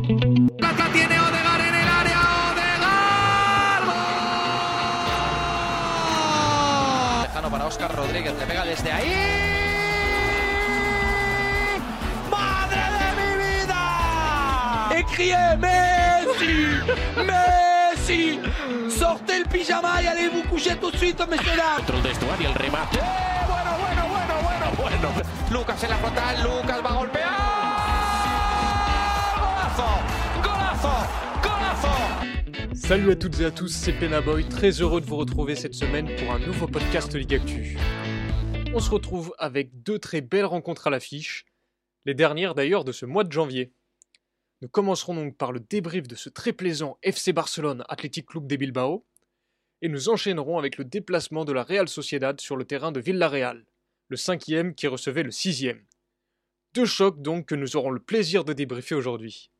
Tiene 0.00 1.18
Odegaard 1.18 1.60
en 1.60 1.74
el 1.74 1.88
área. 1.88 2.20
Odegaard. 2.52 3.84
¡Gol! 3.84 3.94
Lejano 7.22 7.50
para 7.50 7.66
Oscar 7.66 7.92
Rodríguez, 7.96 8.32
le 8.38 8.46
pega 8.46 8.64
desde 8.64 8.92
ahí. 8.92 9.12
¡Madre 12.30 12.80
de 12.80 13.08
mi 14.94 15.02
criez 15.14 15.58
Messi 15.58 16.54
Messi 17.26 18.40
Sortez 18.88 19.38
le 19.40 19.44
pyjama 19.46 20.00
y 20.00 20.06
allez 20.06 20.28
vous 20.28 20.44
coucher 20.48 20.76
tout 20.76 20.92
de 20.92 20.96
suite, 20.96 21.18
messieurs 21.28 21.56
dames 21.56 21.76
Dentro 21.78 21.96
del 21.96 22.04
vestuario 22.04 22.48
el 22.50 22.54
remate. 22.54 22.98
Eh, 22.98 23.02
Bueno, 23.48 23.70
bueno, 23.80 24.06
bueno, 24.08 24.34
bueno, 24.42 24.66
bueno 25.00 25.08
Lucas 25.50 25.82
en 25.82 25.90
la 25.90 25.96
frontal, 25.96 26.40
Lucas 26.42 26.80
va 26.84 26.90
a 26.90 26.94
golpear. 26.94 27.47
Salut 32.88 33.10
à 33.10 33.16
toutes 33.16 33.38
et 33.40 33.44
à 33.44 33.50
tous, 33.50 33.68
c'est 33.68 33.92
Penaboy, 33.92 34.48
très 34.48 34.70
heureux 34.70 35.02
de 35.02 35.06
vous 35.06 35.16
retrouver 35.18 35.54
cette 35.54 35.74
semaine 35.74 36.08
pour 36.16 36.32
un 36.32 36.38
nouveau 36.38 36.66
podcast 36.66 37.14
Ligue 37.14 37.34
Actu. 37.34 37.76
On 38.72 38.80
se 38.80 38.88
retrouve 38.90 39.34
avec 39.36 39.82
deux 39.82 39.98
très 39.98 40.22
belles 40.22 40.46
rencontres 40.46 40.86
à 40.86 40.90
l'affiche, 40.90 41.44
les 42.06 42.14
dernières 42.14 42.54
d'ailleurs 42.54 42.84
de 42.84 42.92
ce 42.92 43.04
mois 43.04 43.24
de 43.24 43.30
janvier. 43.32 43.74
Nous 44.62 44.70
commencerons 44.70 45.14
donc 45.14 45.36
par 45.36 45.52
le 45.52 45.60
débrief 45.60 46.08
de 46.08 46.14
ce 46.14 46.30
très 46.30 46.54
plaisant 46.54 46.96
FC 47.02 47.34
Barcelone 47.34 47.84
Athletic 47.90 48.24
Club 48.24 48.46
de 48.46 48.56
Bilbao, 48.56 49.04
et 49.82 49.90
nous 49.90 50.08
enchaînerons 50.08 50.56
avec 50.56 50.78
le 50.78 50.86
déplacement 50.86 51.44
de 51.44 51.52
la 51.52 51.64
Real 51.64 51.90
Sociedad 51.90 52.40
sur 52.40 52.56
le 52.56 52.64
terrain 52.64 52.90
de 52.90 53.00
Villarreal, 53.00 53.66
le 54.08 54.16
cinquième 54.16 54.74
qui 54.74 54.86
recevait 54.86 55.24
le 55.24 55.30
sixième. 55.30 55.84
Deux 56.72 56.86
chocs 56.86 57.20
donc 57.20 57.48
que 57.48 57.54
nous 57.54 57.76
aurons 57.76 57.90
le 57.90 58.00
plaisir 58.00 58.46
de 58.46 58.54
débriefer 58.54 58.94
aujourd'hui. 58.94 59.50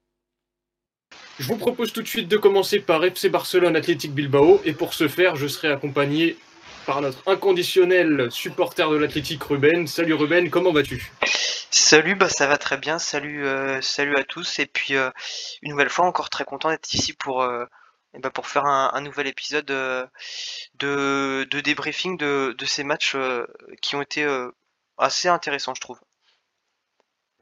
Je 1.39 1.47
vous 1.47 1.57
propose 1.57 1.93
tout 1.93 2.03
de 2.03 2.09
suite 2.09 2.27
de 2.27 2.37
commencer 2.37 2.81
par 2.81 3.05
FC 3.05 3.29
Barcelone 3.29 3.77
Athletic 3.77 4.13
Bilbao 4.13 4.61
et 4.65 4.73
pour 4.73 4.93
ce 4.93 5.07
faire, 5.07 5.37
je 5.37 5.47
serai 5.47 5.69
accompagné 5.69 6.37
par 6.85 7.01
notre 7.01 7.23
inconditionnel 7.29 8.29
supporter 8.33 8.91
de 8.91 8.97
l'Athletic 8.97 9.41
Ruben. 9.45 9.87
Salut 9.87 10.15
Ruben, 10.15 10.51
comment 10.51 10.73
vas-tu? 10.73 11.13
Salut, 11.71 12.17
bah 12.17 12.29
ça 12.29 12.49
va 12.49 12.59
très 12.59 12.77
bien. 12.77 12.99
Salut, 12.99 13.47
euh, 13.47 13.81
salut 13.83 14.17
à 14.17 14.25
tous. 14.25 14.59
Et 14.59 14.67
puis 14.67 14.97
euh, 14.97 15.11
une 15.63 15.71
nouvelle 15.71 15.91
fois, 15.91 16.07
encore 16.07 16.29
très 16.29 16.45
content 16.45 16.71
d'être 16.71 16.93
ici 16.93 17.13
pour 17.13 17.43
euh, 17.43 17.67
pour 18.35 18.49
faire 18.49 18.65
un, 18.65 19.01
nouvel 19.01 19.29
épisode 19.29 19.67
de, 19.67 20.09
de 20.81 21.61
débriefing 21.61 22.17
de, 22.17 22.57
ces 22.67 22.83
matchs 22.83 23.15
qui 23.81 23.95
ont 23.95 24.03
été 24.03 24.27
assez 24.97 25.29
intéressants, 25.29 25.75
je 25.75 25.81
trouve. 25.83 26.01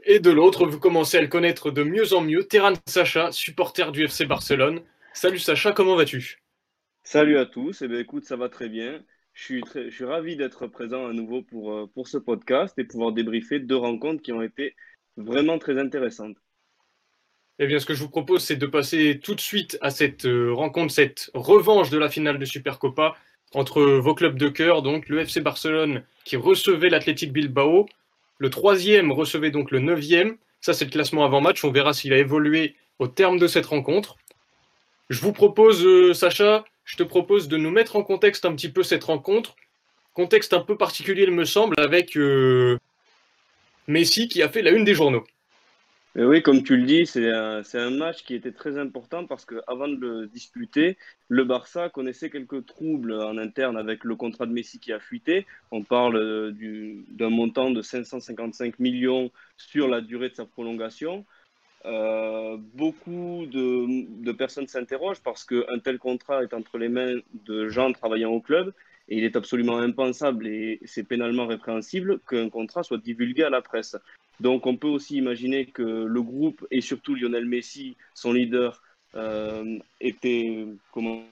Et 0.09 0.21
de 0.21 0.31
l'autre, 0.31 0.67
vous 0.67 0.79
commencez 0.79 1.17
à 1.17 1.21
le 1.21 1.27
connaître 1.27 1.73
de 1.73 1.83
mieux 1.83 2.15
en 2.15 2.21
mieux, 2.21 2.45
Terran 2.45 2.75
Sacha, 2.87 3.33
supporter 3.33 3.91
du 3.91 4.05
FC 4.05 4.25
Barcelone. 4.25 4.83
Salut 5.13 5.41
Sacha, 5.41 5.73
comment 5.73 5.97
vas-tu? 5.97 6.39
Salut 7.03 7.39
à 7.39 7.45
tous, 7.45 7.83
eh 7.83 7.89
bien, 7.89 7.99
écoute, 7.99 8.25
ça 8.25 8.37
va 8.37 8.49
très 8.49 8.69
bien. 8.69 9.03
Je 9.33 9.43
suis, 9.43 9.61
très, 9.63 9.91
je 9.91 9.95
suis 9.97 10.05
ravi 10.05 10.37
d'être 10.37 10.69
présent 10.69 11.09
à 11.09 11.13
nouveau 11.13 11.43
pour, 11.43 11.73
euh, 11.73 11.91
pour 11.93 12.07
ce 12.07 12.19
podcast 12.19 12.79
et 12.79 12.85
pouvoir 12.85 13.11
débriefer 13.11 13.59
deux 13.59 13.77
rencontres 13.77 14.23
qui 14.23 14.31
ont 14.31 14.43
été 14.43 14.77
vraiment 15.17 15.59
très 15.59 15.77
intéressantes. 15.77 16.37
Eh 17.59 17.67
bien, 17.67 17.81
ce 17.81 17.87
que 17.87 17.95
je 17.95 18.05
vous 18.05 18.09
propose, 18.09 18.45
c'est 18.45 18.55
de 18.55 18.67
passer 18.67 19.19
tout 19.21 19.35
de 19.35 19.41
suite 19.41 19.77
à 19.81 19.91
cette 19.91 20.25
euh, 20.25 20.53
rencontre, 20.55 20.93
cette 20.93 21.33
revanche 21.35 21.91
de 21.91 21.99
la 21.99 22.09
finale 22.09 22.39
de 22.39 22.45
Supercopa 22.45 23.17
entre 23.55 23.83
vos 23.83 24.15
clubs 24.15 24.39
de 24.39 24.51
cœur, 24.51 24.83
donc 24.83 25.09
le 25.09 25.19
FC 25.19 25.41
Barcelone 25.41 26.05
qui 26.25 26.37
recevait 26.37 26.91
l'Athletic 26.91 27.33
Bilbao, 27.33 27.89
le 28.39 28.51
troisième 28.51 29.13
recevait 29.13 29.51
donc 29.51 29.71
le 29.71 29.81
neuvième. 29.81 30.37
Ça, 30.61 30.75
c'est 30.75 30.85
le 30.85 30.91
classement 30.91 31.25
avant 31.25 31.41
match. 31.41 31.65
On 31.65 31.71
verra 31.71 31.93
s'il 31.93 32.13
a 32.13 32.19
évolué 32.19 32.77
au 32.99 33.09
terme 33.09 33.39
de 33.39 33.47
cette 33.47 33.67
rencontre. 33.67 34.17
Je 35.09 35.21
vous 35.21 35.33
propose, 35.33 35.85
euh, 35.85 36.15
Sacha, 36.15 36.65
je 36.85 36.97
te 36.97 37.03
propose 37.03 37.49
de 37.49 37.57
nous 37.57 37.71
mettre 37.71 37.97
en 37.97 38.03
contexte 38.03 38.45
un 38.45 38.55
petit 38.55 38.69
peu 38.69 38.83
cette 38.83 39.05
rencontre. 39.05 39.55
Contexte 40.15 40.55
un 40.55 40.61
peu 40.61 40.77
particulier, 40.77 41.25
il 41.25 41.31
me 41.31 41.45
semble, 41.45 41.79
avec 41.79 42.17
euh, 42.17 42.79
Messi 43.87 44.29
qui 44.29 44.43
a 44.43 44.49
fait 44.49 44.63
la 44.63 44.71
une 44.71 44.85
des 44.85 44.95
journaux. 44.95 45.25
Oui, 46.19 46.43
comme 46.43 46.63
tu 46.63 46.79
le 46.79 46.87
dis, 46.87 47.05
c'est 47.05 47.31
un, 47.31 47.91
match 47.91 48.25
qui 48.25 48.35
était 48.35 48.53
très 48.53 48.79
important 48.79 49.27
parce 49.27 49.45
qu'avant 49.45 49.87
de 49.87 49.97
le 49.97 50.27
disputer, 50.27 50.97
le 51.29 51.45
Barça 51.45 51.91
connaissait 51.91 52.31
quelques 52.31 52.65
troubles 52.65 53.13
en 53.13 53.37
interne 53.37 53.77
avec 53.77 54.03
le 54.03 54.17
contrat 54.17 54.47
de 54.47 54.53
Messi 54.53 54.79
qui 54.79 54.95
a 54.95 54.99
fuité. 54.99 55.45
On 55.73 55.83
parle 55.83 56.17
euh, 56.17 56.53
du- 56.53 57.05
d'un 57.11 57.29
montant 57.29 57.71
de 57.71 57.83
555 57.83 58.79
millions 58.79 59.31
sur 59.59 59.89
la 59.89 60.01
durée 60.01 60.31
de 60.31 60.35
sa 60.35 60.47
prolongation. 60.47 61.27
Euh, 61.85 62.57
beaucoup 62.75 63.45
de 63.47 64.33
personnes 64.33 64.69
s'interrogent 64.69 65.23
parce 65.23 65.45
qu'un 65.45 65.79
tel 65.85 65.99
contrat 65.99 66.43
est 66.43 66.55
entre 66.55 66.79
les 66.79 66.89
mains 66.89 67.17
de 67.45 67.69
gens 67.69 67.93
travaillant 67.93 68.31
au 68.31 68.41
club 68.41 68.73
et 69.09 69.19
il 69.19 69.25
est 69.25 69.37
absolument 69.37 69.77
impensable 69.79 70.47
et 70.47 70.81
c'est 70.87 71.05
pénalement 71.05 71.47
répréhensible 71.47 72.21
qu'un 72.21 72.49
contrat 72.49 72.83
soit 72.83 72.99
divulgué 72.99 73.43
à 73.43 73.51
la 73.51 73.61
presse. 73.61 73.97
Donc 74.41 74.67
on 74.67 74.77
peut 74.77 74.89
aussi 74.89 75.17
imaginer 75.17 75.67
que 75.67 75.83
le 75.83 76.23
groupe 76.23 76.67
et 76.71 76.81
surtout 76.81 77.15
Lionel 77.15 77.47
Messi, 77.47 77.97
son 78.15 78.33
leader, 78.33 78.83
euh, 79.15 79.79
était 80.01 80.67
comment 80.93 81.25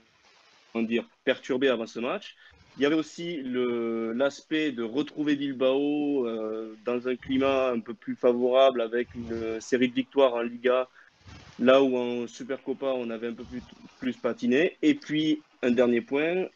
dire, 0.75 1.09
perturbé 1.25 1.69
avant 1.69 1.87
ce 1.87 2.01
match. 2.01 2.35
Il 2.77 2.83
y 2.83 2.87
avait 2.87 2.97
aussi 2.97 3.41
l'aspect 3.45 4.73
de 4.73 4.83
retrouver 4.83 5.37
Bilbao 5.37 6.27
euh, 6.27 6.75
dans 6.85 7.07
un 7.07 7.15
climat 7.15 7.71
un 7.71 7.79
peu 7.81 7.95
plus 7.95 8.17
favorable 8.17 8.81
avec 8.81 9.15
une 9.15 9.61
série 9.61 9.89
de 9.89 9.95
victoires 9.95 10.35
en 10.35 10.43
Liga, 10.43 10.89
là 11.61 11.83
où 11.83 11.97
en 11.97 12.27
Supercopa 12.27 12.87
on 12.87 13.11
avait 13.11 13.29
un 13.29 13.35
peu 13.35 13.45
plus, 13.45 13.63
plus 14.01 14.17
patiné. 14.17 14.77
Et 14.83 14.95
puis 14.95 15.43
un 15.65 15.71
dernier 15.71 16.01
point, 16.01 16.47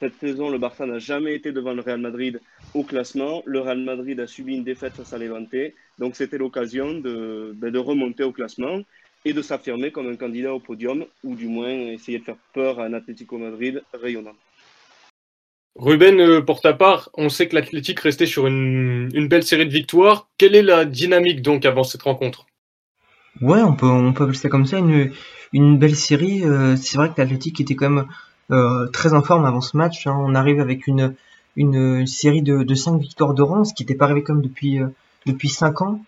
cette 0.00 0.18
saison 0.20 0.50
le 0.50 0.58
Barça 0.58 0.86
n'a 0.86 0.98
jamais 0.98 1.34
été 1.34 1.52
devant 1.52 1.72
le 1.72 1.80
Real 1.80 2.00
Madrid 2.00 2.40
au 2.74 2.82
classement. 2.82 3.42
Le 3.46 3.60
Real 3.60 3.80
Madrid 3.80 4.20
a 4.20 4.26
subi 4.26 4.54
une 4.56 4.64
défaite 4.64 4.94
face 4.94 5.12
à 5.12 5.18
Levante, 5.18 5.72
donc 5.98 6.16
c'était 6.16 6.38
l'occasion 6.38 6.94
de, 6.94 7.52
ben, 7.56 7.70
de 7.70 7.78
remonter 7.78 8.24
au 8.24 8.32
classement 8.32 8.80
et 9.24 9.32
de 9.32 9.42
s'affirmer 9.42 9.90
comme 9.92 10.08
un 10.08 10.16
candidat 10.16 10.52
au 10.52 10.60
podium, 10.60 11.04
ou 11.24 11.34
du 11.34 11.46
moins 11.46 11.70
essayer 11.70 12.18
de 12.18 12.24
faire 12.24 12.36
peur 12.52 12.80
à 12.80 12.84
un 12.84 12.92
Atlético 12.92 13.38
Madrid 13.38 13.82
rayonnant. 13.94 14.34
Ruben, 15.76 16.20
euh, 16.20 16.42
pour 16.42 16.60
ta 16.60 16.74
part, 16.74 17.08
on 17.14 17.30
sait 17.30 17.48
que 17.48 17.54
l'Athletic 17.54 17.98
restait 18.00 18.26
sur 18.26 18.46
une, 18.46 19.08
une 19.14 19.28
belle 19.28 19.44
série 19.44 19.64
de 19.64 19.72
victoires. 19.72 20.28
Quelle 20.36 20.54
est 20.54 20.62
la 20.62 20.84
dynamique 20.84 21.40
donc 21.40 21.64
avant 21.64 21.84
cette 21.84 22.02
rencontre? 22.02 22.46
Ouais, 23.40 23.62
on 23.62 23.74
peut, 23.74 23.86
on 23.86 24.12
peut 24.12 24.24
appeler 24.24 24.36
ça 24.36 24.50
comme 24.50 24.66
ça, 24.66 24.78
une, 24.78 25.12
une 25.54 25.78
belle 25.78 25.96
série. 25.96 26.44
Euh, 26.44 26.76
c'est 26.76 26.98
vrai 26.98 27.08
que 27.08 27.14
l'Athletic 27.16 27.60
était 27.60 27.74
quand 27.74 27.88
même 27.88 28.06
très 28.92 29.14
en 29.14 29.22
forme 29.22 29.44
avant 29.44 29.60
ce 29.60 29.76
match. 29.76 30.06
hein. 30.06 30.16
On 30.18 30.34
arrive 30.34 30.60
avec 30.60 30.86
une, 30.86 31.14
une 31.56 32.06
série 32.06 32.42
de, 32.42 32.62
de 32.62 32.74
5 32.74 32.98
victoires 33.00 33.34
de 33.34 33.42
qui 33.74 33.82
n'était 33.82 33.94
pas 33.94 34.06
arrivé 34.06 34.22
comme 34.22 34.42
depuis, 34.42 34.80
euh, 34.80 34.88
depuis 35.26 35.48
5 35.48 35.82
ans. 35.82 36.00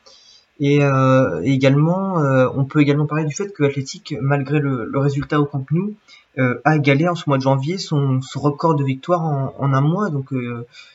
Et 0.60 0.82
euh, 0.84 1.40
également, 1.42 2.20
euh, 2.22 2.48
on 2.54 2.64
peut 2.64 2.80
également 2.80 3.06
parler 3.06 3.24
du 3.24 3.34
fait 3.34 3.52
que 3.52 3.62
l'Athletic, 3.64 4.14
malgré 4.20 4.60
le, 4.60 4.84
le 4.84 4.98
résultat 4.98 5.40
au 5.40 5.46
Camp 5.46 5.64
Nou, 5.72 5.94
euh, 6.38 6.60
a 6.64 6.76
égalé 6.76 7.08
en 7.08 7.14
ce 7.14 7.24
mois 7.28 7.38
de 7.38 7.42
janvier 7.42 7.76
son, 7.78 8.20
son 8.22 8.40
record 8.40 8.74
de 8.76 8.84
victoire 8.84 9.22
en, 9.24 9.54
en 9.58 9.72
un 9.72 9.80
mois, 9.80 10.10
donc, 10.10 10.32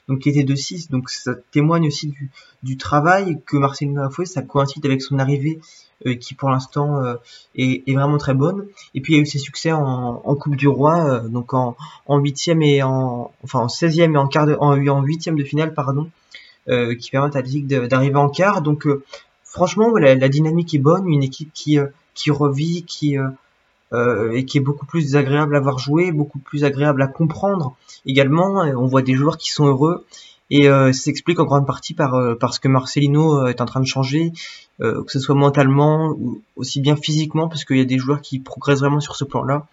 donc 0.07 0.19
qui 0.19 0.29
était 0.29 0.43
de 0.43 0.55
6. 0.55 0.89
Donc 0.89 1.09
ça 1.09 1.33
témoigne 1.51 1.87
aussi 1.87 2.07
du, 2.07 2.29
du 2.63 2.77
travail 2.77 3.39
que 3.45 3.57
Marcelino 3.57 4.01
a 4.01 4.09
fait. 4.09 4.25
Ça 4.25 4.41
coïncide 4.41 4.85
avec 4.85 5.01
son 5.01 5.19
arrivée 5.19 5.59
euh, 6.05 6.15
qui 6.15 6.33
pour 6.35 6.49
l'instant 6.49 7.03
euh, 7.03 7.15
est, 7.55 7.83
est 7.89 7.93
vraiment 7.93 8.17
très 8.17 8.33
bonne. 8.33 8.65
Et 8.95 9.01
puis 9.01 9.13
il 9.13 9.15
y 9.17 9.19
a 9.19 9.23
eu 9.23 9.25
ses 9.25 9.39
succès 9.39 9.71
en, 9.73 10.21
en 10.23 10.35
Coupe 10.35 10.55
du 10.55 10.67
Roi, 10.69 11.03
euh, 11.05 11.27
donc 11.27 11.53
en 11.53 11.75
en 12.05 12.17
huitième 12.19 12.61
et 12.61 12.81
en 12.83 13.31
enfin 13.43 13.59
en 13.59 13.67
16e 13.67 14.13
et 14.13 14.17
en 14.17 14.27
quart 14.27 14.45
de, 14.45 14.55
en, 14.59 14.77
en 14.87 15.01
huitième 15.03 15.37
de 15.37 15.43
finale 15.43 15.73
pardon, 15.73 16.09
qui 16.99 17.09
permettent 17.11 17.35
à 17.35 17.39
l'Atlético 17.39 17.67
de- 17.67 17.87
d'arriver 17.87 18.15
en 18.17 18.29
quart. 18.29 18.61
Donc 18.61 18.87
franchement 19.49 19.95
la, 19.97 20.29
dynamique 20.29 20.73
est 20.73 20.79
bonne, 20.79 21.07
une 21.07 21.23
équipe 21.23 21.51
qui 21.53 21.79
euh, 21.79 21.87
qui 22.13 22.31
revit, 22.31 22.83
qui 22.83 23.17
euh, 23.17 23.29
euh, 23.91 24.33
et 24.33 24.45
qui 24.45 24.59
est 24.59 24.61
beaucoup 24.61 24.85
plus 24.85 25.15
agréable 25.15 25.55
à 25.55 25.59
voir 25.59 25.79
jouer, 25.79 26.11
beaucoup 26.11 26.37
plus 26.37 26.63
agréable 26.63 27.01
à 27.01 27.07
comprendre 27.07 27.75
également. 28.05 28.61
On 28.77 28.85
voit 28.85 29.01
des 29.01 29.15
joueurs 29.15 29.37
qui 29.37 29.49
sont 29.49 29.65
heureux 29.65 30.05
et 30.51 30.69
euh, 30.69 30.93
s'explique 30.93 31.39
en 31.39 31.45
grande 31.45 31.65
partie 31.65 31.95
par 31.95 32.13
euh, 32.13 32.35
parce 32.35 32.59
que 32.59 32.67
Marcelino 32.67 33.47
est 33.47 33.61
en 33.61 33.65
train 33.65 33.79
de 33.79 33.87
changer, 33.87 34.31
que 34.79 35.03
ce 35.07 35.19
soit 35.19 35.35
mentalement 35.35 36.11
ou 36.11 36.41
aussi 36.55 36.79
bien 36.79 36.95
physiquement, 36.95 37.49
parce 37.49 37.65
qu'il 37.65 37.77
y 37.77 37.81
a 37.81 37.85
des 37.85 37.97
joueurs 37.97 38.21
qui 38.21 38.39
progressent 38.39 38.79
vraiment 38.79 39.01
sur 39.01 39.15
ce 39.15 39.25
plan-là, 39.25 39.65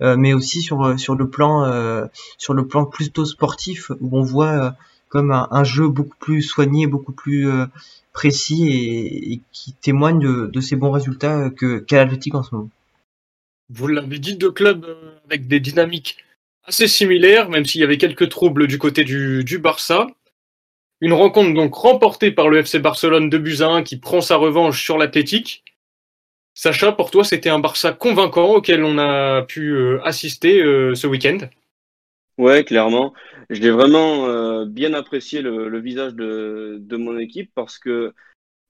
mais 0.00 0.34
aussi 0.34 0.60
sur 0.60 0.98
sur 1.00 1.16
le 1.16 1.28
plan 1.28 2.08
sur 2.38 2.54
le 2.54 2.66
plan 2.66 2.84
plutôt 2.84 3.24
sportif 3.24 3.90
où 4.00 4.18
on 4.18 4.22
voit 4.22 4.74
comme 5.12 5.30
un, 5.30 5.46
un 5.50 5.62
jeu 5.62 5.88
beaucoup 5.88 6.16
plus 6.18 6.40
soigné, 6.40 6.86
beaucoup 6.86 7.12
plus 7.12 7.46
euh, 7.46 7.66
précis 8.14 8.68
et, 8.70 9.34
et 9.34 9.40
qui 9.52 9.74
témoigne 9.74 10.18
de, 10.18 10.46
de 10.46 10.60
ces 10.62 10.74
bons 10.74 10.90
résultats 10.90 11.50
que 11.50 11.80
qu'a 11.80 11.98
l'Atlético 11.98 12.38
en 12.38 12.42
ce 12.42 12.54
moment. 12.54 12.70
Vous 13.68 13.88
l'avez 13.88 14.18
dit, 14.18 14.36
deux 14.36 14.50
clubs 14.50 14.86
euh, 14.86 15.12
avec 15.26 15.48
des 15.48 15.60
dynamiques 15.60 16.16
assez 16.64 16.88
similaires, 16.88 17.50
même 17.50 17.66
s'il 17.66 17.82
y 17.82 17.84
avait 17.84 17.98
quelques 17.98 18.30
troubles 18.30 18.66
du 18.66 18.78
côté 18.78 19.04
du, 19.04 19.44
du 19.44 19.58
Barça. 19.58 20.06
Une 21.02 21.12
rencontre 21.12 21.52
donc 21.52 21.74
remportée 21.74 22.30
par 22.30 22.48
le 22.48 22.60
FC 22.60 22.78
Barcelone 22.78 23.28
de 23.28 23.36
buts 23.36 23.60
à 23.60 23.66
1 23.66 23.82
qui 23.82 23.98
prend 23.98 24.22
sa 24.22 24.36
revanche 24.36 24.82
sur 24.82 24.96
l'Athletic. 24.96 25.62
Sacha, 26.54 26.92
pour 26.92 27.10
toi, 27.10 27.22
c'était 27.22 27.50
un 27.50 27.58
Barça 27.58 27.92
convaincant 27.92 28.54
auquel 28.54 28.82
on 28.82 28.96
a 28.96 29.42
pu 29.42 29.98
assister 30.04 30.60
ce 30.94 31.06
week-end? 31.06 31.38
Ouais, 32.38 32.64
clairement. 32.64 33.12
J'ai 33.50 33.70
vraiment 33.70 34.64
bien 34.66 34.94
apprécié 34.94 35.42
le, 35.42 35.80
visage 35.80 36.14
de, 36.14 36.78
de, 36.80 36.96
mon 36.96 37.18
équipe 37.18 37.50
parce 37.54 37.78
que 37.78 38.14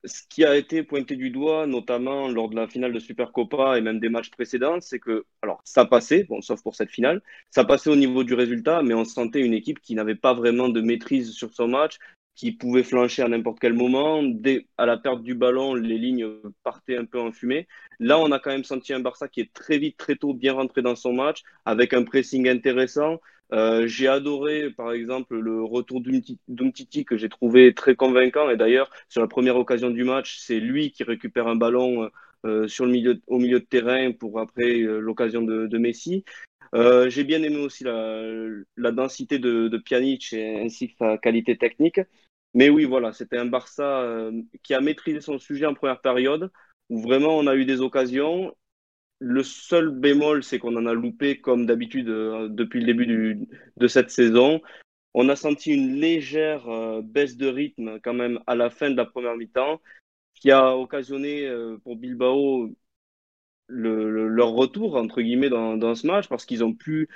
ce 0.05 0.23
qui 0.29 0.45
a 0.45 0.57
été 0.57 0.83
pointé 0.83 1.17
du 1.17 1.31
doigt, 1.31 1.67
notamment 1.67 2.29
lors 2.29 2.49
de 2.49 2.57
la 2.57 2.67
finale 2.67 2.93
de 2.93 2.99
Supercopa 2.99 3.79
et 3.79 3.81
même 3.81 4.01
des 4.01 4.09
matchs 4.09 4.31
précédents, 4.31 4.81
c'est 4.81 4.99
que, 4.99 5.25
alors, 5.43 5.61
ça 5.65 5.85
passait, 5.85 6.25
bon, 6.25 6.41
sauf 6.43 6.63
pour 6.63 6.75
cette 6.75 6.91
finale, 6.91 7.23
ça 7.51 7.65
passait 7.65 7.91
au 7.91 7.97
niveau 7.97 8.25
du 8.25 8.35
résultat, 8.35 8.83
mais 8.83 8.95
on 8.95 9.05
sentait 9.05 9.41
une 9.41 9.55
équipe 9.55 9.81
qui 9.81 9.95
n'avait 9.95 10.17
pas 10.17 10.35
vraiment 10.35 10.69
de 10.69 10.81
maîtrise 10.81 11.33
sur 11.33 11.55
son 11.55 11.69
match, 11.69 11.99
qui 12.35 12.53
pouvait 12.53 12.83
flancher 12.83 13.23
à 13.23 13.29
n'importe 13.29 13.61
quel 13.61 13.75
moment. 13.75 14.23
Dès 14.23 14.67
à 14.79 14.87
la 14.87 14.97
perte 14.97 15.23
du 15.23 15.35
ballon, 15.35 15.75
les 15.75 15.99
lignes 15.99 16.27
partaient 16.65 16.97
un 16.97 17.05
peu 17.05 17.21
en 17.21 17.31
fumée. 17.31 17.69
Là, 18.01 18.19
on 18.19 18.33
a 18.33 18.39
quand 18.39 18.51
même 18.51 18.65
senti 18.65 18.93
un 18.93 19.01
Barça 19.01 19.29
qui 19.29 19.41
est 19.41 19.53
très 19.53 19.79
vite, 19.79 19.97
très 19.99 20.17
tôt 20.17 20.35
bien 20.35 20.55
rentré 20.55 20.83
dans 20.83 20.97
son 20.97 21.13
match, 21.13 21.43
avec 21.65 21.93
un 21.93 22.05
pressing 22.05 22.49
intéressant, 22.49 23.21
euh, 23.53 23.87
j'ai 23.87 24.09
adoré, 24.09 24.71
par 24.71 24.93
exemple, 24.93 25.39
le 25.39 25.63
retour 25.63 26.01
d'Umtiti 26.01 27.05
que 27.05 27.17
j'ai 27.17 27.29
trouvé 27.29 27.75
très 27.75 27.95
convaincant. 27.95 28.49
Et 28.51 28.57
d'ailleurs, 28.57 28.91
sur 29.09 29.21
la 29.21 29.29
première 29.29 29.57
occasion 29.57 29.91
du 29.91 30.05
match, 30.05 30.39
c'est 30.39 30.59
lui 30.59 30.91
qui 30.91 31.05
récupère 31.05 31.47
un 31.47 31.57
ballon 31.57 32.11
euh, 32.47 32.67
sur 32.67 32.87
le 32.87 32.93
milieu, 32.93 33.21
au 33.27 33.39
milieu 33.39 33.61
de 33.61 33.65
terrain 33.65 34.13
pour 34.13 34.41
après 34.41 34.81
euh, 34.81 35.01
l'occasion 35.01 35.43
de, 35.43 35.79
Messi. 35.79 36.25
j'ai 37.09 37.25
bien 37.25 37.43
aimé 37.43 37.59
aussi 37.59 37.85
la, 37.85 38.93
densité 38.93 39.39
de, 39.39 39.69
de, 39.69 39.79
Pjanic 39.79 40.33
ainsi 40.35 40.89
que 40.89 40.95
sa 40.99 41.19
qualité 41.19 41.59
technique. 41.59 42.01
Mais 42.55 42.71
oui, 42.71 42.85
voilà, 42.85 43.13
c'était 43.13 43.39
un 43.39 43.47
Barça 43.47 44.31
qui 44.63 44.75
a 44.75 44.81
maîtrisé 44.81 45.21
son 45.21 45.39
sujet 45.39 45.67
en 45.67 45.75
première 45.75 46.01
période, 46.01 46.51
où 46.91 47.01
vraiment 47.03 47.37
on 47.39 47.47
a 47.47 47.57
eu 47.57 47.65
des 47.65 47.81
occasions 47.81 48.55
le 49.23 49.43
seul 49.45 49.91
bémol, 49.91 50.43
c'est 50.43 50.59
qu'on 50.59 50.77
en 50.77 50.87
a 50.87 50.95
loupé 50.95 51.41
comme 51.41 51.65
d'habitude 51.67 52.09
euh, 52.09 52.49
depuis 52.49 52.81
le 52.81 52.87
début 52.87 53.47
de 53.77 53.89
cette 53.89 54.11
saison. 54.11 54.61
On 55.15 55.29
a 55.29 55.37
senti 55.37 55.73
une 55.73 55.95
légère 55.95 56.69
euh, 56.69 57.03
baisse 57.03 57.37
de 57.37 57.47
rythme 57.47 58.01
quand 58.01 58.15
même 58.15 58.41
à 58.47 58.57
la 58.57 58.71
fin 58.71 58.91
de 58.91 58.97
la 58.97 59.05
première 59.05 59.37
mi-temps, 59.37 59.81
qui 60.35 60.51
a 60.51 60.77
occasionné 60.77 61.47
euh, 61.47 61.79
pour 61.85 61.97
Bilbao 61.97 62.71
leur 63.69 64.51
retour 64.51 64.97
entre 64.97 65.23
guillemets 65.23 65.49
dans, 65.49 65.95
ce 65.95 66.07
match 66.07 66.29
parce 66.29 66.45
qu'ils 66.45 66.63
ont 66.63 66.75
pu 66.75 67.09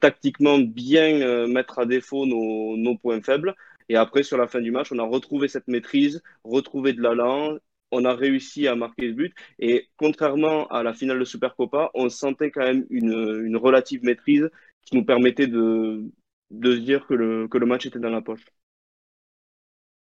tactiquement 0.00 0.58
bien 0.58 1.46
mettre 1.46 1.80
à 1.80 1.86
défaut 1.86 2.24
nos, 2.24 2.78
nos, 2.78 2.96
points 2.96 3.20
faibles. 3.20 3.54
Et 3.90 3.96
après, 3.96 4.22
sur 4.22 4.38
la 4.38 4.46
fin 4.46 4.60
du 4.60 4.70
match, 4.70 4.90
on 4.92 4.98
a 4.98 5.02
retrouvé 5.02 5.48
cette 5.48 5.68
maîtrise, 5.68 6.22
retrouvé 6.44 6.94
de 6.94 7.02
l'allant 7.02 7.58
on 7.92 8.04
a 8.04 8.14
réussi 8.14 8.66
à 8.66 8.74
marquer 8.74 9.06
le 9.06 9.12
but. 9.12 9.34
Et 9.60 9.86
contrairement 9.96 10.66
à 10.68 10.82
la 10.82 10.94
finale 10.94 11.20
de 11.20 11.24
Supercopa, 11.24 11.90
on 11.94 12.08
sentait 12.08 12.50
quand 12.50 12.64
même 12.64 12.86
une, 12.90 13.56
relative 13.56 14.02
maîtrise 14.02 14.50
qui 14.84 14.96
nous 14.96 15.04
permettait 15.04 15.46
de, 15.46 16.02
se 16.50 16.76
dire 16.78 17.06
que 17.06 17.14
le, 17.14 17.66
match 17.66 17.86
était 17.86 18.00
dans 18.00 18.10
la 18.10 18.22
poche. 18.22 18.44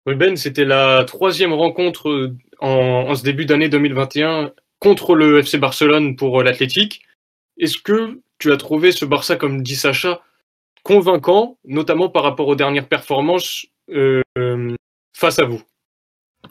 Ben, 0.05 0.35
c'était 0.35 0.65
la 0.65 1.03
troisième 1.05 1.53
rencontre 1.53 2.33
en, 2.59 3.15
ce 3.15 3.23
début 3.23 3.45
d'année 3.45 3.69
2021 3.69 4.53
contre 4.79 5.15
le 5.15 5.39
FC 5.39 5.57
Barcelone 5.57 6.15
pour 6.15 6.43
l'Athletic. 6.43 7.01
Est-ce 7.57 7.77
que 7.77 8.21
tu 8.37 8.51
as 8.51 8.57
trouvé 8.57 8.91
ce 8.91 9.05
Barça, 9.05 9.35
comme 9.35 9.63
dit 9.63 9.75
Sacha, 9.75 10.21
convaincant, 10.83 11.57
notamment 11.63 12.09
par 12.09 12.23
rapport 12.23 12.47
aux 12.47 12.55
dernières 12.55 12.87
performances 12.87 13.65
euh, 13.89 14.21
face 15.13 15.39
à 15.39 15.45
vous? 15.45 15.61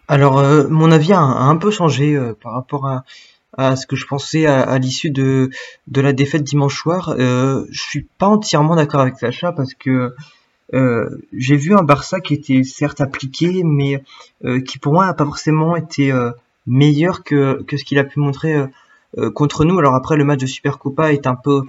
Alors, 0.08 0.38
euh, 0.38 0.66
mon 0.68 0.90
avis 0.90 1.12
a, 1.12 1.20
un 1.20 1.56
peu 1.56 1.70
changé 1.70 2.14
euh, 2.14 2.34
par 2.40 2.52
rapport 2.52 2.86
à, 2.86 3.76
ce 3.76 3.86
que 3.86 3.96
je 3.96 4.06
pensais 4.06 4.46
à, 4.46 4.78
l'issue 4.78 5.10
de, 5.10 5.50
la 5.94 6.12
défaite 6.12 6.42
dimanche 6.42 6.76
soir. 6.76 7.14
Euh, 7.18 7.66
je 7.70 7.82
suis 7.82 8.06
pas 8.18 8.26
entièrement 8.26 8.76
d'accord 8.76 9.00
avec 9.00 9.16
Sacha 9.18 9.52
parce 9.52 9.74
que 9.74 10.14
j'ai 11.32 11.56
vu 11.56 11.74
un 11.74 11.82
Barça 11.82 12.20
qui 12.20 12.32
était 12.32 12.62
certes 12.64 13.02
appliqué, 13.02 13.62
mais 13.62 14.02
qui 14.64 14.78
pour 14.78 14.94
moi 14.94 15.04
n'a 15.04 15.12
pas 15.12 15.26
forcément 15.26 15.76
été 15.76 16.10
meilleur 16.66 17.24
que, 17.24 17.62
ce 17.70 17.84
qu'il 17.84 17.98
a 17.98 18.04
pu 18.04 18.20
montrer 18.20 18.56
contre 19.34 19.66
nous. 19.66 19.78
Alors 19.78 19.94
après, 19.94 20.16
le 20.16 20.24
match 20.24 20.40
de 20.40 20.46
Supercopa 20.46 21.12
est 21.12 21.26
un 21.26 21.34
peu 21.34 21.62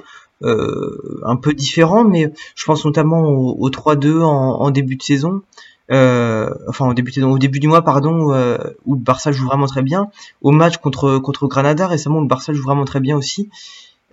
différent, 1.54 2.06
mais 2.06 2.32
je 2.56 2.64
pense 2.64 2.86
notamment 2.86 3.24
au, 3.24 3.58
au 3.60 3.70
3-2 3.70 4.22
en, 4.22 4.72
début 4.72 4.96
de 4.96 5.04
saison 5.04 5.42
enfin 5.90 6.88
au 6.88 6.94
début, 6.94 7.60
du 7.60 7.68
mois 7.68 7.84
pardon 7.84 8.34
euh, 8.34 8.58
où 8.86 8.96
le 8.96 9.02
Barça 9.02 9.32
joue 9.32 9.46
vraiment 9.46 9.68
très 9.68 9.82
bien, 9.82 10.10
au 10.42 10.52
match 10.52 10.78
contre 10.78 11.20
contre 11.20 11.48
Granada 11.48 11.88
récemment 11.88 12.18
où 12.18 12.22
le 12.22 12.28
Barça 12.28 12.54
joue 12.54 12.64
vraiment 12.64 12.86
très 12.86 13.00
bien 13.00 13.18
aussi. 13.18 13.50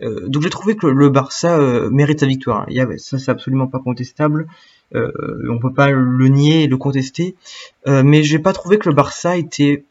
Euh, 0.02 0.28
donc 0.28 0.42
j'ai 0.42 0.50
trouvé 0.50 0.76
que 0.76 0.86
le 0.86 1.08
Barça 1.10 1.58
euh, 1.58 1.90
mérite 1.90 2.20
sa 2.20 2.26
victoire. 2.26 2.66
Y 2.68 2.98
ça 2.98 3.18
c'est 3.18 3.30
absolument 3.30 3.66
pas 3.66 3.78
contestable. 3.78 4.46
Euh, 4.94 5.12
on 5.48 5.58
peut 5.58 5.72
pas 5.72 5.90
le 5.90 6.28
nier 6.28 6.64
et 6.64 6.66
le 6.66 6.76
contester. 6.76 7.36
mais 7.86 8.22
j'ai 8.22 8.38
pas 8.38 8.52
trouvé 8.52 8.78
que 8.78 8.88
le 8.88 8.94
Barça 8.94 9.36
était 9.36 9.84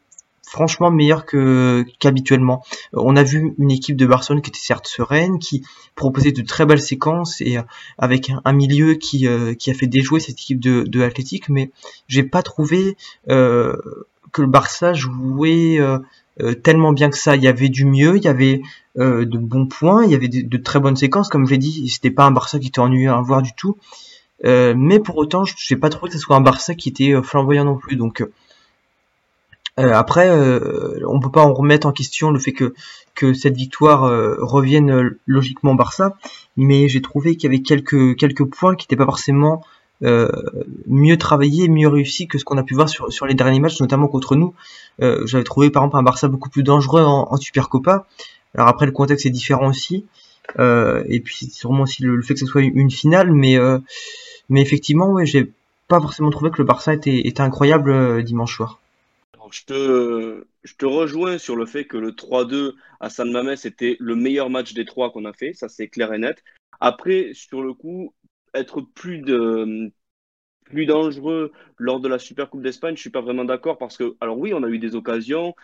franchement 0.50 0.90
meilleur 0.90 1.24
qu'habituellement. 1.26 2.64
On 2.92 3.14
a 3.14 3.22
vu 3.22 3.54
une 3.58 3.70
équipe 3.70 3.96
de 3.96 4.04
Barcelone 4.04 4.42
qui 4.42 4.50
était 4.50 4.58
certes 4.58 4.88
sereine, 4.88 5.38
qui 5.38 5.62
proposait 5.94 6.32
de 6.32 6.42
très 6.42 6.66
belles 6.66 6.80
séquences 6.80 7.40
et 7.40 7.58
euh, 7.58 7.62
avec 7.98 8.32
un, 8.44 8.52
milieu 8.52 8.94
qui, 8.94 9.28
euh, 9.28 9.54
qui 9.54 9.70
a 9.70 9.74
fait 9.74 9.86
déjouer 9.86 10.18
cette 10.18 10.40
équipe 10.40 10.58
de, 10.58 10.82
de 10.82 11.02
Athletic, 11.02 11.48
mais 11.48 11.70
j'ai 12.08 12.24
pas 12.24 12.42
trouvé 12.42 12.96
euh, 13.28 13.76
que 14.32 14.42
le 14.42 14.48
Barça 14.48 14.92
jouait 14.92 15.78
tellement 16.62 16.92
bien 16.92 17.10
que 17.10 17.16
ça. 17.16 17.36
Il 17.36 17.42
y 17.42 17.48
avait 17.48 17.68
du 17.68 17.84
mieux, 17.84 18.16
il 18.16 18.22
y 18.22 18.28
avait 18.28 18.62
de 18.96 19.38
bons 19.38 19.66
points, 19.66 20.04
il 20.04 20.10
y 20.10 20.14
avait 20.14 20.28
de, 20.28 20.56
très 20.56 20.78
bonnes 20.78 20.96
séquences, 20.96 21.28
comme 21.28 21.46
je 21.46 21.52
l'ai 21.52 21.58
dit. 21.58 21.88
C'était 21.88 22.12
pas 22.12 22.24
un 22.24 22.30
Barça 22.30 22.58
qui 22.60 22.68
était 22.68 22.78
ennuyeux 22.78 23.10
à 23.10 23.20
voir 23.20 23.42
du 23.42 23.52
tout. 23.54 23.76
mais 24.44 25.00
pour 25.00 25.16
autant, 25.16 25.44
je 25.44 25.54
n'ai 25.68 25.80
pas 25.80 25.90
trouvé 25.90 26.10
que 26.10 26.16
ce 26.16 26.22
soit 26.22 26.36
un 26.36 26.40
Barça 26.40 26.76
qui 26.76 26.88
était 26.88 27.20
flamboyant 27.22 27.64
non 27.64 27.76
plus. 27.76 27.96
Donc 27.96 28.24
euh, 29.80 29.92
après, 29.94 30.28
euh, 30.28 31.00
on 31.08 31.20
peut 31.20 31.30
pas 31.30 31.42
en 31.42 31.54
remettre 31.54 31.86
en 31.86 31.92
question 31.92 32.30
le 32.30 32.38
fait 32.38 32.52
que, 32.52 32.74
que 33.14 33.32
cette 33.32 33.56
victoire 33.56 34.04
euh, 34.04 34.36
revienne 34.40 35.16
logiquement 35.26 35.72
au 35.72 35.74
Barça, 35.74 36.16
mais 36.56 36.88
j'ai 36.88 37.00
trouvé 37.00 37.36
qu'il 37.36 37.50
y 37.50 37.54
avait 37.54 37.62
quelques, 37.62 38.16
quelques 38.16 38.44
points 38.44 38.74
qui 38.76 38.84
n'étaient 38.84 38.96
pas 38.96 39.06
forcément 39.06 39.64
mieux 40.86 41.18
travaillés, 41.18 41.68
mieux 41.68 41.86
réussis 41.86 42.26
que 42.26 42.38
ce 42.38 42.44
qu'on 42.46 42.56
a 42.56 42.62
pu 42.62 42.72
voir 42.72 42.88
sur, 42.88 43.12
sur 43.12 43.26
les 43.26 43.34
derniers 43.34 43.60
matchs, 43.60 43.78
notamment 43.82 44.08
contre 44.08 44.34
nous. 44.34 44.54
J'avais 44.98 45.44
trouvé 45.44 45.68
par 45.68 45.82
exemple 45.82 45.98
un 45.98 46.02
Barça 46.02 46.26
beaucoup 46.26 46.48
plus 46.48 46.62
dangereux 46.62 47.02
en, 47.02 47.28
en 47.30 47.36
Supercopa. 47.36 48.06
Alors 48.54 48.68
après, 48.68 48.86
le 48.86 48.92
contexte 48.92 49.26
est 49.26 49.30
différent 49.30 49.68
aussi. 49.68 50.06
et 50.58 51.20
puis 51.22 51.50
sûrement 51.52 51.82
aussi 51.82 52.02
le, 52.02 52.22
fait 52.22 52.32
que 52.32 52.40
ce 52.40 52.46
soit 52.46 52.62
une 52.62 52.90
finale, 52.90 53.30
mais, 53.30 53.58
mais 54.48 54.62
effectivement, 54.62 55.10
ouais, 55.10 55.26
j'ai 55.26 55.52
pas 55.86 56.00
forcément 56.00 56.30
trouvé 56.30 56.50
que 56.50 56.56
le 56.56 56.64
Barça 56.64 56.94
était, 56.94 57.28
était 57.28 57.42
incroyable 57.42 58.24
dimanche 58.24 58.56
soir 58.56 58.79
je 59.52 59.64
te, 59.64 60.84
rejoins 60.84 61.38
sur 61.38 61.56
le 61.56 61.66
fait 61.66 61.86
que 61.86 61.96
le 61.96 62.12
3-2 62.12 62.74
à 63.00 63.10
San 63.10 63.30
Mamés 63.30 63.54
était 63.64 63.96
le 64.00 64.14
meilleur 64.14 64.50
match 64.50 64.74
des 64.74 64.84
trois 64.84 65.10
qu'on 65.12 65.24
a 65.24 65.32
fait, 65.32 65.52
ça 65.52 65.68
c'est 65.68 65.88
clair 65.88 66.12
et 66.12 66.18
net. 66.18 66.42
Après, 66.80 67.30
sur 67.34 67.62
le 67.62 67.74
coup, 67.74 68.14
être 68.54 68.80
plus 68.80 69.22
dangereux 70.86 71.52
lors 71.76 72.00
de 72.00 72.08
la 72.08 72.18
Super 72.18 72.50
Coupe 72.50 72.62
d'Espagne, 72.62 72.96
je 72.96 73.00
suis 73.00 73.10
pas 73.10 73.20
vraiment 73.20 73.44
d'accord 73.44 73.78
parce 73.78 73.96
que, 73.96 74.16
alors 74.20 74.38
oui, 74.38 74.52
on 74.54 74.62
a 74.62 74.68
eu 74.68 74.78
des 74.78 74.94
occasions. 74.94 75.54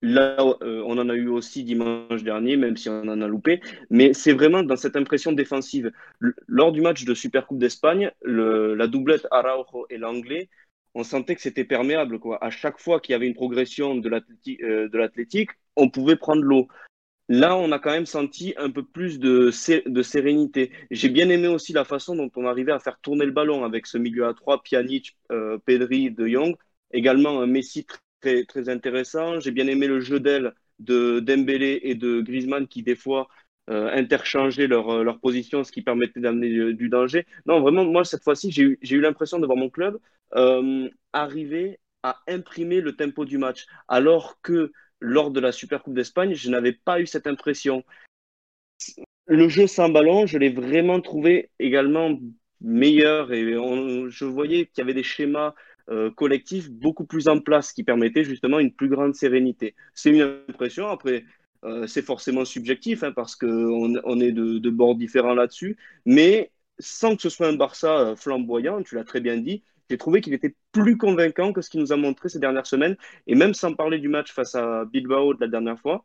Là, 0.00 0.36
euh, 0.62 0.80
on 0.86 0.96
en 0.98 1.08
a 1.08 1.14
eu 1.14 1.26
aussi 1.26 1.64
dimanche 1.64 2.22
dernier, 2.22 2.56
même 2.56 2.76
si 2.76 2.88
on 2.88 3.00
en 3.08 3.20
a 3.20 3.26
loupé. 3.26 3.60
Mais 3.90 4.12
c'est 4.12 4.32
vraiment 4.32 4.62
dans 4.62 4.76
cette 4.76 4.94
impression 4.94 5.32
défensive. 5.32 5.90
lors 6.46 6.70
du 6.70 6.80
match 6.80 7.04
de 7.04 7.14
Super 7.14 7.46
Coupe 7.46 7.58
d'Espagne, 7.58 8.12
la 8.22 8.86
doublette 8.86 9.26
Araujo 9.32 9.86
et 9.90 9.98
l'anglais, 9.98 10.48
on 10.94 11.04
sentait 11.04 11.34
que 11.34 11.40
c'était 11.42 11.64
perméable. 11.64 12.18
Quoi. 12.18 12.42
À 12.44 12.50
chaque 12.50 12.78
fois 12.78 13.00
qu'il 13.00 13.12
y 13.12 13.16
avait 13.16 13.26
une 13.26 13.34
progression 13.34 13.94
de 13.94 14.10
euh, 14.62 14.88
l'athlétique, 14.92 15.50
on 15.76 15.88
pouvait 15.90 16.16
prendre 16.16 16.42
l'eau. 16.42 16.68
Là, 17.30 17.56
on 17.56 17.72
a 17.72 17.78
quand 17.78 17.90
même 17.90 18.06
senti 18.06 18.54
un 18.56 18.70
peu 18.70 18.82
plus 18.82 19.18
de, 19.18 19.50
sérénité. 19.50 20.72
J'ai 20.90 21.10
bien 21.10 21.28
aimé 21.28 21.46
aussi 21.46 21.74
la 21.74 21.84
façon 21.84 22.16
dont 22.16 22.30
on 22.36 22.46
arrivait 22.46 22.72
à 22.72 22.78
faire 22.78 22.98
tourner 23.00 23.26
le 23.26 23.32
ballon 23.32 23.64
avec 23.64 23.86
ce 23.86 23.98
milieu 23.98 24.26
à 24.26 24.32
trois, 24.32 24.62
Pjanic, 24.62 25.16
euh, 25.30 25.58
Pedri, 25.58 26.10
De 26.10 26.26
Jong. 26.26 26.56
Également 26.90 27.40
un 27.42 27.46
Messi 27.46 27.86
très, 28.20 28.44
très 28.44 28.70
intéressant. 28.70 29.40
J'ai 29.40 29.50
bien 29.50 29.66
aimé 29.66 29.86
le 29.86 30.00
jeu 30.00 30.20
d'aile 30.20 30.54
de 30.78 31.20
Dembélé 31.20 31.80
et 31.82 31.94
de 31.94 32.22
Griezmann 32.22 32.66
qui, 32.66 32.82
des 32.82 32.96
fois, 32.96 33.28
euh, 33.70 33.90
interchanger 33.92 34.66
leur, 34.66 34.88
euh, 34.88 35.02
leur, 35.02 35.20
position, 35.20 35.62
ce 35.62 35.70
qui 35.70 35.82
permettait 35.82 36.20
d'amener 36.20 36.72
du, 36.72 36.88
danger. 36.88 37.26
Non, 37.44 37.60
vraiment, 37.60 37.84
moi, 37.84 38.02
cette 38.02 38.22
fois-ci, 38.22 38.50
j'ai 38.50 38.62
eu, 38.62 38.78
eu 38.80 39.00
l'impression 39.00 39.38
de 39.38 39.44
voir 39.44 39.58
mon 39.58 39.68
club 39.68 39.98
euh, 40.36 40.88
arriver 41.12 41.78
à 42.02 42.18
imprimer 42.28 42.80
le 42.80 42.96
tempo 42.96 43.26
du 43.26 43.36
match, 43.36 43.66
alors 43.86 44.40
que 44.40 44.72
lors 45.00 45.30
de 45.30 45.40
la 45.40 45.52
Super 45.52 45.82
Coupe 45.82 45.92
d'Espagne, 45.92 46.34
je 46.34 46.48
n'avais 46.48 46.72
pas 46.72 46.98
eu 46.98 47.06
cette 47.06 47.26
impression. 47.26 47.84
Le 49.26 49.48
jeu 49.50 49.66
sans 49.66 49.90
ballon, 49.90 50.24
je 50.24 50.38
l'ai 50.38 50.48
vraiment 50.48 51.02
trouvé 51.02 51.50
également 51.58 52.18
meilleur 52.62 53.34
et 53.34 53.52
je 54.08 54.24
voyais 54.24 54.64
qu'il 54.64 54.78
y 54.78 54.80
avait 54.80 54.94
des 54.94 55.02
schémas 55.02 55.54
collectifs 56.16 56.70
beaucoup 56.70 57.04
plus 57.04 57.28
en 57.28 57.40
place 57.40 57.72
qui 57.72 57.84
permettaient 57.84 58.24
justement 58.24 58.58
une 58.58 58.72
plus 58.72 58.88
grande 58.88 59.14
sérénité. 59.14 59.74
C'est 59.94 60.10
une 60.10 60.42
impression. 60.48 60.88
Après, 60.88 61.24
c'est 61.86 62.02
forcément 62.02 62.44
subjectif 62.44 63.02
hein, 63.02 63.12
parce 63.12 63.36
qu'on 63.36 63.94
on 64.04 64.20
est 64.20 64.32
de, 64.32 64.58
de 64.58 64.70
bords 64.70 64.94
différents 64.96 65.34
là-dessus. 65.34 65.76
Mais 66.06 66.52
sans 66.78 67.16
que 67.16 67.22
ce 67.22 67.28
soit 67.30 67.48
un 67.48 67.54
Barça 67.54 68.14
flamboyant, 68.16 68.82
tu 68.82 68.94
l'as 68.94 69.04
très 69.04 69.20
bien 69.20 69.36
dit, 69.36 69.62
j'ai 69.90 69.98
trouvé 69.98 70.20
qu'il 70.20 70.34
était 70.34 70.54
plus 70.72 70.96
convaincant 70.96 71.52
que 71.52 71.62
ce 71.62 71.70
qu'il 71.70 71.80
nous 71.80 71.92
a 71.92 71.96
montré 71.96 72.28
ces 72.28 72.38
dernières 72.38 72.66
semaines. 72.66 72.96
Et 73.26 73.34
même 73.34 73.54
sans 73.54 73.74
parler 73.74 73.98
du 73.98 74.08
match 74.08 74.32
face 74.32 74.54
à 74.54 74.84
Bilbao 74.84 75.34
de 75.34 75.40
la 75.40 75.48
dernière 75.48 75.78
fois, 75.80 76.04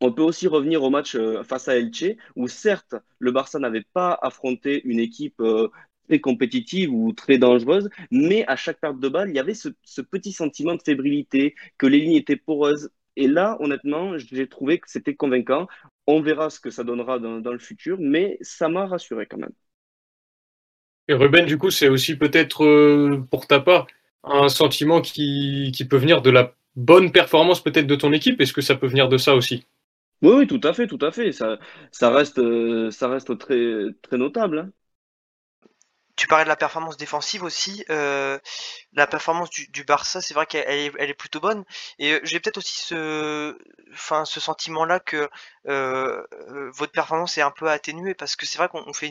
on 0.00 0.12
peut 0.12 0.22
aussi 0.22 0.48
revenir 0.48 0.82
au 0.82 0.90
match 0.90 1.14
euh, 1.14 1.42
face 1.44 1.68
à 1.68 1.76
Elche, 1.76 2.16
où 2.36 2.48
certes, 2.48 2.94
le 3.18 3.32
Barça 3.32 3.58
n'avait 3.58 3.84
pas 3.92 4.18
affronté 4.22 4.82
une 4.84 4.98
équipe 5.00 5.40
euh, 5.40 5.68
très 6.08 6.20
compétitive 6.20 6.92
ou 6.92 7.12
très 7.12 7.38
dangereuse, 7.38 7.90
mais 8.10 8.46
à 8.46 8.56
chaque 8.56 8.80
perte 8.80 8.98
de 9.00 9.08
balle, 9.08 9.30
il 9.30 9.36
y 9.36 9.38
avait 9.38 9.54
ce, 9.54 9.68
petit 10.00 10.32
sentiment 10.32 10.74
de 10.74 10.82
fébrilité, 10.82 11.54
que 11.78 11.86
les 11.86 12.00
lignes 12.00 12.16
étaient 12.16 12.36
poreuses. 12.36 12.90
Et 13.16 13.26
là, 13.26 13.56
honnêtement, 13.60 14.16
j'ai 14.18 14.48
trouvé 14.48 14.78
que 14.78 14.90
c'était 14.90 15.14
convaincant. 15.14 15.66
On 16.06 16.20
verra 16.20 16.50
ce 16.50 16.60
que 16.60 16.70
ça 16.70 16.84
donnera 16.84 17.18
dans 17.18 17.52
le 17.52 17.58
futur, 17.58 17.96
mais 18.00 18.38
ça 18.40 18.68
m'a 18.68 18.86
rassuré 18.86 19.26
quand 19.26 19.38
même. 19.38 19.52
Et 21.10 21.14
Ruben, 21.14 21.44
du 21.44 21.58
coup, 21.58 21.70
c'est 21.70 21.88
aussi 21.88 22.16
peut-être 22.16 22.64
euh, 22.64 23.26
pour 23.32 23.48
ta 23.48 23.58
part 23.58 23.88
un 24.22 24.48
sentiment 24.48 25.00
qui, 25.00 25.72
qui, 25.74 25.84
peut 25.84 25.96
venir 25.96 26.22
de 26.22 26.30
la 26.30 26.54
bonne 26.76 27.10
performance 27.10 27.62
peut-être 27.62 27.88
de 27.88 27.96
ton 27.96 28.12
équipe? 28.12 28.40
Est-ce 28.40 28.52
que 28.52 28.60
ça 28.60 28.76
peut 28.76 28.86
venir 28.86 29.08
de 29.08 29.16
ça 29.16 29.34
aussi? 29.34 29.66
Oui, 30.22 30.32
oui, 30.36 30.46
tout 30.46 30.60
à 30.62 30.72
fait, 30.72 30.86
tout 30.86 30.98
à 31.00 31.10
fait. 31.10 31.32
Ça, 31.32 31.58
ça 31.90 32.10
reste, 32.10 32.38
euh, 32.38 32.92
ça 32.92 33.08
reste 33.08 33.36
très, 33.38 33.86
très 34.02 34.18
notable. 34.18 34.58
Hein. 34.60 34.70
Tu 36.20 36.26
parlais 36.26 36.44
de 36.44 36.50
la 36.50 36.56
performance 36.56 36.98
défensive 36.98 37.42
aussi. 37.44 37.82
Euh, 37.88 38.38
la 38.92 39.06
performance 39.06 39.48
du, 39.48 39.84
Barça, 39.84 40.20
c'est 40.20 40.34
vrai 40.34 40.44
qu'elle 40.44 40.92
est, 40.98 41.14
plutôt 41.14 41.40
bonne. 41.40 41.64
Et 41.98 42.12
euh, 42.12 42.20
j'ai 42.24 42.40
peut-être 42.40 42.58
aussi 42.58 42.78
ce, 42.78 43.56
enfin, 43.94 44.26
ce 44.26 44.38
sentiment-là 44.38 45.00
que 45.00 45.30
euh, 45.66 46.22
votre 46.74 46.92
performance 46.92 47.38
est 47.38 47.40
un 47.40 47.50
peu 47.50 47.70
atténuée 47.70 48.12
parce 48.12 48.36
que 48.36 48.44
c'est 48.44 48.58
vrai 48.58 48.68
qu'on 48.68 48.92
fait 48.92 49.08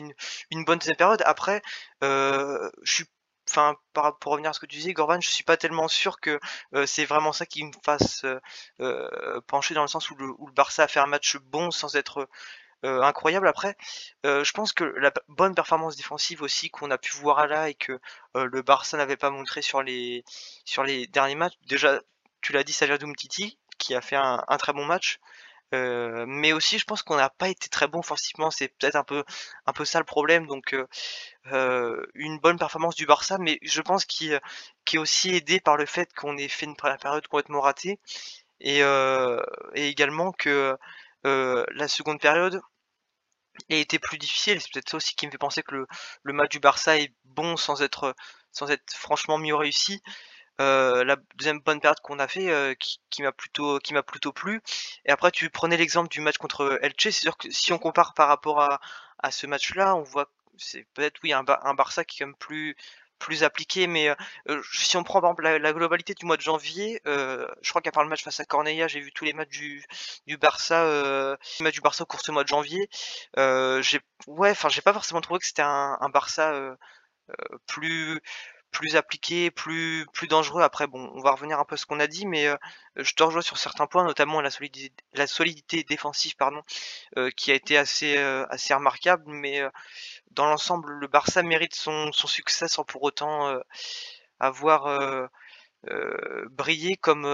une, 0.52 0.64
bonne 0.64 0.78
période. 0.78 1.20
Après, 1.26 1.62
je 2.00 2.70
suis 2.84 3.06
enfin 3.50 3.74
pour 3.92 4.30
revenir 4.30 4.50
à 4.50 4.52
ce 4.52 4.60
que 4.60 4.66
tu 4.66 4.76
disais 4.76 4.92
Gorban 4.92 5.20
je 5.20 5.28
suis 5.28 5.42
pas 5.42 5.56
tellement 5.56 5.88
sûr 5.88 6.20
que 6.20 6.38
c'est 6.86 7.04
vraiment 7.04 7.32
ça 7.32 7.46
qui 7.46 7.64
me 7.64 7.72
fasse 7.84 8.24
pencher 9.48 9.74
dans 9.74 9.82
le 9.82 9.88
sens 9.88 10.08
où 10.10 10.14
le, 10.14 10.32
Barça 10.54 10.84
a 10.84 10.88
fait 10.88 11.00
un 11.00 11.06
match 11.06 11.36
bon 11.38 11.72
sans 11.72 11.96
être 11.96 12.28
euh, 12.84 13.02
incroyable. 13.02 13.46
Après, 13.46 13.76
euh, 14.24 14.42
je 14.42 14.52
pense 14.52 14.72
que 14.72 14.84
la 14.84 15.12
bonne 15.28 15.54
performance 15.54 15.96
défensive 15.96 16.40
aussi 16.42 16.70
qu'on 16.70 16.90
a 16.90 16.96
pu 16.96 17.12
voir 17.16 17.46
là 17.46 17.68
et 17.68 17.74
que 17.74 18.00
euh, 18.36 18.48
le 18.50 18.62
Barça 18.62 18.96
n'avait 18.96 19.18
pas 19.18 19.30
montré 19.30 19.60
sur 19.60 19.82
les 19.82 20.24
sur 20.64 20.82
les 20.82 21.06
derniers 21.06 21.34
matchs. 21.34 21.54
Déjà, 21.66 22.00
tu 22.40 22.52
l'as 22.52 22.64
dit, 22.64 22.72
Sajadoum 22.72 23.14
Titi 23.16 23.58
qui 23.78 23.94
a 23.94 24.00
fait 24.00 24.16
un, 24.16 24.44
très 24.58 24.72
bon 24.72 24.84
match. 24.86 25.20
mais 25.72 26.52
aussi, 26.52 26.78
je 26.78 26.84
pense 26.84 27.02
qu'on 27.02 27.16
n'a 27.16 27.30
pas 27.30 27.48
été 27.48 27.68
très 27.68 27.86
bon 27.88 28.00
offensivement. 28.00 28.50
C'est 28.50 28.68
peut-être 28.68 28.96
un 28.96 29.04
peu 29.04 29.24
un 29.66 29.72
peu 29.72 29.84
ça 29.84 29.98
le 29.98 30.04
problème. 30.04 30.46
Donc, 30.46 30.74
une 32.14 32.38
bonne 32.42 32.58
performance 32.58 32.96
du 32.96 33.06
Barça, 33.06 33.38
mais 33.38 33.58
je 33.62 33.80
pense 33.82 34.04
qu'il 34.06 34.40
qui 34.84 34.96
est 34.96 34.98
aussi 34.98 35.34
aidé 35.34 35.60
par 35.60 35.76
le 35.76 35.86
fait 35.86 36.12
qu'on 36.14 36.36
ait 36.38 36.48
fait 36.48 36.66
une 36.66 36.76
période 36.76 37.26
complètement 37.28 37.60
ratée 37.60 37.98
et, 38.60 38.80
et 38.80 39.88
également 39.88 40.32
que 40.32 40.76
la 41.24 41.88
seconde 41.88 42.20
période, 42.20 42.60
et 43.68 43.80
était 43.80 43.98
plus 43.98 44.18
difficile. 44.18 44.60
C'est 44.60 44.72
peut-être 44.72 44.90
ça 44.90 44.96
aussi 44.96 45.14
qui 45.14 45.26
me 45.26 45.30
fait 45.30 45.38
penser 45.38 45.62
que 45.62 45.86
le, 46.22 46.32
match 46.32 46.50
du 46.50 46.60
Barça 46.60 46.98
est 46.98 47.14
bon 47.24 47.56
sans 47.56 47.82
être, 47.82 48.14
sans 48.52 48.70
être 48.70 48.92
franchement 48.92 49.38
mieux 49.38 49.54
réussi. 49.54 50.02
Euh, 50.60 51.04
la 51.04 51.16
deuxième 51.36 51.60
bonne 51.60 51.80
période 51.80 52.00
qu'on 52.00 52.18
a 52.18 52.28
fait 52.28 52.50
euh, 52.50 52.74
qui, 52.74 53.22
m'a 53.22 53.32
plutôt 53.32 53.78
qui 53.78 53.94
m'a 53.94 54.02
plutôt 54.02 54.30
plu 54.30 54.60
et 55.06 55.10
après 55.10 55.30
tu 55.30 55.48
prenais 55.48 55.78
l'exemple 55.78 56.10
du 56.10 56.20
match 56.20 56.36
contre 56.36 56.78
Elche 56.82 57.08
c'est 57.12 57.30
que 57.38 57.50
si 57.50 57.72
on 57.72 57.78
compare 57.78 58.12
par 58.12 58.28
rapport 58.28 58.60
à, 58.60 58.78
à 59.20 59.30
ce 59.30 59.46
match 59.46 59.74
là 59.74 59.96
on 59.96 60.02
voit 60.02 60.30
c'est 60.58 60.86
peut-être 60.92 61.18
oui 61.22 61.32
un, 61.32 61.44
un 61.62 61.72
Barça 61.74 62.04
qui 62.04 62.16
est 62.16 62.18
quand 62.18 62.26
même 62.26 62.36
plus 62.36 62.76
plus 63.20 63.44
appliqué, 63.44 63.86
mais 63.86 64.08
euh, 64.08 64.14
euh, 64.48 64.62
si 64.72 64.96
on 64.96 65.04
prend 65.04 65.20
par 65.20 65.30
exemple 65.30 65.58
la, 65.58 65.72
globalité 65.72 66.14
du 66.14 66.26
mois 66.26 66.36
de 66.36 66.42
janvier, 66.42 67.00
euh, 67.06 67.46
je 67.62 67.70
crois 67.70 67.82
qu'à 67.82 67.92
part 67.92 68.02
le 68.02 68.08
match 68.08 68.24
face 68.24 68.40
à 68.40 68.44
Corneilla, 68.44 68.88
j'ai 68.88 69.00
vu 69.00 69.12
tous 69.12 69.24
les 69.24 69.32
matchs 69.32 69.50
du, 69.50 69.84
du 70.26 70.36
Barça, 70.36 70.82
euh, 70.84 71.36
matchs 71.60 71.74
du 71.74 71.80
Barça 71.82 72.02
au 72.02 72.06
cours 72.06 72.22
ce 72.22 72.32
mois 72.32 72.42
de 72.42 72.48
janvier. 72.48 72.88
j'ai 73.36 74.00
ouais, 74.26 74.50
enfin 74.50 74.68
j'ai 74.68 74.82
pas 74.82 74.92
forcément 74.92 75.20
trouvé 75.20 75.38
que 75.38 75.46
c'était 75.46 75.62
un, 75.62 75.98
un, 76.00 76.08
Barça 76.08 76.76
plus 77.66 78.20
plus 78.72 78.96
appliqué, 78.96 79.50
plus 79.50 80.06
plus 80.12 80.28
dangereux. 80.28 80.62
Après, 80.62 80.86
bon, 80.86 81.10
on 81.14 81.20
va 81.20 81.32
revenir 81.32 81.58
un 81.58 81.64
peu 81.64 81.74
à 81.74 81.78
ce 81.78 81.86
qu'on 81.86 82.00
a 82.00 82.06
dit, 82.06 82.26
mais 82.26 82.48
je 82.96 83.12
te 83.14 83.22
rejoins 83.22 83.42
sur 83.42 83.58
certains 83.58 83.86
points, 83.86 84.04
notamment 84.04 84.40
la 84.40 84.50
solidité, 84.50 84.94
la 85.14 85.26
solidité 85.26 85.84
défensive, 85.84 86.36
pardon, 86.36 86.62
qui 87.36 87.50
a 87.52 87.54
été 87.54 87.76
assez 87.78 88.16
assez 88.16 88.74
remarquable. 88.74 89.24
Mais 89.26 89.62
dans 90.32 90.46
l'ensemble, 90.46 90.92
le 90.92 91.06
Barça 91.06 91.42
mérite 91.42 91.74
son, 91.74 92.12
son 92.12 92.26
succès 92.26 92.68
sans 92.68 92.84
pour 92.84 93.02
autant 93.02 93.48
euh, 93.48 93.60
avoir 94.38 94.86
euh, 94.86 95.26
euh, 95.90 96.44
brillé 96.50 96.96
comme, 96.96 97.26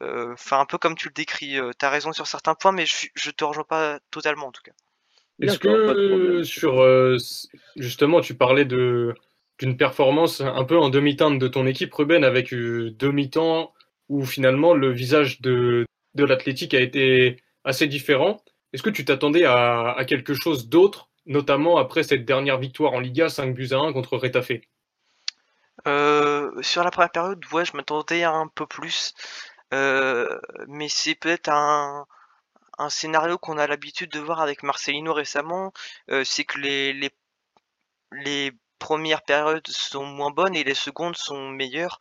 enfin 0.00 0.60
un 0.60 0.66
peu 0.66 0.78
comme 0.78 0.96
tu 0.96 1.08
le 1.08 1.14
décris. 1.14 1.58
T'as 1.78 1.90
raison 1.90 2.12
sur 2.12 2.26
certains 2.26 2.54
points, 2.54 2.72
mais 2.72 2.86
je, 2.86 3.06
je 3.14 3.30
te 3.30 3.44
rejoins 3.44 3.64
pas 3.64 4.00
totalement 4.10 4.46
en 4.48 4.52
tout 4.52 4.62
cas. 4.62 4.72
Est-ce 5.40 5.58
que 5.58 6.42
sur 6.44 6.84
justement, 7.76 8.20
tu 8.20 8.34
parlais 8.34 8.64
de 8.64 9.14
d'une 9.60 9.76
performance 9.76 10.40
un 10.40 10.64
peu 10.64 10.76
en 10.76 10.88
demi-teinte 10.88 11.38
de 11.38 11.46
ton 11.46 11.64
équipe, 11.64 11.94
Ruben, 11.94 12.24
avec 12.24 12.52
deux 12.52 13.12
mi-temps 13.12 13.72
où 14.08 14.24
finalement 14.24 14.74
le 14.74 14.90
visage 14.90 15.40
de, 15.40 15.86
de 16.14 16.24
l'athlétique 16.24 16.74
a 16.74 16.80
été 16.80 17.36
assez 17.62 17.86
différent. 17.86 18.42
Est-ce 18.72 18.82
que 18.82 18.90
tu 18.90 19.04
t'attendais 19.04 19.44
à, 19.44 19.92
à, 19.92 20.04
quelque 20.04 20.34
chose 20.34 20.68
d'autre 20.68 21.08
notamment 21.26 21.78
après 21.78 22.02
cette 22.02 22.24
dernière 22.24 22.58
victoire 22.58 22.92
en 22.92 23.00
Liga, 23.00 23.28
5 23.28 23.54
buts 23.54 23.68
à 23.72 23.76
1 23.76 23.92
contre 23.92 24.16
Retafe 24.16 24.52
euh, 25.86 26.50
Sur 26.62 26.84
la 26.84 26.90
première 26.90 27.10
période, 27.10 27.44
ouais, 27.52 27.64
je 27.64 27.76
m'attendais 27.76 28.24
un 28.24 28.48
peu 28.48 28.66
plus. 28.66 29.14
Euh, 29.72 30.38
mais 30.68 30.88
c'est 30.88 31.14
peut-être 31.14 31.48
un, 31.50 32.06
scénario 32.88 33.38
qu'on 33.38 33.58
a 33.58 33.66
l'habitude 33.66 34.10
de 34.10 34.20
voir 34.20 34.40
avec 34.40 34.62
Marcelino 34.62 35.12
récemment. 35.12 35.72
Euh, 36.10 36.24
c'est 36.24 36.44
que 36.44 36.58
les, 36.58 37.10
premières 38.78 39.22
périodes 39.22 39.66
sont 39.66 40.04
moins 40.04 40.30
bonnes 40.30 40.54
et 40.54 40.62
les 40.62 40.74
secondes 40.74 41.16
sont 41.16 41.48
meilleures. 41.50 41.98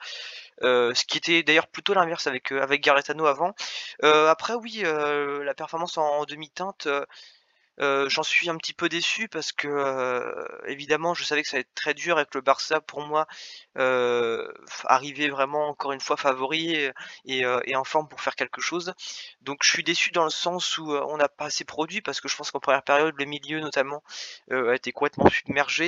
Ce 0.61 1.05
qui 1.05 1.17
était 1.17 1.43
d'ailleurs 1.43 1.67
plutôt 1.67 1.93
l'inverse 1.93 2.27
avec 2.27 2.51
avec 2.51 2.83
Garetano 2.83 3.25
avant. 3.25 3.55
Après 4.01 4.53
oui, 4.55 4.83
la 4.83 5.53
performance 5.53 5.97
en 5.97 6.25
demi-teinte, 6.25 6.87
euh, 7.79 8.07
j'en 8.07 8.21
suis 8.21 8.49
un 8.49 8.57
petit 8.57 8.73
peu 8.73 8.87
déçu 8.87 9.27
parce 9.27 9.51
que 9.51 9.67
euh, 9.67 10.45
évidemment 10.67 11.15
je 11.15 11.23
savais 11.23 11.41
que 11.41 11.49
ça 11.49 11.55
allait 11.55 11.61
être 11.61 11.73
très 11.73 11.95
dur 11.95 12.19
et 12.19 12.25
que 12.25 12.37
le 12.37 12.41
Barça 12.41 12.81
pour 12.81 13.01
moi 13.01 13.27
euh, 13.79 14.47
arrivait 14.85 15.29
vraiment 15.29 15.69
encore 15.69 15.91
une 15.91 15.99
fois 15.99 16.15
favori 16.15 16.91
et, 17.25 17.45
en 17.45 17.83
forme 17.83 18.07
pour 18.07 18.21
faire 18.21 18.35
quelque 18.35 18.61
chose. 18.61 18.93
Donc 19.41 19.63
je 19.63 19.71
suis 19.71 19.83
déçu 19.83 20.11
dans 20.11 20.23
le 20.23 20.29
sens 20.29 20.77
où 20.77 20.91
on 20.91 21.17
n'a 21.17 21.29
pas 21.29 21.45
assez 21.45 21.65
produit 21.65 22.01
parce 22.01 22.21
que 22.21 22.27
je 22.27 22.35
pense 22.35 22.51
qu'en 22.51 22.59
première 22.59 22.83
période 22.83 23.15
le 23.17 23.25
milieu 23.25 23.59
notamment 23.59 24.03
a 24.51 24.75
été 24.75 24.91
complètement 24.91 25.29
submergé, 25.29 25.87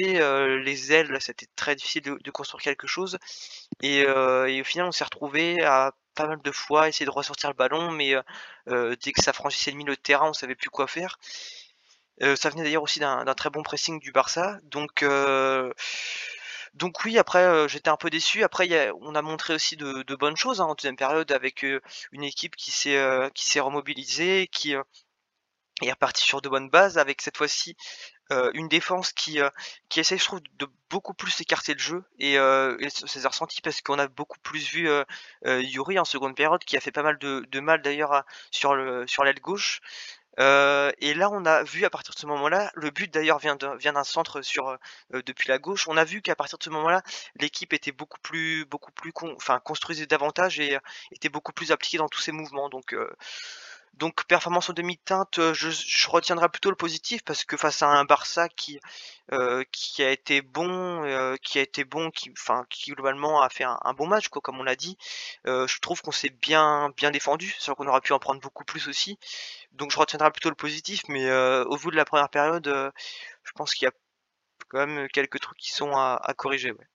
les 0.63 0.91
ailes 0.93 1.17
c'était 1.21 1.47
très 1.55 1.75
difficile 1.75 2.01
de, 2.03 2.31
construire 2.31 2.63
quelque 2.63 2.87
chose. 2.87 3.17
Et, 3.81 3.99
et 3.99 4.61
au 4.61 4.63
final 4.63 4.87
on 4.87 4.91
s'est 4.91 5.03
retrouvé 5.03 5.63
à 5.63 5.93
pas 6.15 6.27
mal 6.27 6.41
de 6.41 6.51
fois 6.51 6.87
essayer 6.87 7.05
de 7.05 7.11
ressortir 7.11 7.49
le 7.49 7.55
ballon 7.55 7.91
mais 7.91 8.15
dès 8.67 9.11
que 9.11 9.21
ça 9.21 9.33
franchissait 9.33 9.71
le 9.71 9.77
milieu 9.77 9.95
de 9.95 10.01
terrain 10.01 10.29
on 10.29 10.33
savait 10.33 10.55
plus 10.55 10.69
quoi 10.69 10.87
faire 10.87 11.19
euh, 12.21 12.35
ça 12.35 12.49
venait 12.49 12.63
d'ailleurs 12.63 12.83
aussi 12.83 12.99
d'un 12.99 13.25
très 13.35 13.49
bon 13.49 13.63
pressing 13.63 13.99
du 13.99 14.11
Barça. 14.11 14.59
Donc, 14.63 15.03
euh, 15.03 15.73
donc 16.73 17.03
oui, 17.05 17.17
après 17.17 17.43
euh, 17.43 17.67
j'étais 17.67 17.89
un 17.89 17.97
peu 17.97 18.09
déçu. 18.09 18.43
Après, 18.43 18.91
on 19.01 19.15
a 19.15 19.21
montré 19.21 19.53
aussi 19.55 19.77
de, 19.77 20.15
bonnes 20.15 20.37
choses 20.37 20.61
hein, 20.61 20.65
en 20.65 20.75
deuxième 20.75 20.97
période 20.97 21.31
avec 21.31 21.65
une 22.11 22.23
équipe 22.23 22.55
qui 22.55 22.71
s'est 22.71 23.59
remobilisée, 23.59 24.47
qui 24.51 24.73
est 24.73 25.91
reparti 25.91 26.23
sur 26.23 26.41
de 26.41 26.49
bonnes 26.49 26.69
bases, 26.69 26.97
avec 26.97 27.21
cette 27.21 27.37
fois-ci 27.37 27.75
une 28.53 28.67
défense 28.69 29.11
qui 29.13 29.39
qui 29.89 29.99
essaie, 29.99 30.17
je 30.17 30.23
trouve, 30.25 30.41
de 30.57 30.67
beaucoup 30.89 31.13
plus 31.13 31.41
écarter 31.41 31.73
le 31.73 31.79
jeu 31.79 32.03
et, 32.19 32.37
euh, 32.39 32.77
et 32.79 32.89
c'est 32.89 33.25
ressenti 33.27 33.61
parce 33.61 33.81
qu'on 33.81 33.99
a 33.99 34.07
beaucoup 34.07 34.39
plus 34.39 34.67
vu 34.67 34.89
Yuri 35.45 35.99
en 35.99 36.05
seconde 36.05 36.35
période 36.35 36.63
qui 36.63 36.77
a 36.77 36.79
fait 36.79 36.91
pas 36.91 37.03
mal 37.03 37.17
de, 37.19 37.59
mal 37.59 37.81
d'ailleurs 37.81 38.23
sur 38.51 38.75
le 38.75 39.05
sur 39.07 39.23
l'aile 39.23 39.39
gauche 39.41 39.81
euh, 40.39 40.91
et 40.99 41.13
là, 41.13 41.29
on 41.31 41.45
a 41.45 41.63
vu 41.63 41.85
à 41.85 41.89
partir 41.89 42.13
de 42.13 42.19
ce 42.19 42.25
moment-là, 42.25 42.71
le 42.75 42.89
but 42.91 43.11
d'ailleurs 43.13 43.39
vient 43.39 43.55
d'un 43.55 44.03
centre 44.03 44.41
sur 44.41 44.69
euh, 44.69 45.21
depuis 45.25 45.49
la 45.49 45.59
gauche. 45.59 45.87
On 45.87 45.97
a 45.97 46.03
vu 46.03 46.21
qu'à 46.21 46.35
partir 46.35 46.57
de 46.57 46.63
ce 46.63 46.69
moment-là, 46.69 47.01
l'équipe 47.39 47.73
était 47.73 47.91
beaucoup 47.91 48.19
plus, 48.21 48.65
beaucoup 48.65 48.91
plus, 48.91 49.11
enfin 49.35 49.59
construisait 49.59 50.05
davantage 50.05 50.59
et 50.59 50.75
euh, 50.75 50.79
était 51.11 51.29
beaucoup 51.29 51.53
plus 51.53 51.71
appliquée 51.71 51.97
dans 51.97 52.09
tous 52.09 52.21
ses 52.21 52.31
mouvements. 52.31 52.69
Donc, 52.69 52.95
donc 53.97 54.25
performance 54.25 54.69
en 54.69 54.73
demi-teinte, 54.73 55.39
je, 55.53 55.69
je, 55.69 56.09
retiendrai 56.09 56.49
plutôt 56.49 56.69
le 56.69 56.75
positif 56.75 57.23
parce 57.23 57.43
que 57.45 57.57
face 57.57 57.81
à 57.81 57.87
un 57.87 58.05
Barça 58.05 58.49
qui 58.49 58.79
qui 59.71 60.03
a 60.03 60.11
été 60.11 60.41
bon, 60.41 61.37
qui 61.41 61.59
a 61.59 61.61
été 61.61 61.83
bon, 61.83 62.11
qui 62.11 62.31
enfin 62.31 62.65
qui 62.69 62.91
globalement 62.91 63.41
a 63.41 63.49
fait 63.49 63.63
un, 63.63 63.93
bon 63.97 64.07
match 64.07 64.27
quoi, 64.29 64.41
comme 64.41 64.59
on 64.59 64.63
l'a 64.63 64.75
dit. 64.75 64.97
je 65.45 65.79
trouve 65.79 66.01
qu'on 66.01 66.11
s'est 66.11 66.29
bien 66.29 66.91
bien 66.97 67.11
défendu, 67.11 67.55
sûr 67.57 67.75
qu'on 67.75 67.87
aurait 67.87 68.01
pu 68.01 68.13
en 68.13 68.19
prendre 68.19 68.41
beaucoup 68.41 68.65
plus 68.65 68.87
aussi. 68.87 69.17
Donc 69.73 69.91
je 69.91 69.97
retiendrai 69.97 70.31
plutôt 70.31 70.49
le 70.49 70.55
positif, 70.55 71.03
mais 71.09 71.31
au 71.65 71.75
vu 71.77 71.89
de 71.91 71.95
la 71.95 72.05
première 72.05 72.29
période, 72.29 72.67
je 73.43 73.51
pense 73.55 73.73
qu'il 73.73 73.85
y 73.85 73.89
a 73.89 73.93
quand 74.69 74.85
même 74.85 75.07
quelques 75.09 75.39
trucs 75.39 75.57
qui 75.57 75.71
sont 75.71 75.91
à, 75.91 76.19
à 76.21 76.33
corriger. 76.33 76.71
Ouais. 76.71 76.87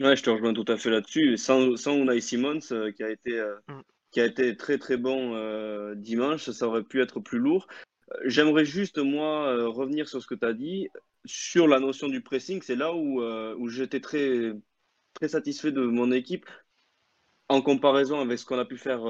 Ouais, 0.00 0.14
je 0.14 0.22
te 0.22 0.30
rejoins 0.30 0.54
tout 0.54 0.64
à 0.68 0.76
fait 0.76 0.90
là-dessus. 0.90 1.36
Sans, 1.36 1.76
sans 1.76 1.94
Unai 1.94 2.20
Simons, 2.20 2.60
euh, 2.70 2.92
qui, 2.92 3.02
a 3.02 3.10
été, 3.10 3.32
euh, 3.32 3.56
mm. 3.66 3.80
A 4.20 4.26
été 4.26 4.56
très 4.56 4.78
très 4.78 4.96
bon 4.96 5.34
euh, 5.34 5.94
dimanche, 5.94 6.50
ça 6.50 6.66
aurait 6.66 6.84
pu 6.84 7.00
être 7.02 7.20
plus 7.20 7.38
lourd. 7.38 7.66
J'aimerais 8.24 8.64
juste, 8.64 8.98
moi, 8.98 9.66
revenir 9.66 10.08
sur 10.08 10.22
ce 10.22 10.26
que 10.26 10.34
tu 10.34 10.46
as 10.46 10.54
dit, 10.54 10.88
sur 11.26 11.68
la 11.68 11.78
notion 11.78 12.08
du 12.08 12.22
pressing. 12.22 12.62
C'est 12.62 12.76
là 12.76 12.94
où, 12.94 13.20
où 13.22 13.68
j'étais 13.68 14.00
très, 14.00 14.54
très 15.12 15.28
satisfait 15.28 15.72
de 15.72 15.82
mon 15.82 16.10
équipe 16.10 16.46
en 17.50 17.60
comparaison 17.60 18.18
avec 18.20 18.38
ce 18.38 18.46
qu'on 18.46 18.58
a 18.58 18.64
pu 18.64 18.78
faire 18.78 19.02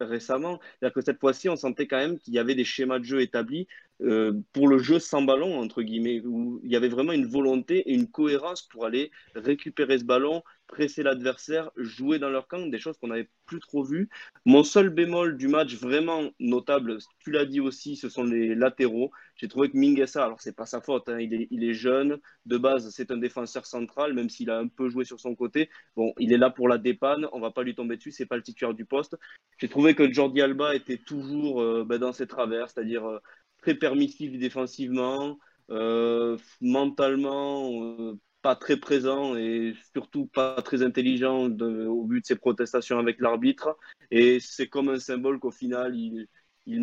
récemment. 0.00 0.60
C'est-à-dire 0.60 0.94
que 0.94 1.00
cette 1.00 1.18
fois-ci, 1.18 1.48
on 1.48 1.56
sentait 1.56 1.86
quand 1.86 1.96
même 1.96 2.18
qu'il 2.18 2.34
y 2.34 2.38
avait 2.38 2.54
des 2.54 2.64
schémas 2.64 2.98
de 2.98 3.04
jeu 3.04 3.22
établis 3.22 3.66
euh, 4.02 4.34
pour 4.52 4.68
le 4.68 4.78
jeu 4.78 4.98
sans 4.98 5.22
ballon, 5.22 5.58
entre 5.58 5.82
guillemets, 5.82 6.20
où 6.24 6.60
il 6.62 6.70
y 6.70 6.76
avait 6.76 6.88
vraiment 6.88 7.12
une 7.12 7.26
volonté 7.26 7.78
et 7.78 7.94
une 7.94 8.10
cohérence 8.10 8.62
pour 8.62 8.84
aller 8.84 9.10
récupérer 9.34 9.98
ce 9.98 10.04
ballon, 10.04 10.42
presser 10.76 11.02
l'adversaire, 11.02 11.70
jouer 11.78 12.18
dans 12.18 12.28
leur 12.28 12.48
camp, 12.48 12.66
des 12.66 12.78
choses 12.78 12.98
qu'on 12.98 13.06
n'avait 13.06 13.30
plus 13.46 13.60
trop 13.60 13.82
vues. 13.82 14.10
Mon 14.44 14.62
seul 14.62 14.90
bémol 14.90 15.38
du 15.38 15.48
match 15.48 15.74
vraiment 15.74 16.30
notable, 16.38 16.98
tu 17.18 17.30
l'as 17.30 17.46
dit 17.46 17.60
aussi, 17.60 17.96
ce 17.96 18.10
sont 18.10 18.24
les 18.24 18.54
latéraux. 18.54 19.10
J'ai 19.36 19.48
trouvé 19.48 19.70
que 19.70 19.78
Mingessa, 19.78 20.22
alors 20.22 20.42
c'est 20.42 20.54
pas 20.54 20.66
sa 20.66 20.82
faute, 20.82 21.08
hein, 21.08 21.18
il, 21.18 21.64
est, 21.64 21.72
jeune, 21.72 22.18
de 22.44 22.58
base 22.58 22.90
c'est 22.90 23.10
un 23.10 23.16
défenseur 23.16 23.64
central, 23.64 24.12
même 24.12 24.28
s'il 24.28 24.50
a 24.50 24.58
un 24.58 24.68
peu 24.68 24.90
joué 24.90 25.06
sur 25.06 25.18
son 25.18 25.34
côté. 25.34 25.70
Bon, 25.96 26.12
il 26.18 26.30
est 26.34 26.36
là 26.36 26.50
pour 26.50 26.68
la 26.68 26.76
dépanne, 26.76 27.26
on 27.32 27.40
va 27.40 27.52
pas 27.52 27.62
lui 27.62 27.74
tomber 27.74 27.96
dessus, 27.96 28.12
c'est 28.12 28.26
pas 28.26 28.36
le 28.36 28.42
titulaire 28.42 28.74
du 28.74 28.84
poste. 28.84 29.16
J'ai 29.56 29.70
trouvé 29.70 29.94
que 29.94 30.12
Jordi 30.12 30.42
Alba 30.42 30.74
était 30.74 30.98
toujours 30.98 31.62
euh, 31.62 31.86
ben, 31.88 31.96
dans 31.98 32.12
ses 32.12 32.26
travers, 32.26 32.68
c'est-à-dire 32.68 33.06
euh, 33.06 33.18
très 33.62 33.74
permissif 33.74 34.38
défensivement, 34.38 35.38
euh, 35.70 36.36
mentalement 36.60 38.14
pas 38.46 38.54
très 38.54 38.76
présent 38.76 39.34
et 39.34 39.74
surtout 39.92 40.26
pas 40.26 40.62
très 40.62 40.84
intelligent 40.84 41.46
au 41.46 42.04
but 42.04 42.20
de 42.20 42.26
ses 42.26 42.36
protestations 42.36 42.96
avec 42.96 43.20
l'arbitre. 43.20 43.76
Et 44.12 44.38
c'est 44.38 44.68
comme 44.68 44.88
un 44.88 45.00
symbole 45.00 45.40
qu'au 45.40 45.50
final, 45.50 45.96
il, 45.96 46.28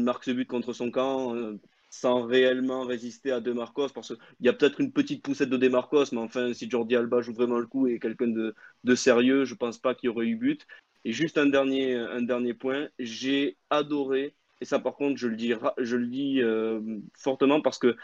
marque 0.03 0.25
ce 0.25 0.31
but 0.31 0.45
contre 0.45 0.73
son 0.73 0.91
camp 0.91 1.33
euh, 1.33 1.57
sans 1.89 2.23
réellement 2.23 2.81
résister 2.81 3.31
à 3.31 3.39
De 3.39 3.53
Marcos. 3.53 3.87
Parce 3.95 4.09
qu'il 4.09 4.45
y 4.45 4.49
a 4.49 4.53
peut-être 4.53 4.81
une 4.81 4.91
petite 4.91 5.23
poussette 5.23 5.49
de 5.49 5.55
De 5.55 5.69
Marcos, 5.69 6.11
mais 6.11 6.19
enfin, 6.19 6.51
si 6.53 6.69
Jordi 6.69 6.97
Alba 6.97 7.21
joue 7.21 7.33
vraiment 7.33 7.59
le 7.59 7.67
coup 7.67 7.87
et 7.87 7.97
quelqu'un 7.97 8.27
de, 8.27 8.95
sérieux, 8.95 9.45
je 9.45 9.55
pense 9.55 9.77
pas 9.77 9.95
qu'il 9.95 10.09
aurait 10.09 10.27
eu 10.27 10.35
but. 10.35 10.67
Et 11.05 11.13
juste 11.13 11.37
un 11.37 11.45
dernier, 11.45 11.95
un 11.95 12.23
dernier 12.23 12.53
point, 12.53 12.89
j'ai 12.99 13.55
adoré 13.69 14.35
et 14.59 14.65
ça, 14.65 14.79
par 14.79 14.95
contre, 14.95 15.17
je 15.17 15.27
le 15.27 15.35
dis, 15.35 15.53
je 15.77 15.97
le 15.97 16.07
dis 16.07 16.41
euh, 16.41 16.79
fortement 17.17 17.59
parce 17.61 17.77
que 17.77 17.97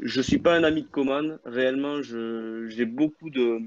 je 0.00 0.18
ne 0.18 0.22
suis 0.22 0.38
pas 0.38 0.54
un 0.54 0.64
ami 0.64 0.82
de 0.82 0.88
Coman. 0.88 1.38
Réellement, 1.44 2.02
j'ai 2.02 2.86
beaucoup 2.86 3.30
de, 3.30 3.60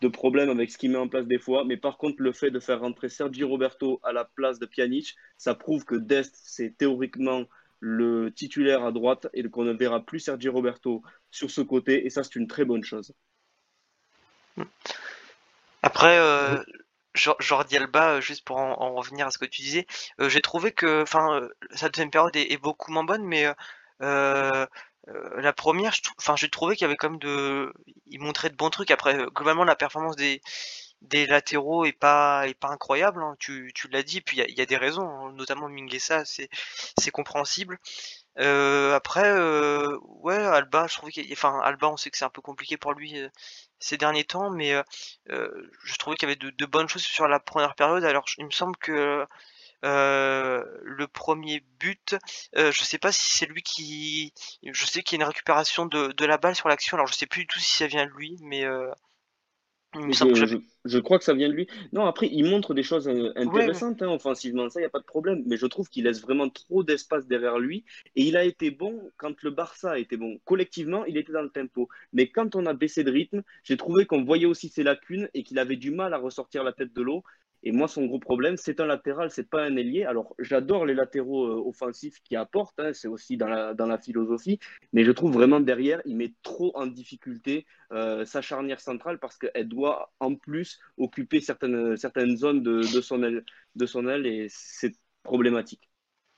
de, 0.00 0.08
problèmes 0.08 0.50
avec 0.50 0.70
ce 0.70 0.78
qu'il 0.78 0.90
met 0.90 0.98
en 0.98 1.08
place 1.08 1.26
des 1.26 1.38
fois. 1.38 1.64
Mais 1.64 1.76
par 1.76 1.98
contre, 1.98 2.16
le 2.18 2.32
fait 2.32 2.50
de 2.50 2.60
faire 2.60 2.80
rentrer 2.80 3.08
Sergi 3.08 3.44
Roberto 3.44 4.00
à 4.02 4.12
la 4.12 4.24
place 4.24 4.58
de 4.58 4.66
Pjanic, 4.66 5.16
ça 5.36 5.54
prouve 5.54 5.84
que 5.84 5.94
Dest, 5.94 6.34
c'est 6.42 6.76
théoriquement 6.76 7.44
le 7.80 8.32
titulaire 8.32 8.84
à 8.84 8.92
droite 8.92 9.28
et 9.34 9.48
qu'on 9.48 9.64
ne 9.64 9.72
verra 9.72 10.04
plus 10.04 10.20
Sergi 10.20 10.48
Roberto 10.48 11.02
sur 11.30 11.50
ce 11.50 11.60
côté. 11.60 12.06
Et 12.06 12.10
ça, 12.10 12.24
c'est 12.24 12.36
une 12.36 12.48
très 12.48 12.64
bonne 12.64 12.84
chose. 12.84 13.14
Après, 15.82 16.18
euh, 16.18 16.62
Jordi 17.14 17.76
Alba, 17.76 18.14
euh, 18.14 18.20
juste 18.20 18.44
pour 18.44 18.58
en, 18.58 18.94
revenir 18.94 19.26
à 19.26 19.30
ce 19.30 19.38
que 19.38 19.44
tu 19.44 19.62
disais, 19.62 19.86
euh, 20.20 20.28
j'ai 20.28 20.40
trouvé 20.40 20.72
que, 20.72 21.02
enfin, 21.02 21.48
sa 21.70 21.88
deuxième 21.88 22.10
période 22.10 22.34
est, 22.34 22.60
beaucoup 22.60 22.90
moins 22.92 23.04
bonne, 23.04 23.24
mais 23.24 23.46
la 25.36 25.52
première, 25.52 25.94
enfin, 26.18 26.36
j'ai 26.36 26.48
trouvé 26.50 26.76
qu'il 26.76 26.84
y 26.84 26.86
avait 26.86 26.96
quand 26.96 27.10
même 27.10 27.18
de, 27.18 27.72
il 28.06 28.20
montrait 28.20 28.50
de 28.50 28.56
bons 28.56 28.70
trucs. 28.70 28.90
Après, 28.90 29.16
globalement, 29.34 29.64
la 29.64 29.76
performance 29.76 30.16
des 30.16 30.40
des 31.02 31.26
latéraux 31.26 31.84
est 31.84 31.92
pas 31.92 32.48
est 32.48 32.54
pas 32.54 32.68
incroyable. 32.68 33.22
Hein. 33.22 33.36
tu, 33.38 33.72
tu 33.74 33.88
l'as 33.88 34.02
dit, 34.02 34.20
puis 34.20 34.38
il 34.38 34.58
y 34.58 34.60
a, 34.60 34.66
des 34.66 34.76
raisons, 34.76 35.08
hein. 35.08 35.32
notamment 35.32 35.68
Minguesa, 35.68 36.24
c'est 36.24 36.48
c'est 36.98 37.10
compréhensible. 37.10 37.78
après, 38.36 39.32
ouais, 40.22 40.36
Alba, 40.36 40.86
je 40.88 40.96
trouve 40.96 41.10
qu'il, 41.10 41.32
enfin, 41.32 41.60
Alba, 41.62 41.88
on 41.88 41.96
sait 41.96 42.10
que 42.10 42.18
c'est 42.18 42.24
un 42.24 42.30
peu 42.30 42.42
compliqué 42.42 42.76
pour 42.76 42.92
lui 42.94 43.14
ces 43.80 43.96
derniers 43.96 44.24
temps, 44.24 44.50
mais 44.50 44.74
je 45.28 45.96
trouvais 45.98 46.16
qu'il 46.16 46.28
y 46.28 46.32
avait 46.32 46.52
de, 46.52 46.66
bonnes 46.66 46.88
choses 46.88 47.02
sur 47.02 47.28
la 47.28 47.40
première 47.40 47.74
période. 47.74 48.04
Alors, 48.04 48.24
il 48.38 48.46
me 48.46 48.50
semble 48.50 48.76
que 48.76 49.26
le 49.82 51.06
premier 51.06 51.64
but, 51.78 52.16
je 52.54 52.82
sais 52.82 52.98
pas 52.98 53.12
si 53.12 53.32
c'est 53.32 53.46
lui 53.46 53.62
qui, 53.62 54.32
je 54.62 54.86
sais 54.86 55.02
qu'il 55.02 55.18
y 55.18 55.22
a 55.22 55.24
une 55.24 55.28
récupération 55.28 55.86
de, 55.86 56.12
de 56.12 56.24
la 56.24 56.38
balle 56.38 56.54
sur 56.54 56.68
l'action. 56.68 56.96
Alors, 56.96 57.06
je 57.06 57.14
sais 57.14 57.26
plus 57.26 57.42
du 57.42 57.46
tout 57.46 57.60
si 57.60 57.76
ça 57.76 57.86
vient 57.86 58.06
de 58.06 58.12
lui, 58.12 58.36
mais 58.42 58.64
je, 59.94 60.98
crois 60.98 61.18
que 61.18 61.24
ça 61.24 61.32
vient 61.32 61.48
de 61.48 61.54
lui. 61.54 61.66
Non, 61.92 62.04
après, 62.04 62.28
il 62.30 62.44
montre 62.44 62.74
des 62.74 62.82
choses 62.82 63.08
euh, 63.08 63.32
intéressantes 63.36 64.02
hein, 64.02 64.08
offensivement, 64.08 64.68
ça, 64.68 64.80
il 64.80 64.82
n'y 64.82 64.86
a 64.86 64.90
pas 64.90 65.00
de 65.00 65.04
problème. 65.04 65.42
Mais 65.46 65.56
je 65.56 65.66
trouve 65.66 65.88
qu'il 65.88 66.04
laisse 66.04 66.20
vraiment 66.20 66.50
trop 66.50 66.82
d'espace 66.82 67.26
derrière 67.26 67.58
lui. 67.58 67.84
Et 68.14 68.22
il 68.22 68.36
a 68.36 68.44
été 68.44 68.70
bon 68.70 69.10
quand 69.16 69.42
le 69.42 69.50
Barça 69.50 69.92
a 69.92 69.98
été 69.98 70.16
bon. 70.18 70.38
Collectivement, 70.44 71.04
il 71.06 71.16
était 71.16 71.32
dans 71.32 71.42
le 71.42 71.48
tempo. 71.48 71.88
Mais 72.12 72.28
quand 72.28 72.54
on 72.54 72.66
a 72.66 72.74
baissé 72.74 73.02
de 73.02 73.10
rythme, 73.10 73.42
j'ai 73.64 73.78
trouvé 73.78 74.04
qu'on 74.04 74.24
voyait 74.24 74.46
aussi 74.46 74.68
ses 74.68 74.82
lacunes 74.82 75.28
et 75.32 75.42
qu'il 75.42 75.58
avait 75.58 75.76
du 75.76 75.90
mal 75.90 76.12
à 76.12 76.18
ressortir 76.18 76.64
la 76.64 76.72
tête 76.72 76.92
de 76.92 77.02
l'eau. 77.02 77.24
Et 77.62 77.72
moi, 77.72 77.88
son 77.88 78.06
gros 78.06 78.20
problème, 78.20 78.56
c'est 78.56 78.80
un 78.80 78.86
latéral, 78.86 79.30
c'est 79.30 79.48
pas 79.48 79.62
un 79.62 79.76
ailier. 79.76 80.04
Alors, 80.04 80.34
j'adore 80.38 80.86
les 80.86 80.94
latéraux 80.94 81.46
euh, 81.46 81.68
offensifs 81.68 82.22
qui 82.22 82.36
apportent, 82.36 82.78
hein, 82.78 82.92
c'est 82.92 83.08
aussi 83.08 83.36
dans 83.36 83.48
la, 83.48 83.74
dans 83.74 83.86
la 83.86 83.98
philosophie, 83.98 84.60
mais 84.92 85.04
je 85.04 85.10
trouve 85.10 85.32
vraiment 85.32 85.60
derrière, 85.60 86.00
il 86.04 86.16
met 86.16 86.32
trop 86.42 86.70
en 86.76 86.86
difficulté 86.86 87.66
euh, 87.92 88.24
sa 88.24 88.42
charnière 88.42 88.80
centrale 88.80 89.18
parce 89.18 89.36
qu'elle 89.36 89.68
doit 89.68 90.12
en 90.20 90.34
plus 90.36 90.78
occuper 90.98 91.40
certaines, 91.40 91.96
certaines 91.96 92.36
zones 92.36 92.62
de, 92.62 92.80
de, 92.94 93.00
son, 93.00 93.22
aile, 93.22 93.44
de 93.74 93.86
son 93.86 94.06
aile 94.08 94.26
et 94.26 94.46
c'est 94.48 94.94
problématique. 95.22 95.90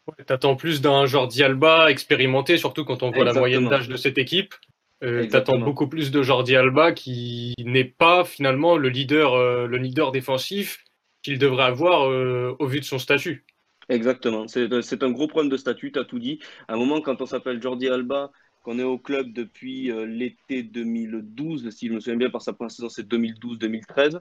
Ouais, 0.07 0.25
T'attends 0.25 0.57
plus 0.57 0.81
d'un 0.81 1.05
Jordi 1.05 1.43
Alba 1.43 1.91
expérimenté, 1.91 2.57
surtout 2.57 2.85
quand 2.85 3.03
on 3.03 3.11
voit 3.11 3.25
la 3.25 3.35
moyenne 3.35 3.69
d'âge 3.69 3.89
de 3.89 3.97
cette 3.97 4.17
équipe. 4.17 4.55
Euh, 5.03 5.27
T'attends 5.27 5.59
beaucoup 5.59 5.89
plus 5.89 6.11
de 6.11 6.23
Jordi 6.23 6.57
Alba 6.57 6.93
qui 6.93 7.55
n'est 7.59 7.85
pas 7.85 8.25
finalement 8.25 8.77
le 8.77 8.89
leader, 8.89 9.35
euh, 9.35 9.67
le 9.67 9.79
leader 9.79 10.13
défensif 10.13 10.85
qu'il 11.23 11.39
devrait 11.39 11.65
avoir 11.65 12.09
euh, 12.09 12.55
au 12.59 12.67
vu 12.67 12.81
de 12.81 12.85
son 12.85 12.99
statut. 12.99 13.45
Exactement, 13.89 14.47
c'est 14.47 15.03
un 15.03 15.11
gros 15.11 15.27
problème 15.27 15.51
de 15.51 15.57
statut, 15.57 15.91
tu 15.91 15.99
as 15.99 16.05
tout 16.05 16.21
dit. 16.21 16.39
À 16.69 16.75
un 16.75 16.77
moment, 16.77 17.01
quand 17.01 17.21
on 17.21 17.27
s'appelle 17.27 17.61
Jordi 17.61 17.89
Alba, 17.89 18.31
qu'on 18.63 18.79
est 18.79 18.85
au 18.85 18.99
club 18.99 19.33
depuis 19.33 19.91
euh, 19.91 20.07
l'été 20.07 20.63
2012, 20.63 21.71
si 21.71 21.89
je 21.89 21.95
me 21.95 21.99
souviens 22.01 22.17
bien, 22.17 22.31
par 22.31 22.41
sa 22.41 22.53
première 22.53 22.71
saison, 22.71 22.89
c'est 22.89 23.09
2012-2013, 23.09 24.21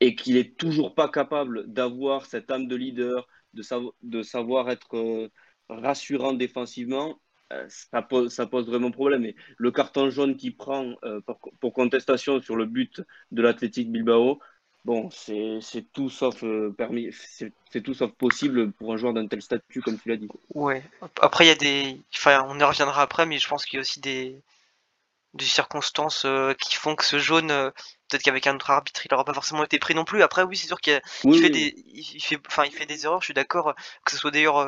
et 0.00 0.14
qu'il 0.14 0.36
est 0.36 0.58
toujours 0.58 0.94
pas 0.94 1.08
capable 1.08 1.72
d'avoir 1.72 2.26
cette 2.26 2.50
âme 2.50 2.68
de 2.68 2.76
leader, 2.76 3.26
de, 3.54 4.22
savoir 4.22 4.68
être 4.68 4.96
euh, 4.98 5.28
rassurant 5.70 6.34
défensivement, 6.34 7.18
ça 7.68 8.02
pose, 8.02 8.34
ça, 8.34 8.46
pose, 8.46 8.66
vraiment 8.66 8.90
problème. 8.90 9.24
Et 9.24 9.36
le 9.56 9.70
carton 9.70 10.10
jaune 10.10 10.36
qu'il 10.36 10.56
prend 10.56 10.94
pour, 11.24 11.38
pour, 11.60 11.72
contestation 11.72 12.40
sur 12.40 12.56
le 12.56 12.66
but 12.66 13.02
de 13.30 13.40
l'Athletic 13.40 13.90
Bilbao, 13.90 14.40
bon, 14.86 15.10
c'est 15.10 15.84
tout 15.92 16.08
sauf 16.08 16.44
euh, 16.44 16.72
permis, 16.78 17.10
c'est 17.12 17.82
tout 17.82 17.92
sauf 17.92 18.12
possible 18.12 18.70
pour 18.72 18.92
un 18.92 18.96
joueur 18.96 19.12
d'un 19.12 19.26
tel 19.26 19.42
statut, 19.42 19.82
comme 19.82 19.98
tu 19.98 20.08
l'as 20.08 20.16
dit. 20.16 20.28
Ouais. 20.54 20.82
Après, 21.20 21.44
il 21.44 21.48
y 21.48 21.50
a 21.50 21.56
des, 21.56 22.00
enfin, 22.14 22.46
on 22.48 22.58
y 22.58 22.62
reviendra 22.62 23.02
après, 23.02 23.26
mais 23.26 23.38
je 23.38 23.48
pense 23.48 23.66
qu'il 23.66 23.76
y 23.76 23.78
a 23.78 23.80
aussi 23.80 24.00
des, 24.00 24.40
des 25.34 25.44
circonstances 25.44 26.24
euh, 26.24 26.54
qui 26.54 26.76
font 26.76 26.94
que 26.94 27.04
ce 27.04 27.18
jaune, 27.18 27.50
euh, 27.50 27.70
peut-être 28.08 28.22
qu'avec 28.22 28.46
un 28.46 28.54
autre 28.54 28.70
arbitre, 28.70 29.04
il 29.04 29.08
n'aura 29.10 29.24
pas 29.24 29.34
forcément 29.34 29.64
été 29.64 29.80
pris 29.80 29.96
non 29.96 30.04
plus. 30.04 30.22
Après, 30.22 30.44
oui, 30.44 30.56
c'est 30.56 30.68
sûr 30.68 30.80
qu'il 30.80 31.02
fait 31.34 31.50
des, 31.50 31.74
il 31.86 32.22
fait, 32.22 32.38
enfin, 32.46 32.64
il 32.64 32.72
fait 32.72 32.86
des 32.86 33.04
erreurs. 33.04 33.20
Je 33.22 33.26
suis 33.26 33.34
d'accord, 33.34 33.74
que 34.04 34.12
ce 34.12 34.16
soit 34.16 34.30
d'ailleurs, 34.30 34.64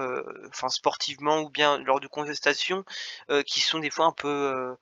enfin, 0.48 0.68
sportivement 0.68 1.42
ou 1.42 1.48
bien 1.48 1.78
lors 1.78 2.00
de 2.00 2.08
contestations, 2.08 2.84
qui 3.46 3.60
sont 3.60 3.78
des 3.78 3.90
fois 3.90 4.06
un 4.06 4.12
peu, 4.12 4.76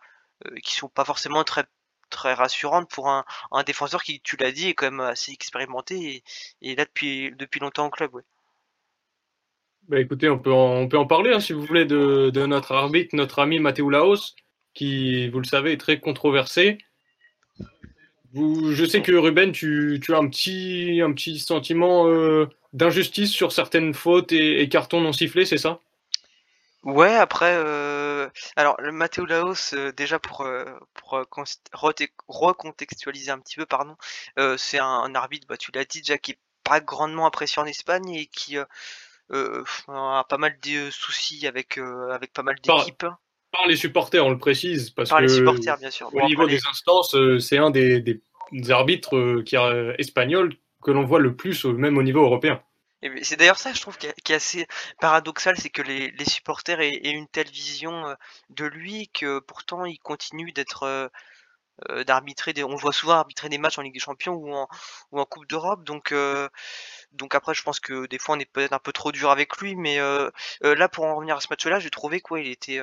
qui 0.62 0.74
sont 0.74 0.88
pas 0.88 1.04
forcément 1.04 1.44
très 1.44 1.66
très 2.10 2.34
rassurante 2.34 2.90
pour 2.90 3.08
un, 3.08 3.24
un 3.52 3.62
défenseur 3.62 4.02
qui, 4.02 4.20
tu 4.20 4.36
l'as 4.36 4.52
dit, 4.52 4.68
est 4.68 4.74
quand 4.74 4.90
même 4.90 5.00
assez 5.00 5.32
expérimenté 5.32 6.22
et, 6.62 6.74
là 6.74 6.84
depuis, 6.84 7.32
depuis 7.36 7.60
longtemps 7.60 7.86
au 7.86 7.90
club. 7.90 8.14
Ouais. 8.14 8.22
Bah 9.88 10.00
écoutez, 10.00 10.28
on 10.28 10.38
peut 10.38 10.52
en, 10.52 10.80
on 10.80 10.88
peut 10.88 10.98
en 10.98 11.06
parler 11.06 11.32
hein, 11.32 11.40
si 11.40 11.52
vous 11.52 11.64
voulez 11.64 11.84
de, 11.84 12.30
de, 12.30 12.46
notre 12.46 12.72
arbitre, 12.72 13.14
notre 13.14 13.38
ami 13.38 13.60
Matteo 13.60 13.88
Laos, 13.88 14.34
qui, 14.74 15.28
vous 15.28 15.38
le 15.38 15.46
savez, 15.46 15.72
est 15.72 15.80
très 15.80 16.00
controversé. 16.00 16.78
Vous, 18.32 18.72
je 18.72 18.84
sais 18.84 19.00
que 19.00 19.12
Ruben, 19.12 19.52
tu, 19.52 20.00
tu 20.02 20.12
as 20.12 20.18
un 20.18 20.28
petit, 20.28 21.00
un 21.02 21.12
petit 21.12 21.38
sentiment 21.38 22.08
euh, 22.08 22.46
d'injustice 22.72 23.30
sur 23.30 23.52
certaines 23.52 23.94
fautes 23.94 24.32
et, 24.32 24.60
et 24.60 24.68
cartons 24.68 25.00
non 25.00 25.12
sifflés, 25.12 25.46
c'est 25.46 25.56
ça? 25.56 25.80
Ouais, 26.86 27.14
après, 27.16 27.52
euh, 27.56 28.30
alors 28.54 28.80
le 28.80 28.92
Matteo 28.92 29.26
Laos, 29.26 29.74
euh, 29.74 29.92
déjà 29.92 30.18
pour, 30.20 30.42
euh, 30.42 30.64
pour 30.94 31.14
euh, 31.14 31.24
recontextualiser 32.28 33.30
un 33.32 33.40
petit 33.40 33.56
peu, 33.56 33.66
pardon, 33.66 33.96
euh, 34.38 34.56
c'est 34.56 34.78
un, 34.78 34.86
un 34.86 35.14
arbitre, 35.16 35.46
bah, 35.48 35.56
tu 35.56 35.72
l'as 35.72 35.84
dit 35.84 36.00
déjà, 36.00 36.16
qui 36.16 36.32
est 36.32 36.38
pas 36.64 36.80
grandement 36.80 37.26
apprécié 37.26 37.60
en 37.60 37.66
Espagne 37.66 38.08
et 38.10 38.26
qui 38.26 38.56
a 38.56 40.24
pas 40.28 40.38
mal 40.38 40.58
de 40.60 40.90
soucis 40.90 41.46
avec, 41.46 41.78
euh, 41.78 42.10
avec 42.10 42.32
pas 42.32 42.42
mal 42.42 42.56
d'équipes, 42.62 43.04
Par 43.52 43.66
les 43.66 43.76
supporters, 43.76 44.24
on 44.24 44.30
le 44.30 44.38
précise, 44.38 44.90
parce 44.90 45.08
par 45.08 45.20
que 45.20 45.22
les 45.22 45.28
supporters 45.28 45.78
bien 45.78 45.90
sûr. 45.90 46.12
au 46.12 46.20
Bon, 46.20 46.22
niveau 46.22 46.46
après, 46.46 46.46
des 46.46 46.60
instances, 46.70 47.16
c'est 47.40 47.58
un 47.58 47.70
des, 47.70 48.00
des- 48.00 48.22
des 48.52 48.70
arbitres 48.70 49.42
qui, 49.42 49.56
espagnols 49.98 50.54
que 50.82 50.90
l'on 50.92 51.04
voit 51.04 51.18
le 51.20 51.34
plus, 51.34 51.64
même 51.64 51.98
au 51.98 52.02
niveau 52.02 52.22
européen. 52.22 52.60
C'est 53.22 53.36
d'ailleurs 53.36 53.58
ça, 53.58 53.72
je 53.72 53.80
trouve, 53.80 53.98
qui 53.98 54.06
est, 54.06 54.30
assez 54.30 54.66
paradoxal, 55.00 55.56
c'est 55.58 55.70
que 55.70 55.82
les, 55.82 56.12
supporters 56.24 56.80
aient, 56.80 57.10
une 57.10 57.28
telle 57.28 57.50
vision 57.50 58.08
euh, 58.08 58.14
de 58.50 58.64
lui 58.64 59.08
que 59.08 59.38
pourtant 59.40 59.84
il 59.84 59.98
continue 59.98 60.52
d'être 60.52 60.84
euh, 60.84 61.08
euh, 61.90 62.04
d'arbitrer 62.04 62.52
des. 62.54 62.64
On 62.64 62.74
voit 62.76 62.92
souvent 62.92 63.14
arbitrer 63.14 63.48
des 63.50 63.58
matchs 63.58 63.78
en 63.78 63.82
Ligue 63.82 63.92
des 63.94 64.00
Champions 64.00 64.34
ou 64.34 64.54
en 64.54 64.66
ou 65.12 65.20
en 65.20 65.26
Coupe 65.26 65.46
d'Europe, 65.46 65.84
donc 65.84 66.10
euh, 66.12 66.48
donc 67.12 67.34
après 67.34 67.54
je 67.54 67.62
pense 67.62 67.80
que 67.80 68.06
des 68.06 68.18
fois 68.18 68.36
on 68.36 68.38
est 68.38 68.50
peut-être 68.50 68.72
un 68.72 68.78
peu 68.78 68.92
trop 68.92 69.12
dur 69.12 69.30
avec 69.30 69.56
lui, 69.58 69.76
mais 69.76 69.98
euh, 70.00 70.30
euh, 70.64 70.74
là 70.74 70.88
pour 70.88 71.04
en 71.04 71.14
revenir 71.16 71.36
à 71.36 71.40
ce 71.40 71.48
match-là, 71.50 71.78
j'ai 71.78 71.90
trouvé 71.90 72.20
quoi, 72.20 72.40
il 72.40 72.48
était 72.48 72.82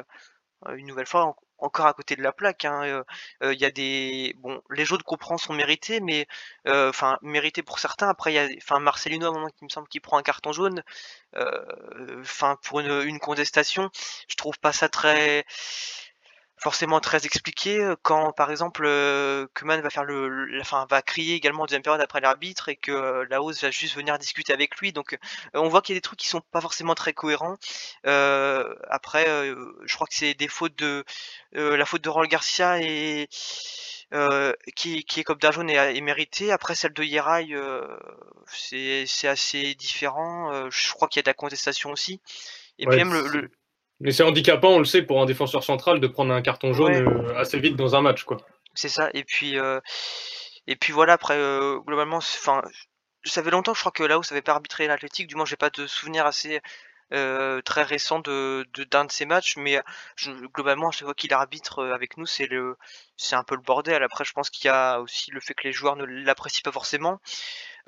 une 0.75 0.87
nouvelle 0.87 1.07
fois 1.07 1.25
en- 1.25 1.35
encore 1.59 1.85
à 1.87 1.93
côté 1.93 2.15
de 2.15 2.21
la 2.23 2.33
plaque. 2.33 2.65
hein, 2.65 2.83
euh, 2.83 3.03
euh, 3.43 3.53
Il 3.53 3.59
y 3.61 3.65
a 3.65 3.71
des 3.71 4.33
bon, 4.39 4.61
les 4.71 4.85
jaunes 4.85 5.01
qu'on 5.03 5.17
prend 5.17 5.37
sont 5.37 5.53
mérités, 5.53 5.99
mais 6.01 6.27
euh, 6.67 6.89
enfin 6.89 7.17
mérités 7.21 7.63
pour 7.63 7.79
certains. 7.79 8.09
Après 8.09 8.31
il 8.33 8.35
y 8.35 8.39
a, 8.39 8.47
enfin 8.57 8.79
Marcelino 8.79 9.25
à 9.27 9.29
un 9.29 9.33
moment 9.33 9.49
qui 9.49 9.63
me 9.63 9.69
semble 9.69 9.87
qu'il 9.87 10.01
prend 10.01 10.17
un 10.17 10.23
carton 10.23 10.51
jaune. 10.53 10.83
euh, 11.37 12.21
Enfin 12.21 12.57
pour 12.63 12.79
une, 12.81 13.01
une 13.07 13.19
contestation, 13.19 13.89
je 14.29 14.35
trouve 14.35 14.59
pas 14.59 14.73
ça 14.73 14.89
très 14.89 15.45
forcément 16.63 16.99
très 17.01 17.25
expliqué 17.25 17.81
euh, 17.81 17.95
quand 18.01 18.31
par 18.33 18.49
exemple 18.51 18.83
euh, 18.85 19.47
Koeman 19.53 19.81
va 19.81 19.89
faire 19.89 20.03
le, 20.05 20.29
le- 20.29 20.61
enfin 20.61 20.87
va 20.89 21.01
crier 21.01 21.35
également 21.35 21.63
en 21.63 21.65
deuxième 21.65 21.81
période 21.83 22.01
après 22.01 22.21
l'arbitre 22.21 22.69
et 22.69 22.75
que 22.77 22.91
euh, 22.91 23.25
Laos 23.29 23.61
va 23.61 23.71
juste 23.71 23.95
venir 23.95 24.17
discuter 24.17 24.53
avec 24.53 24.77
lui. 24.77 24.93
Donc 24.93 25.17
on 25.53 25.67
voit 25.69 25.81
qu'il 25.81 25.93
y 25.95 25.97
a 25.97 25.99
des 25.99 26.01
trucs 26.01 26.19
qui 26.19 26.27
sont 26.29 26.41
pas 26.51 26.61
forcément 26.61 26.95
très 26.95 27.13
cohérents. 27.13 27.57
Euh, 28.07 28.73
après 28.89 29.27
euh, 29.29 29.55
je 29.85 29.95
crois 29.95 30.07
que 30.07 30.15
c'est 30.15 30.33
des 30.35 30.47
fautes 30.47 30.75
de 30.77 31.03
euh, 31.55 31.77
la 31.77 31.85
faute 31.85 32.03
de 32.03 32.09
Raul 32.09 32.27
Garcia 32.27 32.79
et 32.81 33.27
euh, 34.13 34.53
qui, 34.75 35.03
qui 35.05 35.19
est 35.21 35.23
comme 35.23 35.39
jaune 35.41 35.69
est, 35.69 35.97
est 35.97 36.01
méritée 36.01 36.51
après 36.51 36.75
celle 36.75 36.93
de 36.93 37.03
Yeray 37.03 37.53
euh, 37.53 37.97
c'est 38.47 39.05
c'est 39.07 39.27
assez 39.27 39.75
différent. 39.75 40.51
Euh, 40.53 40.69
je 40.71 40.91
crois 40.93 41.07
qu'il 41.07 41.19
y 41.19 41.21
a 41.21 41.23
de 41.23 41.29
la 41.29 41.33
contestation 41.33 41.91
aussi. 41.91 42.21
Et 42.79 42.85
Ouais, 42.85 42.99
puis 42.99 42.99
même 42.99 43.13
le, 43.13 43.27
le- 43.27 43.51
Mais 43.99 44.11
c'est 44.11 44.23
handicapant, 44.23 44.69
on 44.69 44.79
le 44.79 44.85
sait, 44.85 45.01
pour 45.01 45.21
un 45.21 45.25
défenseur 45.25 45.63
central 45.63 45.99
de 45.99 46.07
prendre 46.07 46.33
un 46.33 46.41
carton 46.41 46.73
jaune 46.73 46.91
Ouais. 47.07 47.29
euh, 47.31 47.37
assez 47.37 47.59
vite 47.59 47.75
dans 47.75 47.95
un 47.95 48.01
match. 48.01 48.23
Quoi. 48.23 48.37
C'est 48.73 48.89
ça. 48.89 49.09
Et 49.13 49.23
puis, 49.23 49.57
euh, 49.57 49.79
et 50.67 50.75
puis 50.75 50.91
voilà. 50.93 51.13
Après, 51.13 51.37
euh, 51.37 51.79
globalement, 51.79 52.17
enfin, 52.17 52.61
ça 53.23 53.41
fait 53.43 53.51
longtemps, 53.51 53.73
je 53.73 53.79
crois 53.79 53.91
que 53.91 54.03
là-haut, 54.03 54.23
ça 54.23 54.33
avait 54.35 54.41
pas 54.41 54.53
arbitré 54.53 54.87
l'Athletic. 54.87 55.27
Du 55.27 55.35
moins, 55.35 55.45
j'ai 55.45 55.55
pas 55.55 55.69
de 55.69 55.87
souvenir 55.87 56.25
assez 56.25 56.59
euh, 57.13 57.61
très 57.61 57.83
récent 57.83 58.19
de 58.19 58.65
de- 58.73 58.83
d'un 58.85 59.05
de, 59.05 59.11
ces 59.11 59.25
matchs. 59.25 59.55
Mais 59.57 59.79
je, 60.15 60.31
globalement, 60.47 60.89
à 60.89 60.91
chaque 60.91 61.05
fois 61.05 61.13
qu'il 61.13 61.31
arbitre 61.33 61.85
avec 61.93 62.17
nous, 62.17 62.25
c'est 62.25 62.47
le, 62.47 62.75
c'est 63.15 63.35
un 63.35 63.43
peu 63.43 63.55
le 63.55 63.61
bordel. 63.61 64.01
Après, 64.03 64.25
je 64.25 64.33
pense 64.33 64.49
qu'il 64.49 64.65
y 64.67 64.69
a 64.71 64.99
aussi 64.99 65.29
le 65.31 65.39
fait 65.39 65.53
que 65.53 65.63
les 65.65 65.71
joueurs 65.73 65.95
ne 65.95 66.03
l'apprécient 66.05 66.61
pas 66.63 66.71
forcément. 66.71 67.19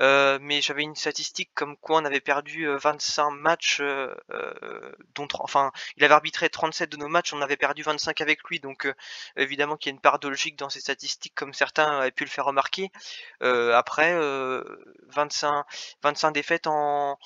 Euh, 0.01 0.39
mais 0.41 0.62
j'avais 0.62 0.84
une 0.84 0.95
statistique 0.95 1.51
comme 1.53 1.77
quoi 1.77 2.01
on 2.01 2.05
avait 2.05 2.19
perdu 2.19 2.67
euh, 2.67 2.77
25 2.77 3.31
matchs, 3.31 3.79
euh, 3.81 4.13
euh, 4.31 4.91
dont, 5.15 5.27
enfin, 5.39 5.71
il 5.97 6.03
avait 6.03 6.13
arbitré 6.13 6.49
37 6.49 6.91
de 6.91 6.97
nos 6.97 7.08
matchs, 7.08 7.34
on 7.34 7.41
avait 7.41 7.58
perdu 7.58 7.84
25 7.84 8.19
avec 8.21 8.43
lui, 8.49 8.60
donc 8.60 8.86
euh, 8.86 8.93
évidemment 9.38 9.77
qu'il 9.77 9.91
y 9.91 9.93
a 9.93 9.95
une 9.95 10.01
part 10.01 10.19
de 10.19 10.27
logique 10.27 10.58
dans 10.58 10.69
ces 10.69 10.81
statistiques, 10.81 11.34
comme 11.36 11.53
certains 11.53 11.99
avaient 11.99 12.12
pu 12.12 12.25
le 12.25 12.29
faire 12.29 12.45
remarquer. 12.45 12.91
Euh, 13.43 13.73
après, 13.73 14.13
euh, 14.13 14.63
25, 15.10 15.65
25 16.03 16.31
défaites 16.31 16.67
en, 16.67 17.17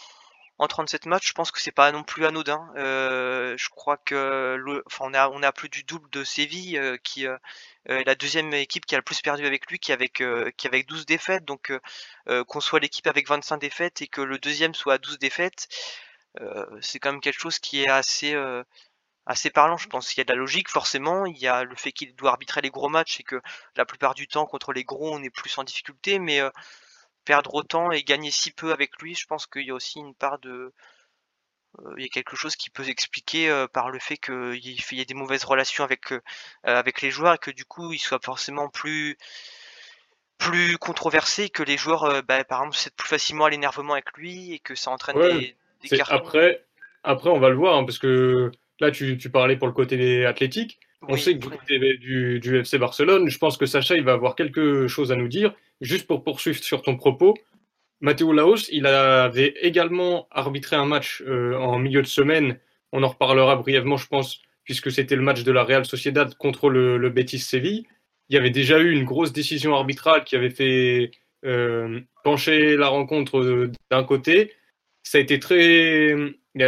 en 0.60 0.68
37 0.68 1.06
matchs, 1.06 1.30
je 1.30 1.34
pense 1.34 1.52
que 1.52 1.62
c'est 1.62 1.72
pas 1.72 1.92
non 1.94 2.04
plus 2.04 2.26
anodin. 2.26 2.70
Euh, 2.76 3.56
je 3.58 3.70
crois 3.70 3.96
que, 3.98 4.56
le, 4.60 4.84
enfin, 4.88 5.06
on 5.32 5.44
a, 5.44 5.52
plus 5.54 5.70
du 5.70 5.84
double 5.84 6.10
de 6.12 6.26
Séville, 6.26 6.78
euh, 6.78 6.98
qui 7.02 7.26
euh, 7.28 7.38
est 7.86 8.04
la 8.04 8.16
deuxième 8.16 8.54
équipe 8.54 8.86
qui 8.86 8.94
a 8.94 8.98
le 8.98 9.04
plus 9.04 9.22
perdu 9.22 9.46
avec 9.46 9.66
lui, 9.68 9.80
qui 9.80 9.94
avec, 9.94 10.22
euh, 10.22 10.52
avec 10.66 10.88
12 10.88 11.06
défaites. 11.06 11.46
Donc, 11.46 11.72
euh, 11.72 11.80
euh, 12.28 12.44
qu'on 12.44 12.60
soit 12.60 12.82
l'équipe 12.82 13.08
avec 13.08 13.28
25 13.30 13.58
défaites 13.58 14.02
et 14.02 14.08
que 14.08 14.22
le 14.22 14.38
deuxième 14.38 14.74
soit 14.74 14.96
à 14.96 14.98
12 14.98 15.18
défaites, 15.18 15.70
euh, 16.42 16.66
c'est 16.82 17.00
quand 17.00 17.12
même 17.14 17.22
quelque 17.22 17.40
chose 17.40 17.60
qui 17.60 17.82
est 17.82 17.90
assez, 17.90 18.34
euh, 18.34 18.64
assez 19.26 19.50
parlant. 19.50 19.78
Je 19.78 19.88
pense 19.88 20.10
qu'il 20.10 20.18
y 20.20 20.22
a 20.22 20.26
de 20.26 20.34
la 20.34 20.38
logique, 20.38 20.70
forcément. 20.70 21.26
Il 21.26 21.38
y 21.38 21.48
a 21.48 21.64
le 21.64 21.76
fait 21.76 21.94
qu'il 21.94 22.16
doit 22.16 22.32
arbitrer 22.32 22.62
les 22.62 22.70
gros 22.70 22.90
matchs 22.90 23.22
et 23.22 23.24
que 23.24 23.42
la 23.78 23.86
plupart 23.86 24.14
du 24.16 24.28
temps, 24.28 24.46
contre 24.46 24.74
les 24.74 24.84
gros, 24.84 25.14
on 25.16 25.24
est 25.24 25.30
plus 25.30 25.58
en 25.58 25.64
difficulté. 25.64 26.20
Mais 26.20 26.42
euh, 26.42 26.50
perdre 27.30 27.54
autant 27.54 27.92
et 27.92 28.02
gagner 28.04 28.32
si 28.32 28.50
peu 28.52 28.72
avec 28.72 29.00
lui, 29.04 29.14
je 29.14 29.28
pense 29.28 29.46
qu'il 29.46 29.62
y 29.68 29.70
a 29.70 29.76
aussi 29.76 30.00
une 30.00 30.16
part 30.16 30.40
de. 30.40 30.74
euh, 31.80 31.94
il 31.98 32.04
y 32.04 32.06
a 32.06 32.10
quelque 32.10 32.36
chose 32.36 32.56
qui 32.56 32.70
peut 32.70 32.84
s'expliquer 32.84 33.50
euh, 33.50 33.68
par 33.68 33.90
le 33.90 34.00
fait 34.00 34.18
qu'il 34.18 34.56
y, 34.56 35.02
ait- 35.02 35.06
des 35.06 35.14
mauvaises 35.14 35.44
relations 35.44 35.84
avec, 35.84 36.12
euh, 36.12 36.22
avec 36.64 37.02
les 37.02 37.12
joueurs 37.12 37.36
et 37.36 37.38
que 37.38 37.52
du 37.52 37.66
coup, 37.66 37.94
il 37.94 38.00
soit 38.00 38.24
forcément 38.24 38.70
plus 38.70 39.18
plus 40.40 40.80
controversé 40.80 41.50
que 41.52 41.62
les 41.62 41.78
joueurs, 41.78 42.24
bah, 42.24 42.44
par 42.44 42.62
exemple, 42.62 42.76
cèdent 42.78 42.96
plus 42.96 43.08
facilement 43.10 43.46
à 43.46 43.52
l'énervement 43.52 43.94
avec 43.94 44.12
lui 44.18 44.54
et 44.54 44.60
que 44.60 44.74
ça 44.74 44.90
entraîne 44.90 45.20
Ouais, 45.20 45.22
des, 45.22 45.56
des 45.82 45.92
cartons. 45.92 46.26
Après, 46.26 46.66
après, 47.04 47.30
on 47.30 47.40
va 47.40 47.50
le 47.50 47.56
voir, 47.56 47.78
hein, 47.78 47.84
parce 47.86 48.00
que 48.00 48.52
là, 48.80 48.92
tu, 48.92 49.18
tu 49.18 49.30
parlais 49.30 49.58
pour 49.58 49.68
le 49.68 49.74
côté 49.74 49.98
des 49.98 50.26
athlétiques. 50.26 50.80
On 51.08 51.14
Oui, 51.14 51.20
sait 51.20 51.38
que 51.38 51.48
oui. 51.48 51.98
du, 52.00 52.40
du 52.40 52.58
FC 52.60 52.78
Barcelone, 52.78 53.30
je 53.30 53.38
pense 53.38 53.58
que 53.58 53.66
Sacha, 53.66 53.96
il 53.96 54.04
va 54.04 54.14
avoir 54.14 54.36
quelque 54.36 54.88
chose 54.88 55.12
à 55.12 55.16
nous 55.16 55.28
dire. 55.28 55.54
Juste 55.82 56.08
pour 56.08 56.24
poursuivre 56.24 56.62
sur 56.62 56.82
ton 56.82 56.98
propos, 56.98 57.36
Matteo 58.02 58.32
Laos, 58.34 58.68
il 58.72 58.86
avait 58.86 59.54
également 59.62 60.28
arbitré 60.32 60.76
un 60.76 60.86
match 60.86 61.22
euh, 61.26 61.56
en 61.58 61.80
milieu 61.80 62.02
de 62.02 62.08
semaine. 62.08 62.60
On 62.92 63.04
en 63.04 63.08
reparlera 63.10 63.56
brièvement, 63.56 63.98
je 63.98 64.08
pense, 64.08 64.42
puisque 64.64 64.92
c'était 64.92 65.16
le 65.16 65.22
match 65.22 65.44
de 65.44 65.52
la 65.52 65.64
Real 65.64 65.86
Sociedad 65.86 66.34
contre 66.36 66.70
le, 66.70 66.98
le 66.98 67.10
Betis 67.10 67.40
Séville. 67.40 67.86
Il 68.30 68.36
y 68.36 68.38
avait 68.38 68.50
déjà 68.52 68.80
eu 68.80 68.92
une 68.92 69.06
grosse 69.06 69.34
décision 69.34 69.74
arbitrale 69.76 70.24
qui 70.24 70.36
avait 70.36 70.50
fait 70.50 71.12
euh, 71.46 72.02
pencher 72.24 72.76
la 72.78 72.88
rencontre 72.88 73.40
euh, 73.40 73.72
d'un 73.90 74.04
côté. 74.04 74.54
Ça 75.04 75.18
a 75.18 75.22
été 75.22 75.40
très, 75.40 76.14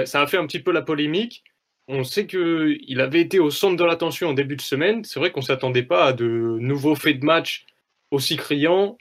ça 0.05 0.21
a 0.21 0.27
fait 0.27 0.37
un 0.37 0.47
petit 0.47 0.59
peu 0.61 0.71
la 0.71 0.81
polémique. 0.81 1.43
On 1.93 2.05
sait 2.05 2.25
que 2.25 2.77
il 2.87 3.01
avait 3.01 3.19
été 3.19 3.39
au 3.39 3.49
centre 3.49 3.75
de 3.75 3.83
l'attention 3.83 4.29
en 4.29 4.33
début 4.33 4.55
de 4.55 4.61
semaine. 4.61 5.03
C'est 5.03 5.19
vrai 5.19 5.31
qu'on 5.31 5.41
s'attendait 5.41 5.83
pas 5.83 6.05
à 6.05 6.13
de 6.13 6.57
nouveaux 6.59 6.95
faits 6.95 7.19
de 7.19 7.25
match 7.25 7.65
aussi 8.11 8.37
criants 8.37 8.97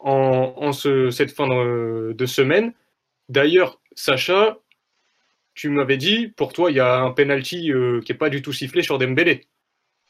en, 0.00 0.52
en 0.56 0.72
ce- 0.72 1.10
cette 1.10 1.30
fin 1.30 1.46
de, 1.46 2.26
semaine. 2.26 2.72
D'ailleurs, 3.28 3.80
Sacha, 3.94 4.58
tu 5.54 5.68
m'avais 5.68 5.96
dit, 5.96 6.28
pour 6.28 6.52
toi, 6.52 6.72
il 6.72 6.76
y 6.76 6.80
a 6.80 7.00
un 7.00 7.12
penalty 7.12 7.72
euh, 7.72 8.00
qui 8.00 8.10
est 8.10 8.16
pas 8.16 8.28
du 8.28 8.42
tout 8.42 8.52
sifflé 8.52 8.82
sur 8.82 8.98
Dembélé. 8.98 9.46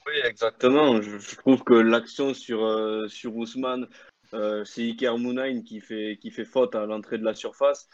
Oui, 0.07 0.15
exactement. 0.25 1.03
Je, 1.03 1.37
trouve 1.37 1.63
que 1.65 1.75
l'action 1.75 2.33
sur, 2.33 2.65
euh, 2.65 3.07
Ousmane, 3.27 3.89
euh, 4.33 4.65
c'est 4.65 4.83
Iker 4.83 5.17
fait, 5.87 6.19
qui 6.19 6.31
fait 6.31 6.47
faute 6.47 6.75
à 6.75 6.87
l'entrée 6.87 7.19
de 7.19 7.25
la 7.25 7.35
surface. 7.35 7.91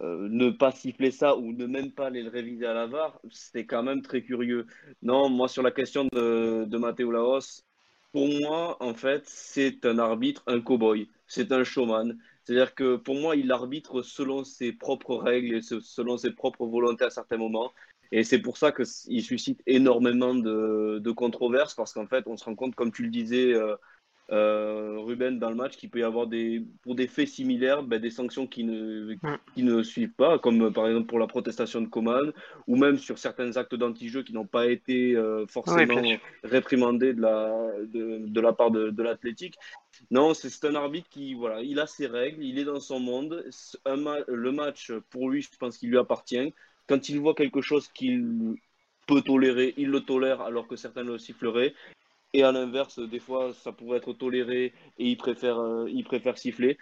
Euh, 0.00 0.28
ne 0.30 0.50
pas 0.50 0.72
siffler 0.72 1.10
ça 1.10 1.36
ou 1.38 1.52
ne 1.52 1.64
même 1.66 1.90
pas 1.92 2.08
aller 2.08 2.22
le 2.22 2.28
réviser 2.30 2.66
à 2.66 2.74
la 2.74 2.86
VAR, 2.86 3.18
c'est 3.30 3.64
quand 3.66 3.82
même 3.82 4.02
très 4.02 4.22
curieux. 4.22 4.66
Non, 5.02 5.28
moi, 5.30 5.48
sur 5.48 5.62
la 5.62 5.70
question 5.70 6.04
de, 6.12 6.64
de 6.66 6.78
Matteo 6.78 7.10
Laos, 7.10 7.64
pour 8.12 8.28
moi, 8.28 8.76
en 8.82 8.94
fait, 8.94 9.22
c'est 9.26 9.84
un 9.86 9.98
arbitre, 9.98 10.42
un 10.46 10.60
cow-boy. 10.60 11.08
C'est 11.26 11.50
un 11.52 11.64
showman. 11.64 12.16
C'est-à-dire 12.44 12.74
que 12.74 12.96
pour 12.96 13.14
moi, 13.16 13.36
il 13.36 13.50
arbitre 13.52 14.02
selon 14.02 14.44
ses 14.44 14.72
propres 14.72 15.16
règles 15.16 15.54
et 15.56 15.62
se- 15.62 15.80
selon 15.80 16.16
ses 16.18 16.32
propres 16.32 16.66
volontés 16.66 17.04
à 17.04 17.10
certains 17.10 17.36
moments. 17.38 17.72
Et 18.12 18.22
c'est 18.22 18.38
pour 18.40 18.56
ça 18.56 18.72
qu'il 18.72 19.22
suscite 19.22 19.62
énormément 19.66 20.34
de, 20.34 20.98
de 21.02 21.10
controverses 21.10 21.74
parce 21.74 21.92
qu'en 21.92 22.06
fait, 22.06 22.26
on 22.26 22.36
se 22.36 22.44
rend 22.44 22.54
compte, 22.54 22.74
comme 22.74 22.92
tu 22.92 23.02
le 23.02 23.10
disais, 23.10 23.52
euh, 23.54 23.76
euh, 24.32 24.96
Ruben, 24.98 25.38
dans 25.38 25.50
le 25.50 25.56
match, 25.56 25.76
qu'il 25.76 25.88
peut 25.88 26.00
y 26.00 26.02
avoir 26.02 26.26
des, 26.26 26.64
pour 26.82 26.94
des 26.94 27.06
faits 27.06 27.28
similaires 27.28 27.82
ben, 27.82 28.00
des 28.00 28.10
sanctions 28.10 28.46
qui 28.46 28.64
ne, 28.64 29.14
qui 29.54 29.62
ne 29.62 29.82
suivent 29.82 30.14
pas, 30.14 30.38
comme 30.38 30.62
euh, 30.62 30.70
par 30.70 30.86
exemple 30.88 31.06
pour 31.06 31.18
la 31.18 31.26
protestation 31.28 31.80
de 31.80 31.86
Coman, 31.86 32.32
ou 32.66 32.76
même 32.76 32.98
sur 32.98 33.18
certains 33.18 33.56
actes 33.56 33.74
d'anti-jeu 33.74 34.22
qui 34.22 34.32
n'ont 34.32 34.46
pas 34.46 34.66
été 34.66 35.14
euh, 35.14 35.46
forcément 35.46 36.02
réprimandés 36.42 37.14
de 37.14 37.22
la, 37.22 37.72
de, 37.84 38.26
de 38.26 38.40
la 38.40 38.52
part 38.52 38.70
de, 38.70 38.90
de 38.90 39.02
l'athlétique. 39.02 39.54
Non, 40.10 40.34
c'est 40.34 40.64
un 40.66 40.74
arbitre 40.74 41.08
qui, 41.08 41.34
voilà, 41.34 41.62
il 41.62 41.78
a 41.78 41.86
ses 41.86 42.06
règles, 42.06 42.42
il 42.44 42.58
est 42.58 42.64
dans 42.64 42.80
son 42.80 43.00
monde. 43.00 43.44
Un 43.84 43.96
ma- 43.96 44.24
le 44.26 44.52
match, 44.52 44.92
pour 45.10 45.30
lui, 45.30 45.40
je 45.42 45.48
pense 45.58 45.78
qu'il 45.78 45.90
lui 45.90 45.98
appartient. 45.98 46.52
Quand 46.88 47.08
il 47.08 47.18
voit 47.20 47.34
quelque 47.34 47.60
chose 47.60 47.88
qu'il 47.88 48.56
peut 49.06 49.22
tolérer, 49.22 49.72
il 49.76 49.88
le 49.88 50.00
tolère 50.00 50.40
alors 50.40 50.66
que 50.66 50.76
certains 50.76 51.04
le 51.04 51.16
siffleraient. 51.16 51.74
Et 52.36 52.42
à 52.42 52.52
l'inverse, 52.52 52.98
des 52.98 53.18
fois, 53.18 53.54
ça 53.54 53.72
pourrait 53.72 53.96
être 53.96 54.12
toléré 54.12 54.74
et 54.98 55.06
il 55.08 55.16
préfère, 55.16 55.58
euh, 55.58 55.88
il 55.88 56.04
préfère 56.04 56.36
siffler. 56.36 56.76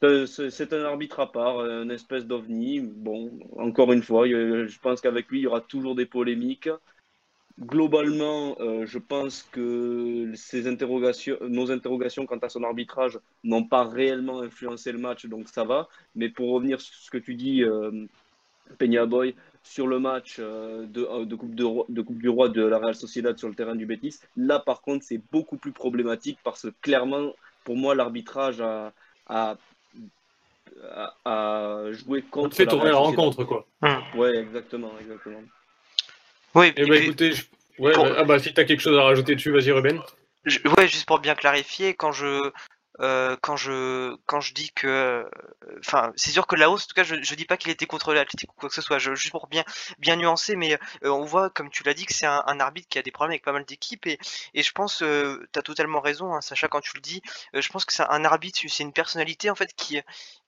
C'est 0.00 0.72
un 0.72 0.84
arbitre 0.84 1.18
à 1.18 1.32
part, 1.32 1.58
une 1.60 1.90
espèce 1.90 2.24
d'ovni. 2.24 2.78
Bon, 2.78 3.32
encore 3.56 3.92
une 3.92 4.02
fois, 4.04 4.28
je 4.28 4.78
pense 4.78 5.00
qu'avec 5.00 5.28
lui, 5.28 5.40
il 5.40 5.42
y 5.42 5.46
aura 5.48 5.60
toujours 5.60 5.96
des 5.96 6.06
polémiques. 6.06 6.68
Globalement, 7.60 8.56
euh, 8.60 8.86
je 8.86 8.98
pense 8.98 9.42
que 9.42 10.30
ces 10.36 10.68
interrogations, 10.68 11.36
nos 11.48 11.72
interrogations 11.72 12.24
quant 12.24 12.38
à 12.38 12.48
son 12.48 12.62
arbitrage 12.62 13.18
n'ont 13.42 13.64
pas 13.64 13.82
réellement 13.84 14.40
influencé 14.40 14.92
le 14.92 14.98
match, 14.98 15.26
donc 15.26 15.48
ça 15.48 15.64
va. 15.64 15.88
Mais 16.14 16.28
pour 16.28 16.50
revenir 16.50 16.80
sur 16.80 16.94
ce 16.94 17.10
que 17.10 17.18
tu 17.18 17.34
dis, 17.34 17.64
euh, 17.64 18.06
Peña 18.78 19.04
Boy, 19.06 19.34
sur 19.62 19.86
le 19.86 19.98
match 19.98 20.36
euh, 20.38 20.86
de, 20.86 21.24
de, 21.24 21.34
coupe 21.34 21.54
de, 21.54 22.02
coupe 22.02 22.18
du 22.18 22.28
Roi 22.28 22.48
de 22.48 22.62
la 22.62 22.78
Real 22.78 22.94
Sociedad 22.94 23.38
sur 23.38 23.48
le 23.48 23.54
terrain 23.54 23.74
du 23.74 23.86
Betis, 23.86 24.20
là 24.36 24.58
par 24.58 24.82
contre 24.82 25.04
c'est 25.04 25.20
beaucoup 25.30 25.56
plus 25.56 25.72
problématique 25.72 26.38
parce 26.44 26.62
que 26.62 26.68
clairement, 26.80 27.32
pour 27.64 27.76
moi, 27.76 27.94
l'arbitrage 27.94 28.60
a, 28.60 28.92
a, 29.28 29.56
joué 31.92 32.22
contre. 32.22 32.56
fait 32.56 32.66
tourner 32.66 32.90
la 32.90 32.96
rencontre, 32.96 33.44
quoi. 33.44 33.66
Ouais, 34.14 34.36
exactement, 34.36 34.92
exactement. 35.00 35.42
Oui, 36.54 36.72
eh 36.76 36.84
ben, 36.84 37.02
écoutez, 37.02 37.32
ouais, 37.78 37.92
bah, 37.94 38.14
ah 38.18 38.24
bah, 38.24 38.38
si 38.38 38.52
tu 38.52 38.60
as 38.60 38.64
quelque 38.64 38.80
chose 38.80 38.98
à 38.98 39.02
rajouter 39.02 39.34
dessus, 39.34 39.50
vas-y 39.50 39.70
Ruben. 39.70 39.98
ouais, 40.46 40.88
juste 40.88 41.06
pour 41.06 41.20
bien 41.20 41.34
clarifier, 41.34 41.94
quand 41.94 42.12
je 42.12 42.50
euh, 43.02 43.36
quand 43.40 43.56
je 43.56 44.16
quand 44.26 44.40
je 44.40 44.54
dis 44.54 44.70
que 44.72 45.28
enfin 45.78 46.12
c'est 46.16 46.30
sûr 46.30 46.46
que 46.46 46.56
la 46.56 46.70
hausse 46.70 46.84
en 46.84 46.86
tout 46.88 46.94
cas 46.94 47.02
je, 47.02 47.16
je 47.22 47.34
dis 47.34 47.44
pas 47.44 47.56
qu'il 47.56 47.70
était 47.70 47.86
contre 47.86 48.14
l'Atlético 48.14 48.52
ou 48.56 48.60
quoi 48.60 48.68
que 48.68 48.74
ce 48.74 48.82
soit 48.82 48.98
juste 48.98 49.30
pour 49.30 49.48
bien 49.48 49.64
bien 49.98 50.16
nuancer 50.16 50.56
mais 50.56 50.74
euh, 51.04 51.10
on 51.10 51.24
voit 51.24 51.50
comme 51.50 51.70
tu 51.70 51.82
l'as 51.84 51.94
dit 51.94 52.06
que 52.06 52.14
c'est 52.14 52.26
un, 52.26 52.60
arbitre 52.60 52.88
qui 52.88 52.98
a 52.98 53.02
des 53.02 53.10
problèmes 53.10 53.32
avec 53.32 53.44
pas 53.44 53.52
mal 53.52 53.64
d'équipes 53.64 54.06
et, 54.06 54.18
et 54.54 54.62
je 54.62 54.72
pense 54.72 55.02
euh, 55.02 55.46
tu 55.52 55.58
as 55.58 55.62
totalement 55.62 56.00
raison 56.00 56.34
hein, 56.34 56.40
Sacha 56.40 56.68
quand 56.68 56.80
tu 56.80 56.92
le 56.94 57.00
dis 57.00 57.22
euh, 57.54 57.60
je 57.60 57.68
pense 57.70 57.84
que 57.84 57.92
c'est 57.92 58.04
un 58.08 58.24
arbitre 58.24 58.60
c'est 58.68 58.82
une 58.82 58.92
personnalité 58.92 59.50
en 59.50 59.54
fait 59.54 59.72
qui 59.74 60.00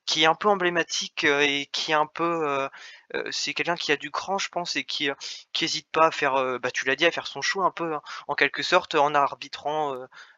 qui 0.07 0.23
est 0.23 0.27
un 0.27 0.35
peu 0.35 0.49
emblématique 0.49 1.25
euh, 1.25 1.41
et 1.41 1.67
qui 1.73 1.93
est 1.93 1.95
un 1.95 2.07
peu 2.07 2.47
euh, 2.49 2.69
euh, 3.15 3.25
c'est 3.31 3.55
quelqu'un 3.55 3.77
qui 3.77 3.93
a 3.93 3.97
du 3.97 4.11
cran 4.11 4.39
je 4.39 4.49
pense 4.49 4.77
et 4.77 4.85
qui 4.85 5.09
qui 5.53 5.65
hésite 5.65 5.89
pas 5.91 6.07
à 6.07 6.11
faire 6.11 6.59
bah 6.61 6.71
tu 6.71 6.85
l'as 6.87 6.97
dit 6.97 7.07
à 7.07 7.11
faire 7.11 7.27
son 7.27 7.43
choix 7.43 7.65
un 7.65 7.71
peu 7.71 7.95
hein, 7.95 8.03
en 8.29 8.35
quelque 8.35 8.63
sorte 8.63 8.95
en 8.95 9.15
arbitrant 9.15 9.95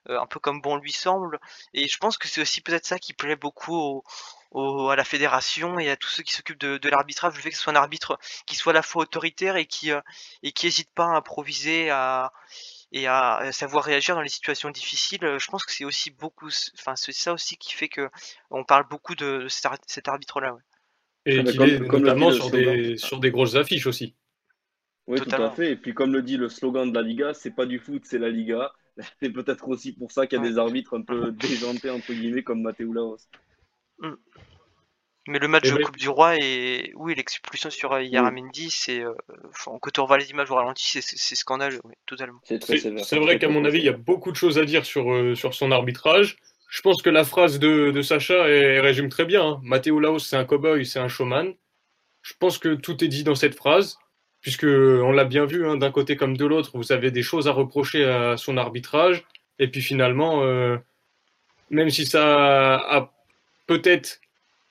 un 0.08 0.26
peu 0.26 0.40
comme 0.40 0.60
bon 0.60 0.76
lui 0.76 0.92
semble 0.92 1.38
et 1.74 1.88
je 1.88 1.98
pense 1.98 2.18
que 2.18 2.28
c'est 2.28 2.40
aussi 2.40 2.60
peut-être 2.60 2.86
ça 2.86 2.98
qui 2.98 3.12
plaît 3.12 3.36
beaucoup 3.36 4.02
au, 4.52 4.88
à 4.88 4.96
la 4.96 5.04
fédération 5.04 5.78
et 5.78 5.90
à 5.90 5.96
tous 5.96 6.08
ceux 6.08 6.22
qui 6.22 6.32
s'occupent 6.32 6.60
de, 6.60 6.78
de 6.78 6.88
l'arbitrage 6.88 7.34
le 7.34 7.40
fait 7.40 7.50
que 7.50 7.56
ce 7.56 7.62
soit 7.62 7.72
un 7.72 7.76
arbitre 7.76 8.18
qui 8.46 8.56
soit 8.56 8.72
à 8.72 8.74
la 8.74 8.82
fois 8.82 9.02
autoritaire 9.02 9.56
et 9.56 9.66
qui 9.66 9.90
et 10.42 10.52
qui 10.52 10.66
hésite 10.66 10.90
pas 10.94 11.04
à 11.06 11.16
improviser 11.16 11.90
à 11.90 12.32
et 12.92 13.06
à 13.06 13.50
savoir 13.52 13.84
réagir 13.84 14.14
dans 14.14 14.22
les 14.22 14.28
situations 14.28 14.70
difficiles. 14.70 15.24
Euh, 15.24 15.38
je 15.38 15.48
pense 15.48 15.64
que 15.64 15.72
c'est 15.72 15.84
aussi 15.84 16.10
beaucoup, 16.10 16.48
enfin 16.78 16.96
c'est 16.96 17.12
ça 17.12 17.32
aussi 17.32 17.56
qui 17.56 17.74
fait 17.74 17.88
que 17.88 18.08
on 18.50 18.64
parle 18.64 18.86
beaucoup 18.88 19.14
de 19.14 19.46
cet 19.48 20.08
arbitre-là. 20.08 20.54
Ouais. 20.54 20.60
Et 21.26 21.42
qu'il 21.42 21.62
est 21.62 21.80
notamment 21.80 22.30
sur 22.30 22.50
des, 22.50 22.96
sur 22.96 23.18
des 23.18 23.30
grosses 23.30 23.56
affiches 23.56 23.86
aussi. 23.86 24.14
Oui, 25.08 25.20
tout 25.20 25.30
à 25.30 25.50
fait. 25.50 25.72
Et 25.72 25.76
puis 25.76 25.94
comme 25.94 26.12
le 26.12 26.22
dit 26.22 26.36
le 26.36 26.48
slogan 26.48 26.90
de 26.90 26.94
la 26.94 27.02
Liga, 27.02 27.34
c'est 27.34 27.50
pas 27.50 27.66
du 27.66 27.78
foot, 27.78 28.02
c'est 28.04 28.18
la 28.18 28.30
Liga. 28.30 28.72
C'est 29.20 29.30
peut-être 29.30 29.68
aussi 29.68 29.92
pour 29.92 30.12
ça 30.12 30.26
qu'il 30.26 30.38
y 30.38 30.42
a 30.42 30.48
des 30.48 30.58
arbitres 30.58 30.96
un 30.96 31.02
peu 31.02 31.32
déjantés 31.32 31.90
entre 31.90 32.12
guillemets 32.12 32.42
comme 32.42 32.62
Matteo 32.62 32.92
Laos. 32.92 33.28
Mm. 33.98 34.14
Mais 35.28 35.40
le 35.40 35.48
match 35.48 35.68
de 35.68 35.82
Coupe 35.82 35.96
du 35.96 36.08
Roi 36.08 36.36
et 36.36 36.92
oui, 36.94 37.14
l'expulsion 37.16 37.68
sur 37.68 37.92
euh, 37.92 38.02
Yaramendi, 38.02 38.70
c'est 38.70 39.00
euh, 39.00 39.12
quand 39.64 39.98
on 39.98 40.02
revoit 40.02 40.18
les 40.18 40.30
images 40.30 40.50
au 40.52 40.54
ralenti, 40.54 41.02
c'est 41.02 41.34
scandaleux, 41.34 41.80
oui, 41.84 41.94
totalement. 42.06 42.40
C'est 42.44 43.18
vrai 43.18 43.38
qu'à 43.38 43.48
mon 43.48 43.64
avis, 43.64 43.78
il 43.78 43.84
y 43.84 43.88
a 43.88 43.96
beaucoup 43.96 44.30
de 44.30 44.36
choses 44.36 44.56
à 44.56 44.64
dire 44.64 44.86
sur, 44.86 45.12
euh, 45.12 45.34
sur 45.34 45.52
son 45.52 45.72
arbitrage. 45.72 46.36
Je 46.68 46.80
pense 46.80 47.02
que 47.02 47.10
la 47.10 47.24
phrase 47.24 47.58
de, 47.58 47.90
de 47.90 48.02
Sacha 48.02 48.48
elle, 48.48 48.80
résume 48.80 49.08
très 49.08 49.24
bien. 49.24 49.44
Hein. 49.44 49.60
Matteo 49.64 49.98
Laos, 49.98 50.20
c'est 50.20 50.36
un 50.36 50.44
cowboy, 50.44 50.86
c'est 50.86 51.00
un 51.00 51.08
showman. 51.08 51.54
Je 52.22 52.34
pense 52.38 52.58
que 52.58 52.74
tout 52.74 53.02
est 53.02 53.08
dit 53.08 53.24
dans 53.24 53.34
cette 53.34 53.54
phrase, 53.56 53.98
puisque 54.46 54.62
on 54.62 55.10
l'a 55.10 55.24
bien 55.24 55.44
vu, 55.44 55.66
hein, 55.66 55.76
d'un 55.76 55.90
côté 55.90 56.14
comme 56.14 56.36
de 56.36 56.46
l'autre, 56.46 56.70
vous 56.74 56.92
avez 56.92 57.10
des 57.10 57.24
choses 57.24 57.48
à 57.48 57.50
reprocher 57.50 58.04
à 58.04 58.36
son 58.36 58.56
arbitrage. 58.56 59.24
Et 59.58 59.66
puis 59.66 59.82
finalement, 59.82 60.44
euh, 60.44 60.76
même 61.68 61.90
si 61.90 62.06
ça 62.06 62.76
a 62.76 63.12
peut-être 63.66 64.20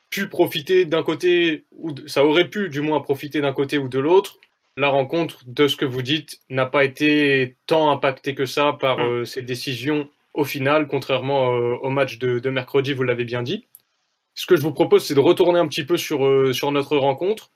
pu 0.09 0.29
profiter 0.29 0.85
d'un 0.85 1.03
côté, 1.03 1.65
ou 1.73 1.93
ça 2.07 2.23
aurait 2.23 2.49
pu 2.49 2.69
du 2.69 2.79
moins 2.79 3.01
profiter 3.01 3.41
d'un 3.41 3.51
côté 3.51 3.77
ou 3.77 3.89
de 3.89 3.99
l'autre. 3.99 4.37
La 4.77 4.87
rencontre, 4.87 5.43
de 5.45 5.67
ce 5.67 5.75
que 5.75 5.83
vous 5.83 6.01
dites, 6.01 6.39
n'a 6.49 6.65
pas 6.65 6.85
été 6.85 7.57
tant 7.67 7.91
impactée 7.91 8.33
que 8.33 8.45
ça 8.45 8.77
par 8.79 8.99
mm. 8.99 9.01
euh, 9.01 9.25
ces 9.25 9.41
décisions 9.41 10.07
au 10.33 10.45
final, 10.45 10.87
contrairement 10.87 11.51
euh, 11.51 11.75
au 11.81 11.89
match 11.89 12.17
de, 12.17 12.49
mercredi, 12.49 12.93
vous 12.93 13.03
l'avez 13.03 13.25
bien 13.25 13.43
dit. 13.43 13.67
Ce 14.35 14.45
que 14.45 14.55
je 14.55 14.61
vous 14.61 14.71
propose, 14.71 15.03
c'est 15.03 15.15
de 15.15 15.19
retourner 15.19 15.59
un 15.59 15.67
petit 15.67 15.83
peu 15.83 15.97
sur, 15.97 16.25
euh, 16.25 16.53
sur 16.53 16.71
notre 16.71 16.95
rencontre. 16.95 17.51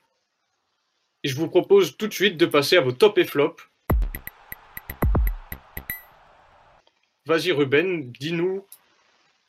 Et 1.23 1.29
je 1.29 1.35
vous 1.35 1.49
propose 1.49 1.97
tout 1.97 2.07
de 2.07 2.13
suite 2.13 2.37
de 2.37 2.45
passer 2.45 2.77
à 2.77 2.81
vos 2.81 2.93
top 2.93 3.17
et 3.17 3.25
flop. 3.25 3.57
Vas-y 7.25 7.51
Ruben, 7.51 8.11
dis-nous 8.11 8.65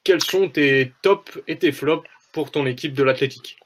quels 0.05 0.23
sont 0.23 0.49
tes 0.49 0.93
tops 1.03 1.39
et 1.47 1.59
tes 1.59 1.73
flops 1.73 2.09
pour 2.33 2.51
ton 2.51 2.67
équipe 2.67 2.95
de 2.95 3.03
l'Athletic 3.03 3.59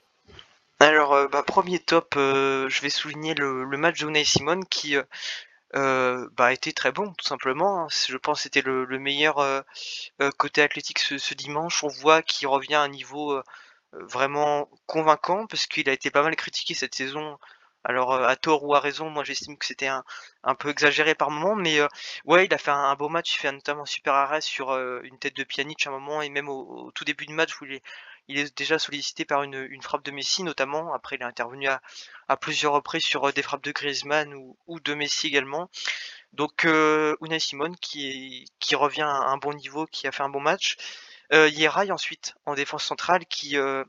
Alors, 0.80 1.14
euh, 1.14 1.28
bah, 1.28 1.42
premier 1.42 1.78
top, 1.78 2.14
euh, 2.16 2.68
je 2.68 2.82
vais 2.82 2.90
souligner 2.90 3.34
le, 3.34 3.64
match 3.76 4.00
de 4.00 4.06
Unai 4.06 4.24
Simon 4.24 4.60
qui 4.62 4.96
euh, 4.96 6.28
bah, 6.32 6.46
a 6.46 6.52
été 6.52 6.72
très 6.72 6.92
bon, 6.92 7.12
tout 7.12 7.26
simplement. 7.26 7.82
Hein. 7.84 7.88
Je 8.08 8.16
pense 8.16 8.38
que 8.38 8.42
c'était 8.42 8.62
le, 8.62 8.86
meilleur 8.98 9.64
côté 10.36 10.62
athlétique 10.62 10.98
ce, 10.98 11.34
dimanche. 11.34 11.84
On 11.84 11.88
voit 11.88 12.22
qu'il 12.22 12.48
revient 12.48 12.74
à 12.74 12.82
un 12.82 12.88
niveau 12.88 13.40
vraiment 13.92 14.68
convaincant 14.86 15.46
parce 15.46 15.66
qu'il 15.66 15.88
a 15.88 15.92
été 15.92 16.10
pas 16.10 16.22
mal 16.22 16.34
critiqué 16.34 16.74
cette 16.74 16.94
saison 16.94 17.38
alors 17.84 18.14
à 18.14 18.36
tort 18.36 18.64
ou 18.64 18.74
à 18.74 18.80
raison, 18.80 19.10
moi 19.10 19.24
j'estime 19.24 19.56
que 19.58 19.66
c'était 19.66 19.86
un, 19.86 20.04
un, 20.42 20.54
peu 20.54 20.70
exagéré 20.70 21.14
par 21.14 21.30
moment, 21.30 21.54
mais 21.54 21.80
ouais, 22.24 22.46
il 22.46 22.54
a 22.54 22.58
fait 22.58 22.70
un, 22.70 22.94
beau 22.96 23.08
match, 23.08 23.34
il 23.34 23.38
fait 23.38 23.52
notamment 23.52 23.82
un 23.82 23.86
super 23.86 24.14
arrêt 24.14 24.40
sur 24.40 24.74
une 25.02 25.18
tête 25.18 25.36
de 25.36 25.44
Pjanic 25.44 25.86
à 25.86 25.90
un 25.90 25.92
moment, 25.92 26.22
et 26.22 26.28
même 26.30 26.48
au, 26.48 26.90
tout 26.94 27.04
début 27.04 27.26
du 27.26 27.34
match 27.34 27.52
il 28.28 28.38
est, 28.38 28.56
déjà 28.56 28.78
sollicité 28.78 29.24
par 29.24 29.42
une, 29.42 29.82
frappe 29.82 30.04
de 30.04 30.10
Messi 30.10 30.42
notamment. 30.42 30.94
Après, 30.94 31.16
il 31.16 31.22
est 31.22 31.26
intervenu 31.26 31.68
à, 31.68 32.36
plusieurs 32.36 32.72
reprises 32.72 33.04
sur 33.04 33.28
euh, 33.28 33.32
des 33.32 33.42
frappes 33.42 33.62
de 33.64 33.72
Griezmann 33.72 34.34
ou, 34.66 34.80
de 34.80 34.94
Messi 34.94 35.26
également. 35.26 35.70
Donc 36.32 36.64
euh, 36.64 37.16
Unai 37.22 37.38
Simon 37.38 37.72
qui, 37.80 38.46
revient 38.72 39.02
à 39.02 39.28
un 39.28 39.36
bon 39.36 39.52
niveau, 39.54 39.86
qui 39.86 40.06
a 40.06 40.12
fait 40.12 40.22
un 40.22 40.28
bon 40.28 40.40
match. 40.40 40.76
Euh, 41.32 41.48
Yeray 41.48 41.90
ensuite 41.90 42.34
en 42.44 42.54
défense 42.54 42.84
centrale 42.84 43.24
qui 43.26 43.56
euh, 43.56 43.84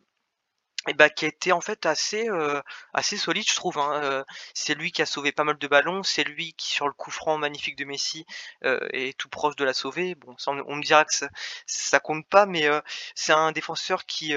et 0.88 0.94
bah, 0.94 1.10
qui 1.10 1.26
a 1.26 1.28
été 1.28 1.52
en 1.52 1.62
fait 1.62 1.86
assez 1.86 2.30
euh, 2.30 2.62
assez 2.94 3.18
solide 3.18 3.50
je 3.50 3.56
trouve 3.56 3.78
hein. 3.78 4.02
Euh, 4.04 4.24
c'est 4.54 4.76
lui 4.76 4.92
qui 4.92 5.02
a 5.02 5.06
sauvé 5.06 5.32
pas 5.32 5.44
mal 5.44 5.58
de 5.58 5.68
ballons 5.68 6.04
c'est 6.04 6.24
lui 6.24 6.54
qui 6.54 6.72
sur 6.72 6.88
le 6.88 6.94
coup 6.94 7.12
franc 7.12 7.38
magnifique 7.38 7.78
de 7.78 7.86
Messi 7.86 8.26
euh, 8.64 8.80
est 8.92 9.18
tout 9.18 9.30
proche 9.30 9.56
de 9.56 9.66
la 9.66 9.74
sauver 9.74 10.16
bon 10.16 10.36
on, 10.48 10.76
me 10.76 10.84
dira 10.84 11.06
que 11.06 11.14
ça, 11.14 11.30
ça 11.66 12.00
compte 12.00 12.28
pas 12.28 12.46
mais 12.46 12.70
c'est 13.16 13.34
un 13.34 13.52
défenseur 13.52 14.06
qui 14.06 14.34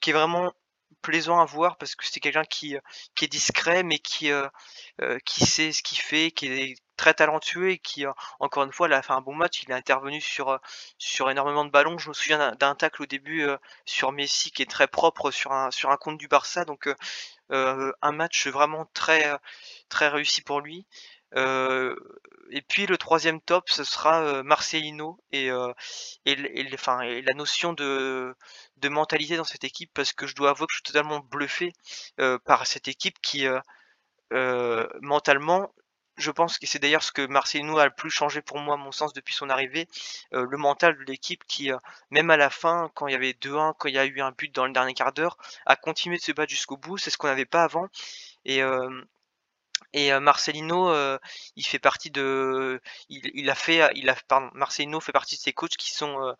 qui 0.00 0.10
est 0.10 0.12
vraiment 0.12 0.52
plaisant 1.02 1.40
à 1.40 1.44
voir 1.44 1.76
parce 1.76 1.94
que 1.94 2.06
c'est 2.06 2.20
quelqu'un 2.20 2.44
qui, 2.44 2.76
qui 3.14 3.24
est 3.24 3.28
discret 3.28 3.82
mais 3.82 3.98
qui, 3.98 4.30
qui 5.24 5.44
sait 5.44 5.72
ce 5.72 5.82
qu'il 5.82 5.98
fait, 5.98 6.30
qui 6.30 6.46
est 6.46 6.76
très 6.96 7.14
talentueux 7.14 7.70
et 7.70 7.78
qui, 7.78 8.04
encore 8.40 8.64
une 8.64 8.72
fois, 8.72 8.88
a 8.92 9.02
fait 9.02 9.12
un 9.12 9.20
bon 9.20 9.34
match. 9.34 9.62
Il 9.62 9.70
est 9.70 9.74
intervenu 9.74 10.20
sur, 10.20 10.58
sur 10.98 11.30
énormément 11.30 11.64
de 11.64 11.70
ballons. 11.70 11.98
Je 11.98 12.08
me 12.08 12.14
souviens 12.14 12.52
d'un 12.52 12.74
tacle 12.74 13.02
au 13.02 13.06
début 13.06 13.46
sur 13.84 14.12
Messi 14.12 14.50
qui 14.50 14.62
est 14.62 14.70
très 14.70 14.86
propre 14.88 15.30
sur 15.30 15.52
un, 15.52 15.70
sur 15.70 15.90
un 15.90 15.96
compte 15.96 16.18
du 16.18 16.28
Barça. 16.28 16.64
Donc, 16.64 16.88
un 17.50 18.12
match 18.12 18.46
vraiment 18.48 18.86
très, 18.94 19.38
très 19.88 20.08
réussi 20.08 20.42
pour 20.42 20.60
lui. 20.60 20.86
et 21.36 22.62
puis 22.68 22.86
le 22.86 22.96
troisième 22.98 23.40
top, 23.40 23.70
ce 23.70 23.84
sera 23.84 24.42
Marcelino 24.42 25.18
et, 25.32 25.50
et, 26.26 26.70
enfin, 26.74 27.04
la 27.04 27.34
notion 27.34 27.72
de, 27.72 28.34
de 28.78 28.88
mentalité 28.88 29.36
dans 29.36 29.44
cette 29.44 29.64
équipe 29.64 29.90
parce 29.94 30.12
que 30.12 30.26
je 30.26 30.34
dois 30.34 30.50
avouer 30.50 30.66
que 30.66 30.72
je 30.72 30.76
suis 30.76 30.82
totalement 30.82 31.20
bluffé 31.20 31.72
par 32.44 32.66
cette 32.66 32.88
équipe 32.88 33.20
qui 33.20 33.46
mentalement 35.00 35.72
je 36.16 36.30
pense 36.30 36.58
que 36.58 36.66
c'est 36.66 36.78
d'ailleurs 36.78 37.02
ce 37.02 37.12
que 37.12 37.26
Marcelino 37.26 37.78
a 37.78 37.86
le 37.86 37.94
plus 37.94 38.10
changé 38.10 38.42
pour 38.42 38.58
moi, 38.58 38.74
à 38.74 38.76
mon 38.76 38.92
sens, 38.92 39.12
depuis 39.12 39.34
son 39.34 39.50
arrivée. 39.50 39.88
Euh, 40.32 40.46
le 40.48 40.56
mental 40.56 40.96
de 40.96 41.04
l'équipe 41.04 41.44
qui, 41.46 41.72
euh, 41.72 41.78
même 42.10 42.30
à 42.30 42.36
la 42.36 42.50
fin, 42.50 42.90
quand 42.94 43.08
il 43.08 43.12
y 43.12 43.16
avait 43.16 43.32
2-1, 43.32 43.74
quand 43.78 43.88
il 43.88 43.94
y 43.94 43.98
a 43.98 44.04
eu 44.04 44.20
un 44.20 44.32
but 44.32 44.54
dans 44.54 44.66
le 44.66 44.72
dernier 44.72 44.94
quart 44.94 45.12
d'heure, 45.12 45.36
a 45.66 45.76
continué 45.76 46.16
de 46.16 46.22
se 46.22 46.32
battre 46.32 46.50
jusqu'au 46.50 46.76
bout. 46.76 46.98
C'est 46.98 47.10
ce 47.10 47.18
qu'on 47.18 47.26
n'avait 47.28 47.44
pas 47.46 47.64
avant. 47.64 47.88
Et, 48.44 48.62
euh, 48.62 48.90
Marcelino, 50.20 50.92
il 51.56 51.64
fait 51.64 51.78
partie 51.78 52.10
de, 52.10 52.80
il, 53.08 53.50
a 53.50 53.54
fait, 53.54 53.90
il 53.94 54.08
a, 54.10 54.14
pardon, 54.28 54.50
Marcelino 54.54 55.00
fait 55.00 55.12
partie 55.12 55.36
de 55.36 55.40
ces 55.40 55.52
coachs 55.52 55.76
qui 55.76 55.92
sont 55.94 56.34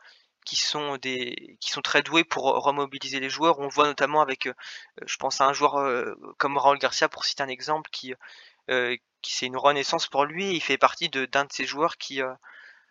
qui 0.45 0.57
sont 0.57 0.99
des 0.99 1.57
qui 1.61 1.71
sont 1.71 1.81
très 1.81 2.03
doués 2.03 2.25
pour 2.25 2.45
remobiliser 2.45 3.21
les 3.21 3.31
joueurs. 3.31 3.61
On 3.61 3.69
voit 3.69 3.87
notamment 3.87 4.21
avec, 4.23 4.49
je 5.07 5.17
pense 5.17 5.41
à 5.41 5.47
un 5.47 5.53
joueur 5.53 6.17
comme 6.39 6.59
Raúl 6.59 6.79
Garcia 6.79 7.09
pour 7.09 7.25
citer 7.25 7.43
un 7.43 7.49
exemple 7.49 7.91
qui 7.91 8.15
c'est 9.33 9.47
une 9.47 9.57
renaissance 9.57 10.09
pour 10.09 10.25
lui. 10.25 10.55
Il 10.55 10.61
fait 10.61 10.79
partie 10.79 11.09
de 11.09 11.27
d'un 11.27 11.45
de 11.45 11.53
ces 11.53 11.65
joueurs 11.67 11.97
qui 11.97 12.21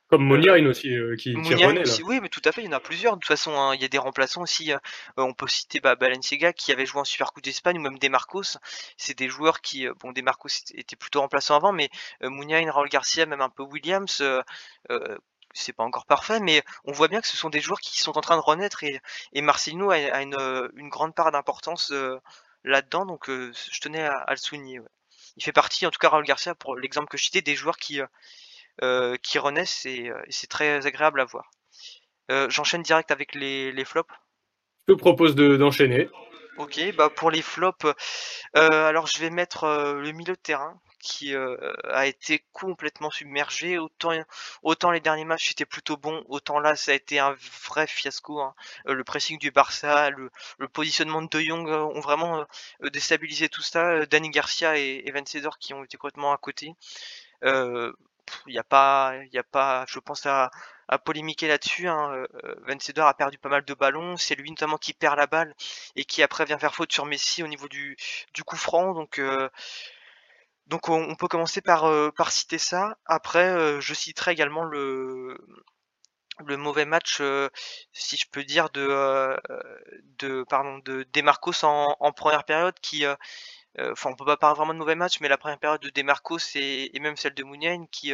Comme 0.10 0.24
Mouniain 0.26 0.66
aussi, 0.68 0.94
euh, 0.96 1.16
qui, 1.16 1.40
qui 1.42 1.56
renaît 1.56 1.80
aussi, 1.80 2.04
oui, 2.04 2.20
mais 2.22 2.30
tout 2.30 2.42
à 2.46 2.52
fait, 2.52 2.62
il 2.62 2.66
y 2.66 2.68
en 2.70 2.74
a 2.74 2.80
plusieurs. 2.80 3.14
De 3.16 3.20
toute 3.20 3.28
façon, 3.28 3.52
hein, 3.58 3.74
il 3.74 3.82
y 3.82 3.86
a 3.86 3.88
des 3.88 3.98
remplaçants 3.98 4.42
aussi. 4.44 4.72
euh, 4.72 4.78
on 5.18 5.34
peut 5.34 5.48
citer 5.48 5.80
bah, 5.80 5.96
Balenciaga 5.96 6.54
qui 6.54 6.72
avait 6.72 6.86
joué 6.86 7.02
en 7.02 7.04
Super 7.06 7.34
Coupe 7.34 7.44
d'Espagne 7.44 7.78
ou 7.80 7.82
même 7.82 7.98
Demarcos. 7.98 8.58
C'est 8.98 9.18
des 9.18 9.28
joueurs 9.30 9.62
qui, 9.62 9.88
euh, 9.88 9.94
bon, 10.00 10.12
Demarcos 10.12 10.50
était 10.76 10.96
plutôt 10.96 11.22
remplaçant 11.22 11.56
avant, 11.56 11.72
mais 11.72 11.90
euh, 12.22 12.30
Mounian, 12.30 12.72
Raúl 12.72 12.90
Garcia, 12.90 13.26
même 13.26 13.42
un 13.42 13.50
peu 13.50 13.64
Williams, 13.64 14.20
euh, 14.22 14.42
euh, 14.92 15.18
c'est 15.54 15.74
pas 15.74 15.84
encore 15.84 16.06
parfait, 16.06 16.40
mais 16.40 16.64
on 16.86 16.92
voit 16.92 17.08
bien 17.08 17.22
que 17.22 17.28
ce 17.28 17.38
sont 17.38 17.50
des 17.50 17.62
joueurs 17.62 17.80
qui 17.80 18.00
sont 18.02 18.18
en 18.18 18.22
train 18.22 18.36
de 18.38 18.42
renaître 18.42 18.84
et, 18.84 19.00
et 19.34 19.42
Marcelino 19.42 19.92
a, 19.92 19.96
a 19.96 20.22
une, 20.22 20.36
euh, 20.36 20.68
une 20.76 20.90
grande 20.90 21.16
part 21.16 21.32
d'importance 21.32 21.92
euh, 21.92 22.18
là-dedans, 22.64 23.06
donc 23.06 23.30
euh, 23.30 23.52
je 23.72 23.80
tenais 23.82 24.04
à, 24.04 24.14
à 24.18 24.32
le 24.32 24.38
souligner. 24.38 24.80
ouais. 24.80 24.88
Il 25.38 25.44
fait 25.44 25.52
partie, 25.52 25.86
en 25.86 25.92
tout 25.92 26.00
cas 26.00 26.10
Raúl 26.10 26.26
Garcia, 26.26 26.56
pour 26.56 26.76
l'exemple 26.76 27.08
que 27.08 27.18
je 27.18 27.24
citais, 27.24 27.42
des 27.42 27.56
joueurs 27.56 27.78
qui, 27.78 28.02
euh, 28.02 28.08
euh, 28.84 29.18
qui 29.22 29.40
renaissent 29.40 29.86
et, 29.86 30.10
euh, 30.10 30.22
et 30.28 30.32
c'est 30.32 30.48
très 30.48 30.86
agréable 30.86 31.20
à 31.22 31.26
voir. 31.26 31.50
Euh, 32.32 32.50
J'enchaîne 32.50 32.84
direct 32.84 33.12
avec 33.12 33.36
les, 33.36 33.72
les 33.72 33.86
flops. 33.86 34.14
Je 34.88 34.94
te 34.94 34.98
propose 34.98 35.36
de- 35.36 35.58
d'enchaîner. 35.58 36.10
Ok, 36.58 36.80
bah 36.96 37.10
pour 37.10 37.32
les 37.32 37.42
flops, 37.42 37.86
alors 38.54 39.08
je 39.08 39.18
vais 39.18 39.32
mettre 39.32 39.66
le 40.00 40.12
milieu 40.12 40.34
de 40.34 40.40
terrain 40.40 40.80
qui 41.04 41.36
euh, 41.36 41.58
a 41.90 42.08
été 42.08 42.44
complètement 42.54 43.12
submergé. 43.12 43.78
Autant, 43.78 44.12
autant 44.64 44.92
les 44.92 45.02
derniers 45.02 45.26
matchs 45.26 45.50
c'était 45.50 45.66
plutôt 45.66 45.98
bon, 45.98 46.24
autant 46.28 46.60
là 46.60 46.76
ça 46.76 46.92
a 46.92 46.96
été 46.96 47.20
un 47.20 47.36
vrai 47.68 47.86
fiasco. 47.88 48.40
hein. 48.42 48.56
Euh, 48.88 48.94
le 48.94 49.04
pressing 49.04 49.38
du 49.38 49.52
Barça, 49.52 50.10
le, 50.10 50.32
positionnement 50.74 51.22
de 51.22 51.28
De 51.28 51.40
Jong 51.42 51.70
euh, 51.70 51.80
ont 51.84 52.00
vraiment 52.00 52.46
déstabilisé 52.92 53.50
tout 53.50 53.62
ça. 53.62 54.06
Dani 54.08 54.30
Garcia 54.30 54.78
et 54.78 55.04
Evan 55.06 55.24
qui 55.60 55.74
ont 55.74 55.84
été 55.84 55.98
complètement 55.98 56.34
à 56.34 56.38
côté. 56.38 56.74
Il 58.48 58.54
y 58.54 58.60
a 58.60 58.64
pas, 58.64 59.16
il 59.32 59.38
a 59.38 59.44
pas, 59.44 59.86
je 59.88 60.00
pense 60.00 60.26
à, 60.26 60.50
à 60.88 60.98
polémiquer 60.98 61.48
là-dessus. 61.48 61.88
Hein. 61.88 62.26
A 62.98 63.14
perdu 63.14 63.38
pas 63.38 63.50
mal 63.50 63.66
de 63.66 63.74
ballons. 63.74 64.18
C'est 64.18 64.36
lui 64.36 64.50
notamment 64.50 64.78
qui 64.78 64.94
perd 64.94 65.18
la 65.18 65.28
balle 65.28 65.54
et 65.96 66.06
qui 66.06 66.24
après 66.24 66.46
vient 66.46 66.58
faire 66.60 66.74
faute 66.76 66.92
sur 66.92 67.06
Messi 67.06 67.44
au 67.44 67.48
niveau 67.48 67.68
du, 67.68 67.98
du 68.34 68.44
coup 68.44 68.56
franc. 68.56 68.94
Donc, 68.94 69.20
donc 70.68 70.90
on, 70.90 71.16
peut 71.16 71.28
commencer 71.28 71.62
par, 71.62 71.86
euh, 71.86 72.12
par 72.12 72.32
citer 72.32 72.58
ça. 72.58 72.98
Après, 73.06 73.50
euh, 73.50 73.82
je 73.82 73.94
citerai 73.94 74.32
également 74.32 74.64
le, 74.64 75.38
le 76.46 76.58
mauvais 76.58 76.86
match, 76.86 77.20
euh, 77.22 77.50
si 77.92 78.18
je 78.18 78.28
peux 78.32 78.44
dire, 78.44 78.70
de, 78.72 79.38
de 80.20 80.44
pardon, 80.50 80.80
de 80.80 81.06
Demarcos 81.14 81.64
en, 81.64 82.12
première 82.14 82.46
période 82.46 82.80
qui 82.82 83.06
Enfin, 83.80 84.12
on 84.12 84.16
peut 84.16 84.26
pas 84.26 84.38
parler 84.38 84.56
vraiment 84.56 84.74
de 84.74 84.80
mauvais 84.80 84.96
match, 84.96 85.20
mais 85.20 85.28
la 85.28 85.38
première 85.38 85.58
période 85.60 85.82
de 85.82 85.90
Demarcos 85.90 86.56
et, 86.56 86.92
même 87.00 87.18
celle 87.18 87.34
de 87.34 87.44
Mouniain 87.44 87.86
qui, 87.92 88.14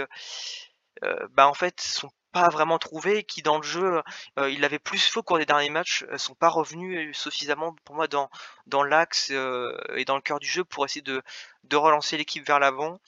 bah 1.31 1.47
en 1.47 1.53
fait, 1.53 1.81
sont 1.81 2.09
pas 2.31 2.49
vraiment 2.49 2.77
trouvés, 2.79 3.23
qui 3.23 3.41
dans 3.41 3.57
le 3.57 3.63
jeu, 3.63 4.01
euh, 4.39 4.49
il 4.49 4.63
avait 4.65 4.79
plus 4.79 5.07
faux 5.09 5.21
au 5.21 5.23
cours 5.23 5.39
des 5.39 5.45
derniers 5.45 5.69
matchs, 5.69 6.03
euh, 6.09 6.17
sont 6.17 6.35
pas 6.35 6.49
revenus 6.49 7.17
suffisamment 7.17 7.73
pour 7.85 7.95
moi 7.95 8.07
dans 8.07 8.29
dans 8.67 8.83
l'axe 8.83 9.29
euh, 9.31 9.75
et 9.95 10.05
dans 10.05 10.15
le 10.15 10.21
cœur 10.21 10.39
du 10.39 10.47
jeu 10.47 10.63
pour 10.63 10.85
essayer 10.85 11.01
de 11.01 11.21
de 11.63 11.75
relancer 11.77 12.17
l'équipe 12.17 12.45
vers 12.45 12.59
l'avant. 12.59 12.99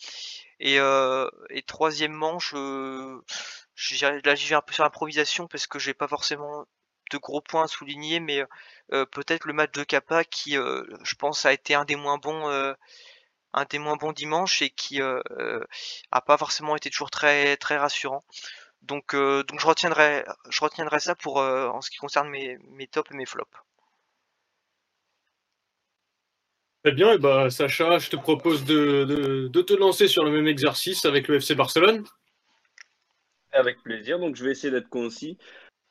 Et, 0.59 0.79
euh, 0.79 1.29
et 1.49 1.63
troisièmement, 1.63 2.39
je, 2.39 3.19
je 3.75 4.05
là 4.25 4.35
j'y 4.35 4.47
vais 4.49 4.55
un 4.55 4.61
peu 4.61 4.73
sur 4.73 4.83
l'improvisation 4.83 5.47
parce 5.47 5.67
que 5.67 5.79
j'ai 5.79 5.93
pas 5.93 6.07
forcément 6.07 6.65
de 7.11 7.17
gros 7.17 7.41
points 7.41 7.63
à 7.65 7.67
souligner, 7.67 8.19
mais 8.19 8.43
euh, 8.93 9.05
peut-être 9.05 9.45
le 9.45 9.53
match 9.53 9.71
de 9.73 9.83
Kappa 9.83 10.23
qui, 10.23 10.57
euh, 10.57 10.83
je 11.03 11.15
pense, 11.15 11.45
a 11.45 11.53
été 11.53 11.73
un 11.75 11.85
des 11.85 11.95
moins 11.97 12.17
bons, 12.17 12.47
euh, 12.49 12.73
un 13.53 13.65
des 13.65 13.79
moins 13.79 13.97
bons 13.97 14.13
dimanche 14.13 14.61
et 14.61 14.69
qui 14.69 15.01
euh, 15.01 15.21
euh, 15.31 15.63
a 16.11 16.21
pas 16.21 16.37
forcément 16.37 16.75
été 16.75 16.89
toujours 16.89 17.11
très 17.11 17.57
très 17.57 17.77
rassurant. 17.77 18.23
Donc 18.81 19.13
euh, 19.13 19.43
donc 19.43 19.59
je 19.59 19.67
retiendrai 19.67 20.25
je 20.49 20.61
retiendrai 20.61 20.99
ça 20.99 21.15
pour 21.15 21.39
euh, 21.39 21.67
en 21.67 21.81
ce 21.81 21.89
qui 21.91 21.97
concerne 21.97 22.29
mes 22.29 22.57
mes 22.69 22.87
tops 22.87 23.11
et 23.11 23.15
mes 23.15 23.25
flops. 23.25 23.51
Très 26.83 26.93
bien, 26.93 27.13
et 27.13 27.19
bah, 27.19 27.51
Sacha, 27.51 27.99
je 27.99 28.09
te 28.09 28.15
propose 28.15 28.65
de, 28.65 29.03
de- 29.03 29.47
de 29.49 29.61
te 29.61 29.73
lancer 29.73 30.07
sur 30.07 30.23
le 30.23 30.31
même 30.31 30.47
exercice 30.47 31.05
avec 31.05 31.27
le 31.27 31.35
FC 31.39 31.53
Barcelone. 31.53 32.03
Avec 33.51 33.83
plaisir, 33.83 34.17
donc 34.17 34.35
je 34.35 34.43
vais 34.43 34.51
essayer 34.51 34.71
d'être 34.71 34.89
concis. 34.89 35.37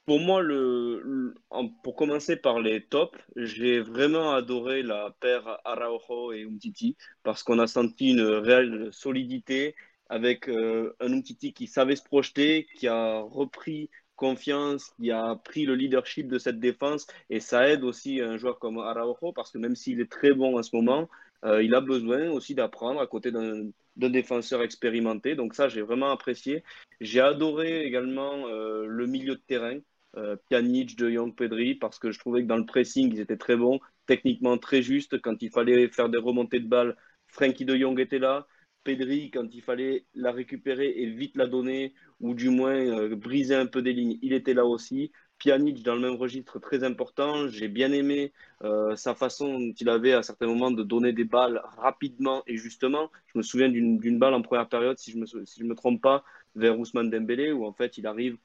Pour 0.05 0.19
moi, 0.19 0.43
le, 0.43 1.01
le- 1.05 1.35
en- 1.51 1.69
pour 1.69 1.95
commencer 1.95 2.35
par 2.37 2.59
les 2.59 2.85
tops, 2.85 3.17
j'ai 3.37 3.79
vraiment 3.79 4.33
adoré 4.33 4.83
la 4.83 5.15
paire 5.21 5.61
Araujo 5.65 6.33
et 6.33 6.43
Umtiti 6.43 6.97
parce 7.23 7.45
qu'on 7.45 7.61
a 7.61 7.69
senti 7.69 8.11
une 8.11 8.23
réelle 8.23 8.89
solidité 8.93 9.77
avec 10.11 10.49
euh, 10.49 10.95
un 11.01 11.13
Umtiti 11.13 11.55
qui 11.55 11.67
savait 11.67 11.97
se 11.97 12.03
projeter, 12.03 12.67
qui 12.77 12.89
a 12.89 13.21
repris 13.21 13.89
confiance, 14.17 14.91
qui 15.01 15.11
a 15.11 15.37
pris 15.37 15.65
le 15.65 15.75
leadership 15.75 16.29
de 16.29 16.39
cette 16.39 16.61
défense 16.61 17.07
et 17.31 17.41
ça 17.41 17.71
aide 17.71 17.85
aussi 17.85 18.21
un 18.21 18.37
joueur 18.37 18.59
comme 18.59 18.79
Araujo 18.79 19.33
parce 19.33 19.51
que 19.51 19.59
même 19.59 19.75
s'il 19.77 20.01
est 20.01 20.11
très 20.11 20.35
bon 20.35 20.59
en 20.59 20.63
ce 20.63 20.77
moment, 20.77 21.09
euh, 21.45 21.63
il 21.63 21.75
a 21.75 21.81
besoin 21.81 22.29
aussi 22.31 22.55
d'apprendre 22.55 23.01
à 23.01 23.07
côté 23.07 23.31
d'un 23.33 23.71
défenseur 23.97 24.63
expérimenté. 24.63 25.37
Donc 25.37 25.55
ça, 25.55 25.69
j'ai 25.69 25.81
vraiment 25.81 26.11
apprécié. 26.11 26.65
J'ai 27.01 27.21
adoré 27.21 27.85
également 27.87 28.47
euh, 28.49 28.85
le 28.87 29.07
milieu 29.07 29.37
de 29.37 29.43
terrain, 29.47 29.79
euh, 30.17 30.37
Pjanic, 30.51 30.97
De 30.99 31.11
Jong, 31.11 31.35
Pedri, 31.35 31.77
parce 31.77 31.99
que 31.99 32.11
je 32.11 32.19
trouvais 32.19 32.43
que 32.43 32.47
dans 32.47 32.59
le 32.59 32.67
pressing, 32.67 33.11
ils 33.13 33.21
étaient 33.21 33.39
très 33.39 33.57
bons, 33.57 33.81
techniquement 34.07 34.59
très 34.59 34.83
justes. 34.83 35.21
Quand 35.21 35.41
il 35.41 35.51
fallait 35.51 35.89
faire 35.89 36.09
des 36.11 36.19
remontées 36.19 36.61
de 36.61 36.69
balles, 36.69 36.97
Frankie 37.27 37.65
De 37.65 37.77
Jong 37.77 37.99
était 38.01 38.19
là. 38.19 38.47
Pedri, 38.85 39.31
quand 39.31 39.47
il 39.55 39.63
fallait 39.63 40.05
la 40.15 40.33
récupérer 40.33 40.89
et 40.97 41.07
vite 41.07 41.37
la 41.37 41.47
donner, 41.47 41.95
ou 42.21 42.35
du 42.35 42.49
moins 42.51 42.75
euh, 42.75 43.15
briser 43.15 43.55
un 43.55 43.67
peu 43.67 43.83
des 43.83 43.93
lignes, 43.93 44.19
il 44.23 44.33
était 44.33 44.55
là 44.55 44.65
aussi. 44.65 45.13
Pjanic 45.39 45.83
dans 45.83 45.95
le 45.95 46.01
même 46.01 46.15
registre 46.17 46.59
très 46.59 46.83
important. 46.85 47.49
J'ai 47.49 47.69
bien 47.69 47.93
aimé 47.93 48.33
euh, 48.63 48.97
sa 48.97 49.15
façon 49.15 49.59
dont 49.59 49.73
il 49.79 49.89
avait 49.89 50.13
à 50.13 50.23
certains 50.23 50.47
moments 50.47 50.71
de 50.71 50.83
donner 50.83 51.13
des 51.13 51.25
balles 51.25 51.63
rapidement 51.79 52.43
et 52.47 52.57
justement. 52.57 53.11
Je 53.33 53.39
me 53.39 53.43
souviens 53.43 53.69
d'une 53.69 54.19
balle 54.19 54.35
en 54.35 54.43
première 54.43 54.69
période, 54.69 54.99
si 54.99 55.13
je 55.13 55.19
me, 55.19 55.27
sou- 55.27 55.45
si 55.47 55.63
me 55.65 55.75
trompe 55.75 56.01
pas, 56.03 56.25
vers 56.55 56.79
Ousmane 56.79 57.11
Dembélé, 57.11 57.53
où 57.53 57.65
en 57.65 57.73
fait 57.73 57.97
il 57.99 58.07
arrive 58.07 58.37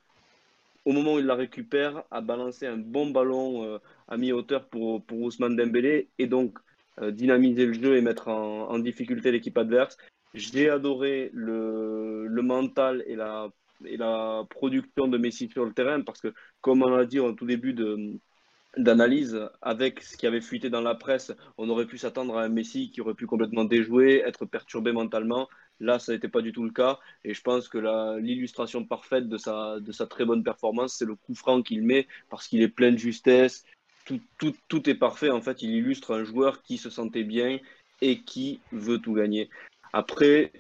au 0.86 0.92
moment 0.94 1.16
où 1.16 1.20
il 1.20 1.26
la 1.26 1.36
récupère 1.36 2.04
à 2.12 2.22
balancer 2.22 2.68
un 2.68 2.78
bon 2.78 3.10
ballon 3.10 3.66
euh, 3.66 3.80
à 4.08 4.18
mi-hauteur 4.18 4.68
pour, 4.70 5.04
pour 5.06 5.22
Ousmane 5.22 5.56
Dembélé 5.56 6.10
et 6.20 6.28
donc 6.28 6.60
dynamiser 7.12 7.66
le 7.66 7.74
jeu 7.74 7.98
et 7.98 8.02
mettre 8.02 8.30
en 8.30 8.80
difficulté 8.80 9.30
l'équipe 9.30 9.58
adverse. 9.58 9.98
J'ai 10.36 10.70
adoré 10.70 11.30
le, 11.34 12.28
le 12.28 12.42
mental 12.42 13.04
et 13.08 13.16
la, 13.16 13.50
et 13.86 13.96
la 13.96 14.44
production 14.50 15.08
de 15.08 15.18
Messi 15.18 15.50
sur 15.50 15.66
le 15.66 15.74
terrain 15.74 16.02
parce 16.02 16.20
que, 16.20 16.34
comme 16.62 16.84
on 16.84 16.90
l'a 16.90 17.06
dit 17.06 17.20
au 17.20 17.32
tout 17.32 17.46
début 17.46 17.74
de, 17.74 18.20
d'analyse, 18.78 19.40
avec 19.62 20.02
ce 20.02 20.18
qui 20.18 20.28
avait 20.28 20.42
fuité 20.42 20.70
dans 20.70 20.82
la 20.82 20.96
presse, 20.96 21.32
on 21.58 21.70
aurait 21.70 21.86
pu 21.86 21.98
s'attendre 21.98 22.38
à 22.38 22.44
un 22.44 22.50
Messi 22.50 22.92
qui 22.92 23.00
aurait 23.02 23.14
pu 23.14 23.28
complètement 23.28 23.64
déjouer, 23.64 24.24
être 24.26 24.46
perturbé 24.46 24.92
mentalement. 24.92 25.48
Là, 25.80 26.00
ça 26.00 26.14
n'était 26.14 26.28
pas 26.28 26.42
du 26.42 26.52
tout 26.52 26.64
le 26.64 26.72
cas. 26.72 27.00
Et 27.24 27.34
je 27.34 27.42
pense 27.42 27.68
que 27.70 27.78
l'illustration 28.20 28.86
parfaite 28.86 29.30
de 29.30 29.38
sa, 29.38 29.80
de 29.80 29.92
sa 29.92 30.06
très 30.06 30.26
bonne 30.26 30.44
performance, 30.44 30.96
c'est 30.98 31.06
le 31.06 31.16
coup 31.16 31.36
franc 31.36 31.62
qu'il 31.62 31.82
met 31.82 32.08
parce 32.30 32.48
qu'il 32.48 32.62
est 32.62 32.70
plein 32.70 32.92
de 32.92 32.98
justesse. 32.98 33.64
Tout, 34.06 34.20
tout, 34.38 34.54
tout 34.68 34.90
est 34.90 34.96
parfait. 34.96 35.30
En 35.30 35.42
fait, 35.42 35.62
il 35.62 35.72
illustre 35.72 36.14
un 36.14 36.24
joueur 36.24 36.62
qui 36.62 36.78
se 36.78 36.90
sentait 36.90 37.24
bien 37.24 37.60
et 38.02 38.22
qui 38.22 38.60
veut 38.72 39.00
tout 39.00 39.14
gagner. 39.14 39.50
Après, 39.96 40.52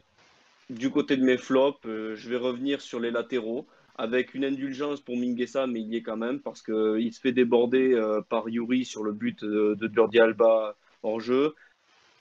du 0.69 0.89
côté 0.89 1.17
de 1.17 1.23
mes 1.25 1.37
flops, 1.37 1.85
euh, 1.85 2.15
je 2.15 2.29
vais 2.29 2.37
revenir 2.37 2.79
sur 2.79 3.01
les 3.01 3.11
latéraux 3.11 3.67
avec 3.97 4.33
une 4.33 4.45
indulgence 4.45 5.01
pour 5.01 5.17
Minguesa, 5.17 5.67
mais 5.67 5.81
il 5.81 5.89
y 5.89 5.97
est 5.97 6.03
quand 6.03 6.15
même 6.15 6.39
parce 6.39 6.61
qu'il 6.61 7.13
se 7.13 7.19
fait 7.19 7.33
déborder 7.33 7.93
euh, 7.95 8.21
par 8.21 8.47
Yuri 8.47 8.85
sur 8.85 9.03
le 9.03 9.11
but 9.11 9.43
de, 9.43 9.91
Jordi 9.93 10.21
Alba 10.21 10.77
hors 11.03 11.19
jeu. 11.19 11.53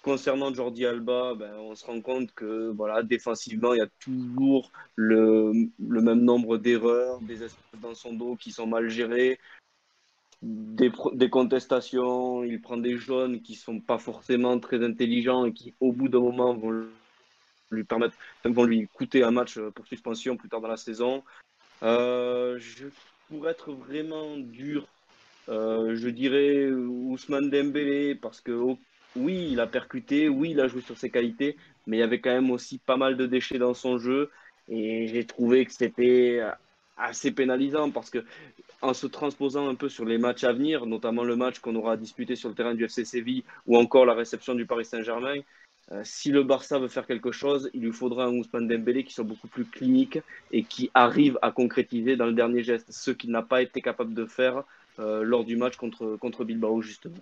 Concernant 0.03 0.53
Jordi 0.53 0.87
Alba, 0.87 1.35
ben, 1.37 1.55
on 1.61 1.77
se 1.77 1.87
rend 1.87 2.00
compte 2.00 2.33
que 2.35 2.72
voilà, 2.72 3.05
défensivement, 3.05 3.74
il 3.74 3.79
y 3.79 3.81
a 3.83 3.88
toujours 4.00 4.72
le, 4.96 5.53
le 5.79 6.00
même 6.03 6.22
nombre 6.22 6.59
d'erreurs, 6.59 7.20
des 7.20 7.44
espaces 7.44 7.81
dans 7.81 7.94
son 7.94 8.12
dos 8.12 8.35
qui 8.35 8.50
sont 8.50 8.66
mal 8.66 8.88
gérés, 8.88 9.38
des, 10.44 10.92
des 11.14 11.31
contestations, 11.31 12.44
il 12.44 12.61
prend 12.61 12.77
des 12.77 12.96
jaunes 12.96 13.40
qui 13.40 13.55
sont 13.55 13.81
pas 13.81 13.98
forcément 13.98 14.59
très 14.59 14.85
intelligents 14.85 15.46
et 15.46 15.53
qui, 15.53 15.74
au 15.81 15.92
bout 15.92 16.09
d'un 16.09 16.20
moment, 16.20 16.55
vont 16.55 16.87
lui 17.70 17.85
permettre, 17.85 18.16
vont 18.44 18.64
lui 18.64 18.88
coûter 18.92 19.22
un 19.22 19.31
match 19.31 19.59
pour 19.74 19.87
suspension 19.87 20.37
plus 20.37 20.48
tard 20.48 20.61
dans 20.61 20.68
la 20.68 20.77
saison. 20.77 21.22
Euh, 21.83 22.59
pour 23.29 23.48
être 23.48 23.72
vraiment 23.72 24.37
dur, 24.37 24.87
euh, 25.48 25.96
je 25.96 26.08
dirais 26.08 26.71
Ousmane 26.71 27.50
Dembélé 27.50 28.15
parce 28.15 28.40
que 28.40 28.52
oh, 28.52 28.79
oui, 29.17 29.48
il 29.50 29.60
a 29.60 29.67
percuté, 29.67 30.29
oui, 30.29 30.50
il 30.50 30.60
a 30.60 30.69
joué 30.69 30.83
sur 30.83 30.98
ses 30.98 31.10
qualités, 31.10 31.56
mais 31.87 31.98
il 31.98 32.00
y 32.00 32.04
avait 32.04 32.21
quand 32.21 32.33
même 32.33 32.50
aussi 32.50 32.79
pas 32.79 32.96
mal 32.96 33.17
de 33.17 33.27
déchets 33.27 33.58
dans 33.58 33.75
son 33.75 33.98
jeu 33.98 34.31
et 34.69 35.06
j'ai 35.08 35.27
trouvé 35.27 35.67
que 35.67 35.73
c'était 35.73 36.40
assez 36.96 37.33
pénalisant 37.33 37.90
parce 37.90 38.10
que 38.10 38.25
en 38.83 38.94
se 38.94 39.06
transposant 39.06 39.69
un 39.69 39.75
peu 39.75 39.88
sur 39.88 40.04
les 40.04 40.19
matchs 40.19 40.44
à 40.44 40.52
venir, 40.52 40.87
notamment 40.87 41.25
le 41.25 41.37
match 41.37 41.58
qu'on 41.58 41.75
aura 41.75 41.96
disputé 41.96 42.37
sur 42.37 42.50
le 42.50 42.54
terrain 42.54 42.75
du 42.75 42.85
FC 42.85 43.04
Séville 43.04 43.44
ou 43.67 43.77
encore 43.77 44.04
la 44.04 44.15
réception 44.15 44.54
du 44.54 44.67
Paris 44.67 44.85
Saint-Germain, 44.85 45.40
Euh, 45.92 46.00
si 46.02 46.30
le 46.30 46.42
Barça 46.42 46.78
veut 46.78 46.88
faire 46.88 47.06
quelque 47.06 47.30
chose, 47.30 47.70
il 47.74 47.82
lui 47.82 47.92
faudra 47.92 48.24
un 48.24 48.32
Ousmane 48.32 48.68
Dembélé 48.68 49.04
qui 49.04 49.12
soit 49.12 49.24
beaucoup 49.24 49.48
plus 49.48 49.66
clinique 49.66 50.18
et 50.50 50.62
qui 50.62 50.90
arrive 50.94 51.38
à 51.42 51.50
concrétiser 51.50 52.16
dans 52.16 52.26
le 52.26 52.32
dernier 52.32 52.62
geste 52.62 52.90
ce 52.90 53.10
qu'il 53.10 53.30
n'a 53.30 53.42
pas 53.42 53.60
été 53.60 53.82
capable 53.82 54.14
de 54.14 54.24
faire 54.24 54.62
euh, 54.98 55.22
lors 55.22 55.44
du 55.44 55.56
match 55.56 55.76
contre, 55.76 56.16
contre 56.16 56.44
Bilbao, 56.44 56.80
justement. 56.80 57.18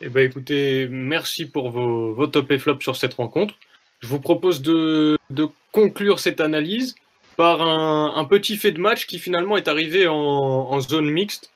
Eh 0.00 0.08
ben, 0.08 0.24
écoutez, 0.24 0.88
merci 0.88 1.44
pour 1.44 1.70
vos, 1.70 2.14
vos 2.14 2.26
top 2.26 2.50
et 2.52 2.58
flops 2.58 2.82
sur 2.82 2.96
cette 2.96 3.14
rencontre. 3.14 3.54
Je 4.00 4.06
vous 4.06 4.20
propose 4.20 4.62
de, 4.62 5.18
de 5.28 5.48
conclure 5.72 6.20
cette 6.20 6.40
analyse 6.40 6.94
par 7.36 7.60
un, 7.60 8.14
un, 8.16 8.24
petit 8.24 8.56
fait 8.56 8.72
de 8.72 8.80
match 8.80 9.06
qui 9.06 9.18
finalement 9.18 9.56
est 9.56 9.68
arrivé 9.68 10.06
en, 10.06 10.14
en 10.14 10.80
zone 10.80 11.10
mixte 11.10 11.50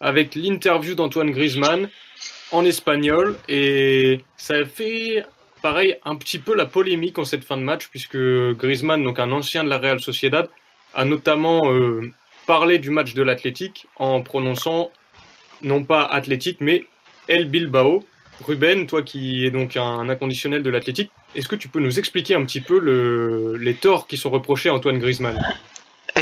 avec 0.00 0.34
l'interview 0.34 0.94
d'Antoine 0.94 1.30
Griezmann 1.30 1.88
en 2.52 2.64
espagnol 2.64 3.36
et 3.48 4.20
ça 4.36 4.64
fait 4.64 5.24
pareil 5.62 5.96
un 6.04 6.16
petit 6.16 6.38
peu 6.38 6.54
la 6.54 6.66
polémique 6.66 7.18
en 7.18 7.24
cette 7.24 7.44
fin 7.44 7.56
de 7.56 7.62
match 7.62 7.88
puisque 7.88 8.16
Griezmann, 8.16 9.02
donc 9.02 9.18
un 9.18 9.32
ancien 9.32 9.64
de 9.64 9.68
la 9.68 9.78
Real 9.78 10.00
Sociedad, 10.00 10.48
a 10.94 11.04
notamment 11.04 11.72
euh, 11.72 12.12
parlé 12.46 12.78
du 12.78 12.90
match 12.90 13.14
de 13.14 13.22
l'Athletic 13.22 13.86
en 13.96 14.22
prononçant 14.22 14.90
non 15.62 15.84
pas 15.84 16.04
Athletic 16.04 16.60
mais 16.60 16.84
El 17.28 17.46
Bilbao. 17.46 18.04
Ruben, 18.44 18.86
toi 18.86 19.02
qui 19.02 19.46
es 19.46 19.50
donc 19.50 19.78
un 19.78 20.10
inconditionnel 20.10 20.62
de 20.62 20.68
l'Athletic, 20.68 21.10
est-ce 21.34 21.48
que 21.48 21.56
tu 21.56 21.68
peux 21.68 21.80
nous 21.80 21.98
expliquer 21.98 22.34
un 22.34 22.44
petit 22.44 22.60
peu 22.60 22.78
le, 22.78 23.56
les 23.56 23.74
torts 23.74 24.06
qui 24.06 24.18
sont 24.18 24.28
reprochés 24.28 24.68
à 24.68 24.74
Antoine 24.74 24.98
Griezmann? 24.98 25.38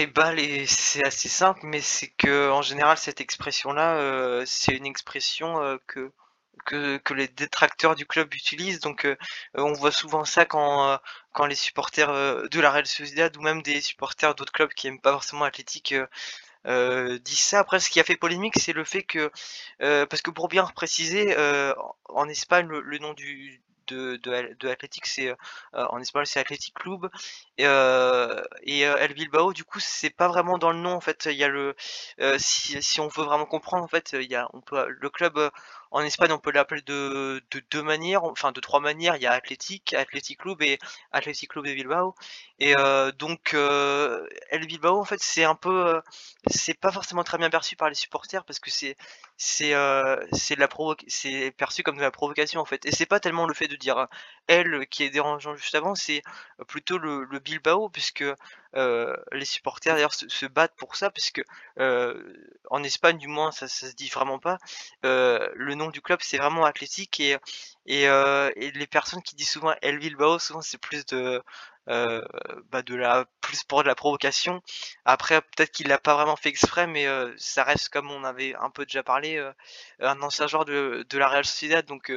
Ben, 0.06 0.66
c'est 0.66 1.04
assez 1.06 1.28
simple, 1.28 1.60
mais 1.64 1.80
c'est 1.80 2.08
que 2.08 2.50
en 2.50 2.62
général 2.62 2.98
cette 2.98 3.20
expression-là, 3.20 3.96
euh, 3.96 4.44
c'est 4.46 4.74
une 4.74 4.86
expression 4.86 5.62
euh, 5.62 5.76
que, 5.86 6.10
que, 6.66 7.14
les 7.14 7.28
détracteurs 7.28 7.94
du 7.94 8.06
club 8.06 8.32
utilisent. 8.34 8.80
Donc, 8.80 9.04
euh, 9.04 9.16
on 9.54 9.72
voit 9.72 9.92
souvent 9.92 10.24
ça 10.24 10.44
quand 10.44 10.98
quand 11.32 11.46
les 11.46 11.54
supporters 11.54 12.08
de 12.48 12.60
la 12.60 12.70
Real 12.70 12.86
Sociedad 12.86 13.36
ou 13.36 13.42
même 13.42 13.62
des 13.62 13.80
supporters 13.80 14.34
d'autres 14.34 14.52
clubs 14.52 14.72
qui 14.72 14.86
aiment 14.88 15.00
pas 15.00 15.12
forcément 15.12 15.44
Athletic 15.44 15.94
euh, 16.66 17.18
disent 17.20 17.40
ça. 17.40 17.60
Après, 17.60 17.80
ce 17.80 17.90
qui 17.90 18.00
a 18.00 18.04
fait 18.04 18.16
polémique, 18.16 18.54
c'est 18.58 18.72
le 18.72 18.84
fait 18.84 19.02
que, 19.02 19.30
parce 20.06 20.22
que 20.22 20.30
pour 20.30 20.48
bien 20.48 20.64
préciser, 20.66 21.36
en 22.08 22.28
Espagne, 22.28 22.68
le, 22.68 22.98
nom 22.98 23.14
du, 23.14 23.60
de, 23.86 24.16
de, 24.16 24.56
de 24.58 24.68
Athletic, 24.68 25.06
c'est 25.06 25.30
euh, 25.30 25.34
en 25.72 25.98
espagnol 26.00 26.26
c'est 26.26 26.40
Athletic 26.40 26.74
Club 26.74 27.08
et, 27.58 27.66
euh, 27.66 28.42
et 28.62 28.86
euh, 28.86 28.96
El 28.98 29.14
Bilbao. 29.14 29.52
Du 29.52 29.64
coup, 29.64 29.80
c'est 29.80 30.10
pas 30.10 30.28
vraiment 30.28 30.58
dans 30.58 30.72
le 30.72 30.78
nom 30.78 30.92
en 30.92 31.00
fait. 31.00 31.26
Il 31.30 31.36
y 31.36 31.44
a 31.44 31.48
le 31.48 31.74
si, 32.38 32.82
si 32.82 33.00
on 33.00 33.08
veut 33.08 33.24
vraiment 33.24 33.46
comprendre 33.46 33.84
en 33.84 33.88
fait, 33.88 34.14
il 34.14 34.30
y 34.30 34.34
a 34.36 34.48
on 34.52 34.60
peut 34.60 34.86
le 34.88 35.10
club 35.10 35.50
en 35.90 36.00
Espagne, 36.02 36.32
on 36.32 36.38
peut 36.38 36.50
l'appeler 36.50 36.82
de, 36.82 37.40
de 37.52 37.62
deux 37.70 37.82
manières, 37.82 38.24
enfin 38.24 38.50
de 38.52 38.60
trois 38.60 38.80
manières. 38.80 39.16
Il 39.16 39.22
y 39.22 39.26
a 39.26 39.32
Athletic, 39.32 39.94
Athletic 39.94 40.40
Club 40.40 40.60
et 40.62 40.78
Athletic 41.12 41.50
Club 41.50 41.66
de 41.66 41.74
Bilbao. 41.74 42.14
Et 42.58 42.74
euh, 42.76 43.12
donc 43.12 43.54
euh, 43.54 44.26
El 44.50 44.66
Bilbao, 44.66 44.98
en 44.98 45.04
fait, 45.04 45.20
c'est 45.20 45.44
un 45.44 45.54
peu, 45.54 46.00
c'est 46.50 46.74
pas 46.74 46.90
forcément 46.92 47.24
très 47.24 47.38
bien 47.38 47.50
perçu 47.50 47.76
par 47.76 47.88
les 47.88 47.94
supporters 47.94 48.44
parce 48.44 48.58
que 48.58 48.70
c'est 48.70 48.96
c'est 49.36 49.74
euh, 49.74 50.16
c'est 50.32 50.56
la 50.56 50.68
c'est 51.08 51.50
perçu 51.56 51.82
comme 51.82 51.96
de 51.96 52.02
la 52.02 52.10
provocation 52.10 52.60
en 52.60 52.64
fait. 52.64 52.86
Et 52.86 52.92
c'est 52.92 53.06
pas 53.06 53.20
tellement 53.20 53.46
le 53.46 53.54
fait 53.54 53.68
de 53.68 53.76
dire 53.76 54.06
elle 54.46 54.86
qui 54.88 55.02
est 55.02 55.10
dérangeant 55.10 55.56
juste 55.56 55.74
avant, 55.74 55.94
c'est 55.94 56.22
plutôt 56.68 56.98
le, 56.98 57.26
Bilbao 57.40 57.88
puisque 57.88 58.24
euh, 58.76 59.16
les 59.32 59.44
supporters 59.44 59.94
d'ailleurs 59.94 60.14
se, 60.14 60.46
battent 60.46 60.76
pour 60.76 60.96
ça 60.96 61.10
puisque 61.10 61.42
euh, 61.78 62.22
en 62.70 62.82
Espagne 62.82 63.18
du 63.18 63.28
moins 63.28 63.52
ça, 63.52 63.68
ça 63.68 63.88
se 63.88 63.94
dit 63.94 64.08
vraiment 64.08 64.38
pas. 64.38 64.58
Euh, 65.04 65.48
le 65.54 65.74
nom 65.74 65.90
du 65.90 66.00
club 66.00 66.20
c'est 66.22 66.38
vraiment 66.38 66.64
athlétique 66.64 67.20
et 67.20 67.38
euh, 67.88 68.50
et, 68.56 68.70
les 68.72 68.86
personnes 68.86 69.22
qui 69.22 69.36
disent 69.36 69.50
souvent 69.50 69.74
El 69.82 69.98
Bilbao 69.98 70.38
souvent 70.38 70.62
c'est 70.62 70.78
plus 70.78 71.04
de 71.06 71.42
euh, 71.88 72.22
bah 72.70 72.82
de 72.82 72.94
la 72.94 73.26
plus 73.40 73.62
pour 73.64 73.82
de 73.82 73.88
la 73.88 73.94
provocation. 73.94 74.62
Après 75.04 75.40
peut-être 75.40 75.70
qu'il 75.70 75.88
l'a 75.88 75.98
pas 75.98 76.14
vraiment 76.14 76.36
fait 76.36 76.48
exprès 76.48 76.86
mais 76.86 77.06
euh, 77.06 77.32
ça 77.36 77.64
reste 77.64 77.90
comme 77.90 78.10
on 78.10 78.24
avait 78.24 78.54
un 78.54 78.70
peu 78.70 78.84
déjà 78.86 79.02
parlé 79.02 79.36
euh, 79.36 79.52
un 80.00 80.20
ancien 80.22 80.46
joueur 80.46 80.64
de, 80.64 81.04
de 81.08 81.18
la 81.18 81.28
Real 81.28 81.44
Sociedad 81.44 81.84
donc 81.84 82.12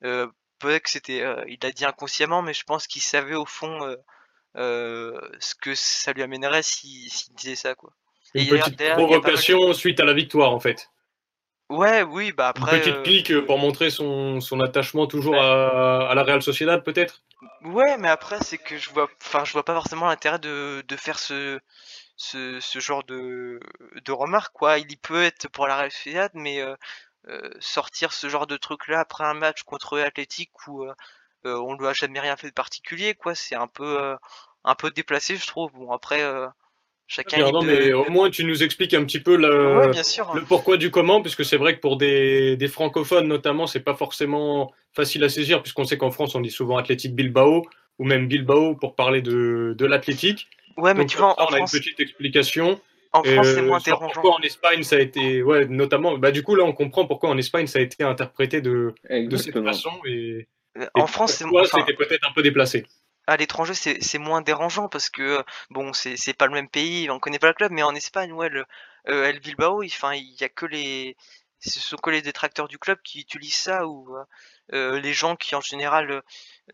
peut-être 0.00 0.82
que 0.82 0.90
c'était 0.90 1.24
il 1.48 1.58
l'a 1.62 1.72
dit 1.72 1.84
inconsciemment 1.84 2.42
mais 2.42 2.52
je 2.52 2.64
pense 2.64 2.86
qu'il 2.86 3.02
savait 3.02 3.34
au 3.34 3.46
fond 3.46 3.96
ce 4.54 5.54
que 5.60 5.74
ça 5.74 6.12
lui 6.12 6.22
amènerait 6.22 6.62
s'il 6.62 7.10
si, 7.10 7.24
si 7.26 7.32
disait 7.32 7.56
ça 7.56 7.74
quoi. 7.74 7.92
Une 8.34 8.42
Et 8.42 8.48
petite 8.58 8.92
provocation 8.92 9.68
de... 9.68 9.72
suite 9.72 10.00
à 10.00 10.04
la 10.04 10.12
victoire 10.12 10.52
en 10.52 10.60
fait. 10.60 10.90
Ouais, 11.70 12.02
oui, 12.02 12.32
bah 12.32 12.48
après. 12.48 12.76
Une 12.76 12.82
petite 12.82 13.02
pique 13.02 13.40
pour 13.46 13.58
montrer 13.58 13.90
son, 13.90 14.40
son 14.40 14.60
attachement 14.60 15.06
toujours 15.06 15.32
ouais. 15.32 15.38
à, 15.38 16.08
à, 16.08 16.14
la 16.14 16.22
Real 16.22 16.42
Sociedad, 16.42 16.82
peut-être? 16.82 17.22
Ouais, 17.62 17.96
mais 17.98 18.08
après 18.08 18.42
c'est 18.42 18.58
que 18.58 18.76
je 18.78 18.90
vois, 18.90 19.08
enfin 19.22 19.44
je 19.44 19.52
vois 19.52 19.64
pas 19.64 19.74
forcément 19.74 20.06
l'intérêt 20.06 20.38
de, 20.40 20.82
de 20.88 20.96
faire 20.96 21.18
ce, 21.20 21.60
ce, 22.16 22.58
genre 22.80 23.04
de, 23.04 23.60
de 24.04 24.12
remarque 24.12 24.52
quoi. 24.54 24.78
Il 24.78 24.90
y 24.90 24.96
peut 24.96 25.22
être 25.22 25.48
pour 25.48 25.66
la 25.68 25.76
Real 25.76 26.30
mais 26.34 26.60
euh, 26.60 26.74
euh, 27.28 27.50
sortir 27.60 28.12
ce 28.12 28.28
genre 28.28 28.46
de 28.48 28.56
truc 28.56 28.88
là 28.88 29.00
après 29.00 29.24
un 29.24 29.34
match 29.34 29.62
contre 29.64 29.98
Athletic 30.00 30.50
où 30.68 30.84
euh, 30.84 30.94
on 31.44 31.74
lui 31.76 31.86
a 31.88 31.92
jamais 31.94 32.20
rien 32.20 32.36
fait 32.36 32.48
de 32.48 32.54
particulier 32.54 33.14
quoi. 33.14 33.34
C'est 33.36 33.54
un 33.56 33.68
peu 33.68 34.16
un 34.64 34.74
peu 34.74 34.90
déplacé, 34.90 35.36
je 35.36 35.46
trouve. 35.46 35.72
Bon, 35.72 35.92
après, 35.92 36.22
euh, 36.22 36.48
chacun. 37.08 37.40
Non, 37.40 37.50
non, 37.50 37.62
mais 37.62 37.92
au 37.92 38.08
moins, 38.10 38.30
tu 38.30 38.44
nous 38.44 38.62
expliques 38.62 38.94
un 38.94 39.04
petit 39.04 39.18
peu 39.18 39.36
le, 39.36 39.78
ouais, 39.78 40.04
sûr, 40.04 40.32
le 40.34 40.42
pourquoi 40.42 40.76
du 40.76 40.92
comment, 40.92 41.20
puisque 41.20 41.44
c'est 41.44 41.56
vrai 41.56 41.74
que 41.74 41.80
pour 41.80 41.96
des, 41.96 42.56
des 42.56 42.68
francophones, 42.68 43.26
notamment, 43.26 43.66
c'est 43.66 43.80
pas 43.80 43.94
forcément 43.94 44.72
facile 44.92 45.24
à 45.24 45.28
saisir, 45.28 45.62
puisqu'on 45.62 45.84
sait 45.84 45.98
qu'en 45.98 46.12
France, 46.12 46.36
on 46.36 46.40
dit 46.40 46.50
souvent 46.50 46.76
Athletic 46.76 47.16
Bilbao, 47.16 47.66
ou 47.98 48.04
même 48.04 48.28
Bilbao 48.28 48.76
pour 48.76 48.94
parler 48.94 49.22
de, 49.22 49.74
de 49.76 49.86
l'athlétique. 49.86 50.46
Ouais, 50.76 50.94
mais 50.94 51.00
Donc, 51.00 51.08
tu 51.10 51.18
vois, 51.18 51.34
ça, 51.36 51.42
en 51.42 51.46
on 51.46 51.56
France... 51.56 51.74
a 51.74 51.76
une 51.76 51.82
petite 51.82 51.98
explication. 51.98 52.80
En 53.12 53.24
France, 53.24 53.48
c'est 53.54 53.62
moins 53.62 53.80
dérangeant. 53.80 54.12
Pourquoi 54.12 54.34
en 54.34 54.40
Espagne, 54.42 54.82
ça 54.82 54.96
a 54.96 55.00
été. 55.00 55.42
Ouais, 55.42 55.64
notamment. 55.64 56.18
Bah, 56.18 56.30
du 56.30 56.42
coup, 56.42 56.54
là, 56.54 56.64
on 56.64 56.72
comprend 56.72 57.06
pourquoi 57.06 57.30
en 57.30 57.38
Espagne, 57.38 57.66
ça 57.66 57.78
a 57.78 57.82
été 57.82 58.04
interprété 58.04 58.60
de, 58.60 58.94
de 59.10 59.36
cette 59.38 59.60
façon. 59.64 59.90
Et, 60.06 60.46
en 60.94 61.04
et 61.04 61.08
France, 61.08 61.32
c'est 61.32 61.46
moins. 61.46 61.64
C'était 61.64 61.94
peut-être 61.94 62.28
un 62.28 62.32
peu 62.32 62.42
déplacé 62.42 62.84
à 63.28 63.36
l'étranger 63.36 63.74
c'est 63.74 64.18
moins 64.18 64.40
dérangeant 64.40 64.88
parce 64.88 65.10
que 65.10 65.44
bon 65.70 65.92
c'est 65.92 66.32
pas 66.32 66.46
le 66.46 66.54
même 66.54 66.68
pays 66.68 67.10
on 67.10 67.20
connaît 67.20 67.38
pas 67.38 67.48
le 67.48 67.54
club 67.54 67.70
mais 67.72 67.82
en 67.82 67.94
Espagne 67.94 68.32
ouais 68.32 68.48
le 68.48 68.64
euh, 69.08 69.26
El 69.26 69.40
Bilbao 69.40 69.84
enfin 69.84 70.14
il 70.14 70.34
y 70.40 70.44
a 70.44 70.48
que 70.48 70.64
les 70.64 71.14
ce 71.60 71.80
sont 71.80 71.96
que 71.96 72.10
les 72.10 72.22
détracteurs 72.22 72.68
du 72.68 72.78
club 72.78 72.98
qui 73.04 73.20
utilisent 73.20 73.54
ça 73.54 73.86
ou 73.86 74.16
euh, 74.72 74.98
les 75.00 75.12
gens 75.12 75.36
qui 75.36 75.54
en 75.54 75.60
général 75.60 76.22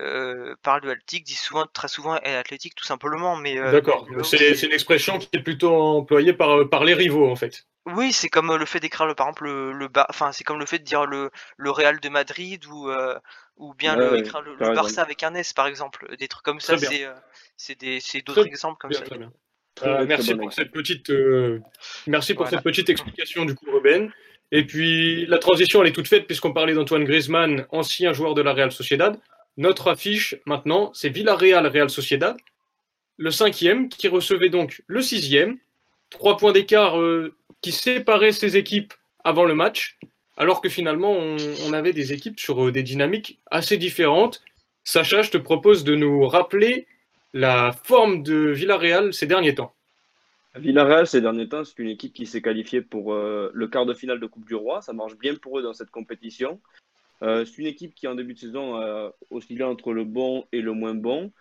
euh, 0.00 0.54
parlent 0.62 0.82
de 0.82 0.90
Athletic 0.90 1.24
disent 1.24 1.40
souvent 1.40 1.66
très 1.66 1.88
souvent 1.88 2.12
Athletic 2.12 2.74
tout 2.76 2.84
simplement 2.84 3.36
mais 3.36 3.58
euh, 3.58 3.72
d'accord. 3.72 4.06
C'est 4.22 4.62
une 4.62 4.72
expression 4.72 5.18
qui 5.18 5.28
est 5.32 5.42
plutôt 5.42 5.74
employée 5.74 6.34
par 6.34 6.68
par 6.68 6.84
les 6.84 6.94
rivaux 6.94 7.28
en 7.28 7.36
fait. 7.36 7.66
Oui, 7.86 8.14
c'est 8.14 8.30
comme 8.30 8.56
le 8.56 8.64
fait 8.64 8.80
d'écrire 8.80 9.06
le 9.06 9.14
par 9.14 9.26
exemple 9.26 9.44
le, 9.44 9.72
le 9.72 9.88
enfin 10.08 10.32
c'est 10.32 10.44
comme 10.44 10.58
le 10.58 10.66
fait 10.66 10.78
de 10.78 10.84
dire 10.84 11.04
le 11.04 11.30
le 11.56 11.70
Real 11.70 12.00
de 12.00 12.08
Madrid 12.08 12.64
ou 12.66 12.88
euh, 12.88 13.18
ou 13.56 13.74
bien 13.74 13.96
ouais, 13.96 14.10
le, 14.10 14.18
écrire 14.18 14.42
le, 14.42 14.54
le 14.54 14.74
Barça 14.74 15.02
avec 15.02 15.22
un 15.22 15.34
S 15.34 15.52
par 15.52 15.66
exemple, 15.66 16.14
des 16.18 16.28
trucs 16.28 16.44
comme 16.44 16.60
ça, 16.60 16.76
c'est 16.76 17.04
euh, 17.04 18.20
d'autres 18.26 18.46
exemples 18.46 18.78
comme 18.78 18.90
bien, 18.90 18.98
ça. 18.98 19.04
Très 19.04 19.18
bien. 19.18 19.32
Euh, 19.82 20.04
merci 20.06 20.34
pour 20.34 20.52
cette 20.52 20.70
petite 20.70 21.10
euh, 21.10 21.60
merci 22.06 22.34
pour 22.34 22.44
voilà. 22.44 22.58
cette 22.58 22.64
petite 22.64 22.88
explication 22.90 23.44
du 23.44 23.54
coup 23.54 23.66
Ruben. 23.72 24.12
Et 24.52 24.64
puis 24.64 25.26
la 25.26 25.38
transition 25.38 25.82
elle 25.82 25.88
est 25.88 25.92
toute 25.92 26.06
faite 26.06 26.26
puisqu'on 26.26 26.52
parlait 26.52 26.74
d'Antoine 26.74 27.04
Griezmann, 27.04 27.66
ancien 27.70 28.12
joueur 28.12 28.34
de 28.34 28.42
la 28.42 28.52
Real 28.52 28.70
Sociedad. 28.70 29.18
Notre 29.56 29.88
affiche 29.88 30.36
maintenant 30.46 30.92
c'est 30.94 31.08
Villarreal 31.08 31.66
Real 31.66 31.90
Sociedad, 31.90 32.36
le 33.16 33.30
cinquième 33.30 33.88
qui 33.88 34.08
recevait 34.08 34.48
donc 34.48 34.82
le 34.86 35.02
sixième. 35.02 35.58
Trois 36.10 36.36
points 36.36 36.52
d'écart 36.52 37.00
euh, 37.00 37.34
qui 37.60 37.72
séparait 37.72 38.30
ces 38.30 38.56
équipes 38.56 38.94
avant 39.24 39.44
le 39.44 39.54
match, 39.54 39.98
alors 40.36 40.60
que 40.60 40.68
finalement 40.68 41.12
on, 41.12 41.72
avait 41.72 41.92
des 41.92 42.12
équipes 42.12 42.40
sur 42.40 42.72
des 42.72 42.82
dynamiques 42.82 43.40
assez 43.50 43.76
différentes. 43.76 44.42
Sacha, 44.84 45.22
je 45.22 45.30
te 45.30 45.38
propose 45.38 45.84
de 45.84 45.94
nous 45.94 46.26
rappeler 46.26 46.86
la 47.32 47.72
forme 47.72 48.22
de 48.22 48.50
Villarreal 48.50 49.12
ces 49.12 49.26
derniers 49.26 49.54
temps. 49.54 49.74
Villarreal, 50.56 51.06
ces 51.06 51.20
derniers 51.20 51.48
temps, 51.48 51.64
c'est 51.64 51.78
une 51.80 51.88
équipe 51.88 52.12
qui 52.12 52.26
s'est 52.26 52.42
qualifiée 52.42 52.80
pour 52.80 53.12
euh, 53.12 53.50
le 53.52 53.66
quart 53.66 53.86
de 53.86 53.94
finale 53.94 54.20
de 54.20 54.26
Coupe 54.26 54.46
du 54.46 54.54
Roi. 54.54 54.82
Ça 54.82 54.92
marche 54.92 55.16
bien 55.16 55.34
pour 55.34 55.58
eux 55.58 55.62
dans 55.62 55.72
cette 55.72 55.90
compétition. 55.90 56.60
Euh, 57.22 57.44
c'est 57.44 57.58
une 57.58 57.66
équipe 57.66 57.94
qui, 57.94 58.06
en 58.06 58.14
début 58.14 58.34
de 58.34 58.38
saison, 58.38 58.76
a 58.76 59.12
oscillé 59.30 59.64
entre 59.64 59.92
le 59.92 60.04
bon 60.04 60.46
et 60.52 60.60
le 60.60 60.72
moins 60.72 60.94
bon. 60.94 61.32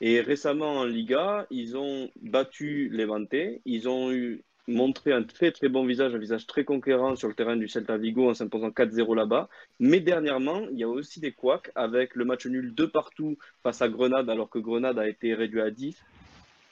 Et 0.00 0.20
récemment 0.20 0.80
en 0.80 0.84
Liga, 0.84 1.46
ils 1.50 1.76
ont 1.76 2.10
battu 2.20 2.88
Levante. 2.90 3.34
Ils 3.64 3.88
ont 3.88 4.12
eu 4.12 4.44
montré 4.68 5.12
un 5.12 5.22
très 5.22 5.50
très 5.50 5.68
bon 5.68 5.84
visage, 5.84 6.14
un 6.14 6.18
visage 6.18 6.46
très 6.46 6.64
conquérant 6.64 7.16
sur 7.16 7.28
le 7.28 7.34
terrain 7.34 7.56
du 7.56 7.68
Celta 7.68 7.96
Vigo 7.96 8.30
en 8.30 8.34
s'imposant 8.34 8.68
4-0 8.68 9.16
là-bas. 9.16 9.48
Mais 9.80 10.00
dernièrement, 10.00 10.62
il 10.70 10.78
y 10.78 10.84
a 10.84 10.88
aussi 10.88 11.20
des 11.20 11.32
couacs 11.32 11.70
avec 11.74 12.14
le 12.14 12.24
match 12.24 12.46
nul 12.46 12.74
de 12.74 12.84
partout 12.84 13.38
face 13.62 13.82
à 13.82 13.88
Grenade 13.88 14.28
alors 14.30 14.50
que 14.50 14.58
Grenade 14.58 14.98
a 14.98 15.08
été 15.08 15.34
réduit 15.34 15.62
à 15.62 15.70
10. 15.70 16.00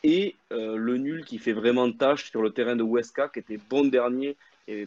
Et 0.05 0.37
euh, 0.53 0.77
le 0.77 0.99
nul 0.99 1.25
qui 1.25 1.39
fait 1.39 1.55
vraiment 1.55 1.91
tâche 1.91 2.31
sur 2.31 2.43
le 2.43 2.51
terrain 2.51 2.77
de 2.77 2.85
Huesca 2.85 3.29
qui 3.29 3.41
était 3.41 3.59
bon 3.71 3.87
dernier 3.87 4.37
et 4.69 4.87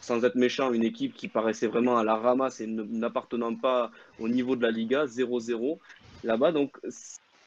sans 0.00 0.24
être 0.24 0.34
méchant, 0.34 0.72
une 0.72 0.82
équipe 0.82 1.14
qui 1.14 1.28
paraissait 1.28 1.68
vraiment 1.68 1.96
à 1.96 2.02
la 2.02 2.16
ramasse 2.16 2.60
et 2.60 2.66
n'appartenant 2.66 3.54
pas 3.54 3.92
au 4.18 4.28
niveau 4.28 4.56
de 4.56 4.62
la 4.62 4.72
Liga, 4.72 5.06
0-0 5.06 5.78
là-bas. 6.24 6.50
Donc, 6.50 6.76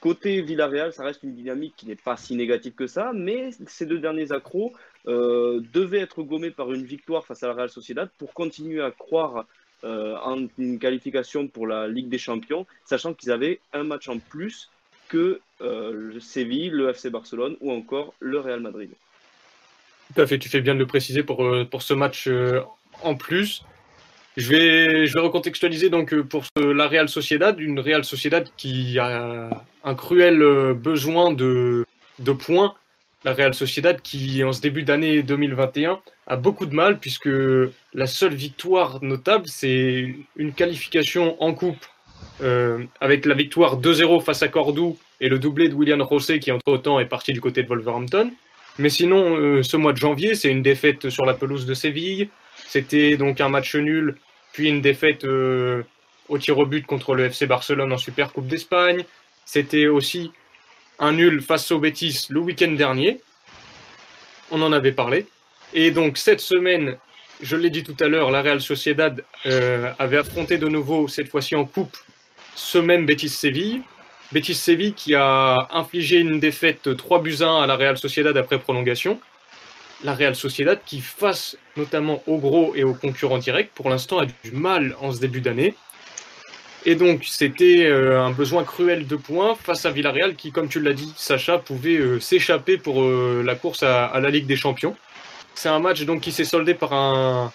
côté 0.06 0.40
Villarreal, 0.40 0.92
ça 0.92 1.02
reste 1.02 1.24
une 1.24 1.34
dynamique 1.34 1.74
qui 1.76 1.84
n'est 1.84 1.96
pas 1.96 2.16
si 2.16 2.36
négative 2.36 2.74
que 2.74 2.86
ça, 2.86 3.10
mais 3.12 3.50
ces 3.66 3.86
deux 3.86 3.98
derniers 3.98 4.30
accros 4.30 4.72
euh, 5.08 5.60
devaient 5.72 5.98
être 5.98 6.22
gommés 6.22 6.52
par 6.52 6.72
une 6.72 6.84
victoire 6.84 7.26
face 7.26 7.42
à 7.42 7.48
la 7.48 7.54
Real 7.54 7.68
Sociedad 7.68 8.08
pour 8.16 8.32
continuer 8.32 8.80
à 8.80 8.92
croire 8.92 9.46
euh, 9.82 10.14
en 10.22 10.46
une 10.58 10.78
qualification 10.78 11.48
pour 11.48 11.66
la 11.66 11.88
Ligue 11.88 12.08
des 12.08 12.18
Champions, 12.18 12.66
sachant 12.84 13.14
qu'ils 13.14 13.32
avaient 13.32 13.58
un 13.72 13.82
match 13.82 14.08
en 14.08 14.18
plus 14.20 14.70
que 15.08 15.40
euh, 15.60 15.90
le 15.92 16.20
Séville, 16.20 16.70
le 16.70 16.90
FC 16.90 17.10
Barcelone 17.10 17.56
ou 17.60 17.72
encore 17.72 18.14
le 18.20 18.38
Real 18.38 18.60
Madrid. 18.60 18.90
Tout 20.14 20.20
à 20.20 20.26
fait, 20.28 20.38
tu 20.38 20.48
fais 20.48 20.60
bien 20.60 20.74
de 20.74 20.78
le 20.78 20.86
préciser 20.86 21.24
pour, 21.24 21.44
pour 21.68 21.82
ce 21.82 21.94
match 21.94 22.30
en 23.02 23.16
plus. 23.16 23.64
Je 24.36 24.50
vais, 24.50 25.06
je 25.06 25.14
vais 25.14 25.20
recontextualiser 25.20 25.88
donc 25.88 26.12
euh, 26.12 26.22
pour 26.22 26.44
la 26.56 26.86
Real 26.88 27.08
Sociedad, 27.08 27.58
une 27.58 27.80
Real 27.80 28.04
Sociedad 28.04 28.46
qui 28.58 28.98
a 28.98 29.48
un 29.82 29.94
cruel 29.94 30.42
euh, 30.42 30.74
besoin 30.74 31.32
de, 31.32 31.86
de 32.18 32.32
points. 32.32 32.74
La 33.24 33.32
Real 33.32 33.54
Sociedad 33.54 34.00
qui, 34.02 34.44
en 34.44 34.52
ce 34.52 34.60
début 34.60 34.82
d'année 34.82 35.22
2021, 35.22 36.00
a 36.26 36.36
beaucoup 36.36 36.66
de 36.66 36.74
mal 36.74 36.98
puisque 36.98 37.30
la 37.94 38.06
seule 38.06 38.34
victoire 38.34 39.02
notable, 39.02 39.44
c'est 39.46 40.14
une 40.36 40.52
qualification 40.52 41.42
en 41.42 41.54
coupe 41.54 41.86
euh, 42.42 42.84
avec 43.00 43.24
la 43.24 43.34
victoire 43.34 43.80
2-0 43.80 44.22
face 44.22 44.42
à 44.42 44.48
Cordoue 44.48 44.98
et 45.22 45.30
le 45.30 45.38
doublé 45.38 45.70
de 45.70 45.74
William 45.74 46.06
José 46.08 46.40
qui, 46.40 46.52
entre-temps, 46.52 47.00
est 47.00 47.06
parti 47.06 47.32
du 47.32 47.40
côté 47.40 47.62
de 47.62 47.68
Wolverhampton. 47.68 48.30
Mais 48.78 48.90
sinon, 48.90 49.62
ce 49.62 49.76
mois 49.78 49.94
de 49.94 49.96
janvier, 49.96 50.34
c'est 50.34 50.50
une 50.50 50.62
défaite 50.62 51.08
sur 51.08 51.24
la 51.24 51.32
pelouse 51.32 51.64
de 51.64 51.72
Séville. 51.72 52.28
C'était 52.68 53.16
donc 53.16 53.40
un 53.40 53.48
match 53.48 53.74
nul 53.74 54.16
une 54.64 54.80
défaite 54.80 55.24
euh, 55.24 55.82
au 56.28 56.38
tir 56.38 56.58
au 56.58 56.66
but 56.66 56.86
contre 56.86 57.14
le 57.14 57.26
FC 57.26 57.46
Barcelone 57.46 57.92
en 57.92 57.98
Super 57.98 58.32
Coupe 58.32 58.46
d'Espagne. 58.46 59.04
C'était 59.44 59.86
aussi 59.86 60.32
un 60.98 61.12
nul 61.12 61.42
face 61.42 61.70
au 61.70 61.78
Betis 61.78 62.26
le 62.30 62.40
week-end 62.40 62.72
dernier. 62.72 63.20
On 64.50 64.62
en 64.62 64.72
avait 64.72 64.92
parlé. 64.92 65.26
Et 65.74 65.90
donc 65.90 66.18
cette 66.18 66.40
semaine, 66.40 66.96
je 67.40 67.56
l'ai 67.56 67.70
dit 67.70 67.84
tout 67.84 67.96
à 68.00 68.08
l'heure, 68.08 68.30
la 68.30 68.42
Real 68.42 68.60
Sociedad 68.60 69.24
euh, 69.46 69.92
avait 69.98 70.16
affronté 70.16 70.58
de 70.58 70.68
nouveau, 70.68 71.08
cette 71.08 71.28
fois-ci 71.28 71.54
en 71.54 71.64
coupe, 71.64 71.96
ce 72.54 72.78
même 72.78 73.06
Betis 73.06 73.28
Séville. 73.28 73.82
Betis 74.32 74.54
Séville 74.54 74.94
qui 74.94 75.14
a 75.14 75.68
infligé 75.70 76.18
une 76.18 76.40
défaite 76.40 76.96
3 76.96 77.22
buts 77.22 77.38
1 77.40 77.62
à 77.62 77.66
la 77.66 77.76
Real 77.76 77.96
Sociedad 77.98 78.36
après 78.36 78.58
prolongation 78.58 79.20
la 80.04 80.14
Real 80.14 80.34
Sociedad 80.34 80.78
qui, 80.84 81.00
face 81.00 81.56
notamment 81.76 82.22
aux 82.26 82.38
gros 82.38 82.74
et 82.74 82.84
aux 82.84 82.94
concurrents 82.94 83.38
directs, 83.38 83.70
pour 83.74 83.90
l'instant 83.90 84.18
a 84.18 84.26
du 84.26 84.52
mal 84.52 84.96
en 85.00 85.12
ce 85.12 85.20
début 85.20 85.40
d'année. 85.40 85.74
Et 86.88 86.94
donc, 86.94 87.24
c'était 87.24 87.84
euh, 87.86 88.22
un 88.22 88.30
besoin 88.30 88.62
cruel 88.62 89.08
de 89.08 89.16
points 89.16 89.56
face 89.56 89.84
à 89.86 89.90
Villarreal 89.90 90.36
qui, 90.36 90.52
comme 90.52 90.68
tu 90.68 90.80
l'as 90.80 90.92
dit, 90.92 91.12
Sacha, 91.16 91.58
pouvait 91.58 91.96
euh, 91.96 92.20
s'échapper 92.20 92.78
pour 92.78 93.02
euh, 93.02 93.42
la 93.44 93.56
course 93.56 93.82
à, 93.82 94.18
la 94.20 94.30
Ligue 94.30 94.46
des 94.46 94.54
Champions. 94.54 94.96
C'est 95.54 95.68
un 95.68 95.80
match 95.80 96.02
donc 96.02 96.20
qui 96.20 96.30
s'est 96.30 96.44
soldé 96.44 96.74
par 96.74 96.92
un, 96.92 97.52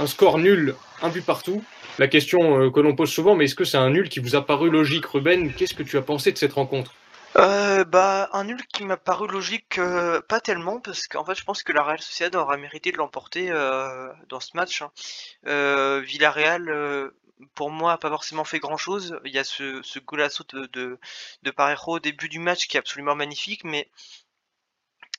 un, 0.00 0.06
score 0.08 0.38
nul, 0.38 0.74
un 1.00 1.10
but 1.10 1.24
partout. 1.24 1.62
La 1.98 2.08
question 2.08 2.70
que 2.70 2.80
l'on 2.80 2.96
pose 2.96 3.10
souvent, 3.10 3.36
mais 3.36 3.44
est-ce 3.44 3.54
que 3.54 3.64
c'est 3.64 3.76
un 3.76 3.90
nul 3.90 4.08
qui 4.08 4.20
vous 4.20 4.34
a 4.34 4.44
paru 4.44 4.70
logique, 4.70 5.04
Ruben? 5.06 5.52
Qu'est-ce 5.52 5.74
que 5.74 5.82
tu 5.82 5.98
as 5.98 6.02
pensé 6.02 6.32
de 6.32 6.38
cette 6.38 6.54
rencontre? 6.54 6.94
Euh, 7.36 7.84
bah, 7.84 8.28
un 8.32 8.44
nul 8.44 8.64
qui 8.66 8.84
m'a 8.84 8.96
paru 8.96 9.28
logique, 9.28 9.78
euh, 9.78 10.20
pas 10.22 10.40
tellement, 10.40 10.80
parce 10.80 11.06
qu'en 11.06 11.24
fait, 11.24 11.34
je 11.34 11.44
pense 11.44 11.62
que 11.62 11.72
la 11.72 11.82
Real 11.82 12.00
Sociedad 12.00 12.34
aura 12.34 12.56
mérité 12.56 12.92
de 12.92 12.96
l'emporter 12.96 13.50
euh, 13.50 14.12
dans 14.28 14.40
ce 14.40 14.56
match. 14.56 14.82
Hein. 14.82 14.90
Euh, 15.46 16.00
Villarreal, 16.00 17.12
pour 17.54 17.70
moi, 17.70 17.92
a 17.92 17.98
pas 17.98 18.10
forcément 18.10 18.44
fait 18.44 18.58
grand-chose. 18.58 19.18
Il 19.24 19.32
y 19.32 19.38
a 19.38 19.44
ce, 19.44 19.80
ce 19.82 19.98
de, 20.00 20.66
de, 20.66 20.98
de 21.42 21.50
Parejo 21.50 21.92
au 21.92 22.00
début 22.00 22.28
du 22.28 22.38
match 22.38 22.66
qui 22.66 22.76
est 22.76 22.80
absolument 22.80 23.14
magnifique, 23.14 23.64
mais 23.64 23.88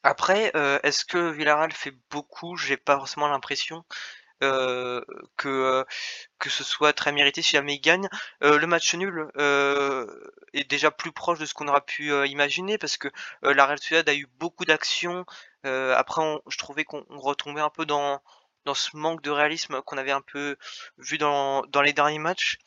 après, 0.04 0.52
est-ce 0.84 1.06
que 1.06 1.30
Villarreal 1.32 1.72
fait 1.72 1.94
beaucoup? 2.10 2.58
J'ai 2.58 2.78
pas 2.78 2.98
forcément 2.98 3.28
l'impression. 3.28 3.86
Euh, 4.44 5.02
que 5.38 5.50
euh, 5.50 5.84
que 6.40 6.50
ce 6.50 6.64
soit 6.64 6.94
très 6.94 7.12
mérité 7.12 7.42
si 7.44 7.52
jamais 7.52 7.76
il 7.76 7.80
gagne. 7.80 8.10
Euh, 8.44 8.58
le 8.58 8.66
match 8.68 8.96
nul 8.96 9.28
est 10.54 10.70
déjà 10.70 10.90
plus 10.90 11.12
proche 11.12 11.38
de 11.40 11.46
ce 11.46 11.54
qu'on 11.54 11.68
aura 11.68 11.82
pu 11.82 12.12
imaginer 12.28 12.78
parce 12.78 12.98
que 12.98 13.10
la 13.44 13.66
Real 13.66 13.78
Sociedad 13.78 14.10
a 14.10 14.16
eu 14.16 14.28
beaucoup 14.40 14.66
d'actions. 14.66 15.26
après, 15.64 16.22
je 16.48 16.58
trouvais 16.58 16.84
qu'on 16.86 17.06
retombait 17.10 17.62
un 17.62 17.70
peu 17.70 17.86
dans 17.86 18.22
dans 18.66 18.74
ce 18.76 18.96
manque 18.96 19.22
de 19.24 19.32
réalisme 19.32 19.82
qu'on 19.82 19.98
avait 19.98 20.12
un 20.12 20.22
peu 20.22 20.56
vu 20.98 21.18
dans, 21.18 21.64
dans 21.68 21.82
les 21.82 21.94
derniers 21.94 22.20
matchs. 22.20 22.58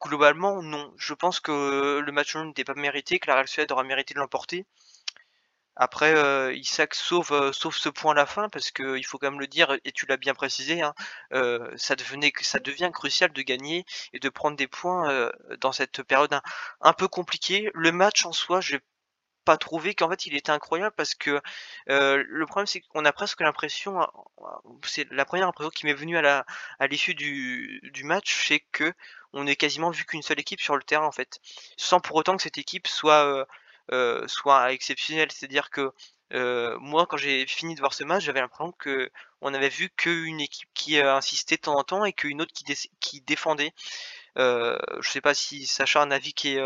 globalement, 0.00 0.62
non. 0.62 0.92
Je 0.96 1.14
pense 1.14 1.40
que 1.40 2.00
le 2.00 2.12
match 2.12 2.34
nul 2.36 2.48
n'était 2.48 2.64
pas 2.64 2.74
mérité, 2.74 3.18
que 3.20 3.28
la 3.28 3.34
Real 3.34 3.48
Sociedad 3.48 3.72
aura 3.72 3.84
mérité 3.84 4.14
de 4.14 4.18
l'emporter. 4.20 4.66
Après, 5.78 6.12
euh, 6.12 6.52
Isaac 6.54 6.94
sauve, 6.94 7.32
euh, 7.32 7.52
sauve 7.52 7.76
ce 7.76 7.88
point 7.88 8.10
à 8.12 8.14
la 8.16 8.26
fin 8.26 8.48
parce 8.48 8.72
que 8.72 8.98
il 8.98 9.04
faut 9.06 9.16
quand 9.16 9.30
même 9.30 9.38
le 9.40 9.46
dire 9.46 9.76
et 9.84 9.92
tu 9.92 10.06
l'as 10.06 10.16
bien 10.16 10.34
précisé, 10.34 10.82
hein, 10.82 10.92
euh, 11.32 11.70
ça 11.76 11.94
devenait, 11.94 12.32
ça 12.40 12.58
devient 12.58 12.90
crucial 12.92 13.32
de 13.32 13.42
gagner 13.42 13.84
et 14.12 14.18
de 14.18 14.28
prendre 14.28 14.56
des 14.56 14.66
points 14.66 15.08
euh, 15.08 15.30
dans 15.60 15.70
cette 15.70 16.02
période 16.02 16.36
un, 16.80 16.92
peu 16.94 17.06
compliquée. 17.06 17.70
Le 17.74 17.92
match 17.92 18.26
en 18.26 18.32
soi, 18.32 18.60
j'ai 18.60 18.80
pas 19.44 19.56
trouvé 19.56 19.94
qu'en 19.94 20.10
fait 20.10 20.26
il 20.26 20.34
était 20.34 20.50
incroyable 20.50 20.94
parce 20.96 21.14
que 21.14 21.40
le 21.86 22.44
problème 22.46 22.66
c'est 22.66 22.80
qu'on 22.80 23.04
a 23.04 23.12
presque 23.12 23.40
l'impression, 23.40 24.06
c'est 24.84 25.06
la 25.12 25.24
première 25.24 25.46
impression 25.48 25.70
qui 25.70 25.86
m'est 25.86 25.94
venue 25.94 26.18
à 26.18 26.22
la 26.22 26.44
à 26.80 26.86
l'issue 26.88 27.14
du, 27.14 27.80
du 27.94 28.04
match, 28.04 28.46
c'est 28.48 28.60
que 28.72 28.92
on 29.32 29.46
est 29.46 29.56
quasiment 29.56 29.90
vu 29.90 30.04
qu'une 30.04 30.22
seule 30.22 30.40
équipe 30.40 30.60
sur 30.60 30.76
le 30.76 30.82
terrain 30.82 31.06
en 31.06 31.12
fait, 31.12 31.38
sans 31.76 32.00
pour 32.00 32.16
autant 32.16 32.36
que 32.36 32.42
cette 32.42 32.58
équipe 32.58 32.88
soit 32.88 33.46
euh, 33.92 34.26
soit 34.28 34.72
exceptionnel. 34.72 35.28
C'est-à-dire 35.32 35.70
que 35.70 35.92
euh, 36.34 36.76
moi, 36.80 37.06
quand 37.06 37.16
j'ai 37.16 37.46
fini 37.46 37.74
de 37.74 37.80
voir 37.80 37.94
ce 37.94 38.04
match, 38.04 38.24
j'avais 38.24 38.40
l'impression 38.40 38.72
que 38.72 39.10
on 39.40 39.54
avait 39.54 39.68
vu 39.68 39.88
qu'une 39.96 40.40
équipe 40.40 40.68
qui 40.74 40.98
euh, 40.98 41.14
insistait 41.14 41.56
de 41.56 41.62
temps 41.62 41.78
en 41.78 41.84
temps 41.84 42.04
et 42.04 42.12
qu'une 42.12 42.42
autre 42.42 42.52
qui, 42.52 42.64
qui 43.00 43.20
défendait. 43.22 43.72
Euh, 44.36 44.78
je 45.00 45.10
sais 45.10 45.20
pas 45.20 45.34
si 45.34 45.66
Sacha 45.66 46.00
a 46.00 46.04
un 46.04 46.10
avis 46.12 46.32
qui 46.32 46.50
est 46.50 46.60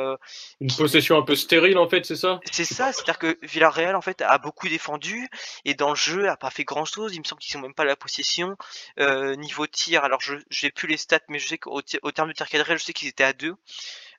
une 0.61 0.73
possession 0.77 1.17
un 1.17 1.23
peu 1.23 1.35
stérile 1.35 1.79
en 1.79 1.89
fait, 1.89 2.05
c'est 2.05 2.17
ça? 2.17 2.39
C'est 2.51 2.67
ça, 2.67 2.93
c'est-à-dire 2.93 3.19
que 3.19 3.39
Villarreal 3.43 3.97
en 3.97 4.03
fait 4.03 4.21
a 4.21 4.37
beaucoup 4.37 4.69
défendu 4.69 5.27
et 5.65 5.73
dans 5.73 5.91
le 5.91 5.95
jeu 5.95 6.29
a 6.29 6.37
pas 6.37 6.51
fait 6.51 6.65
grand 6.65 6.85
chose. 6.85 7.15
Il 7.15 7.21
me 7.21 7.25
semble 7.25 7.41
qu'ils 7.41 7.53
sont 7.53 7.61
même 7.61 7.73
pas 7.73 7.85
à 7.85 7.87
la 7.87 7.97
possession. 7.97 8.57
niveau 8.99 9.67
tir, 9.67 10.05
alors 10.05 10.21
je 10.21 10.35
j'ai 10.51 10.71
plus 10.71 10.89
les 10.89 10.99
stats, 10.99 11.21
mais 11.29 11.39
je 11.39 11.49
sais 11.49 11.59
qu'au 11.59 11.81
terme 11.81 12.29
de 12.29 12.35
tir 12.35 12.49
cadré, 12.49 12.77
je 12.77 12.85
sais 12.85 12.93
qu'ils 12.93 13.09
étaient 13.09 13.25
à 13.25 13.33
deux. 13.33 13.55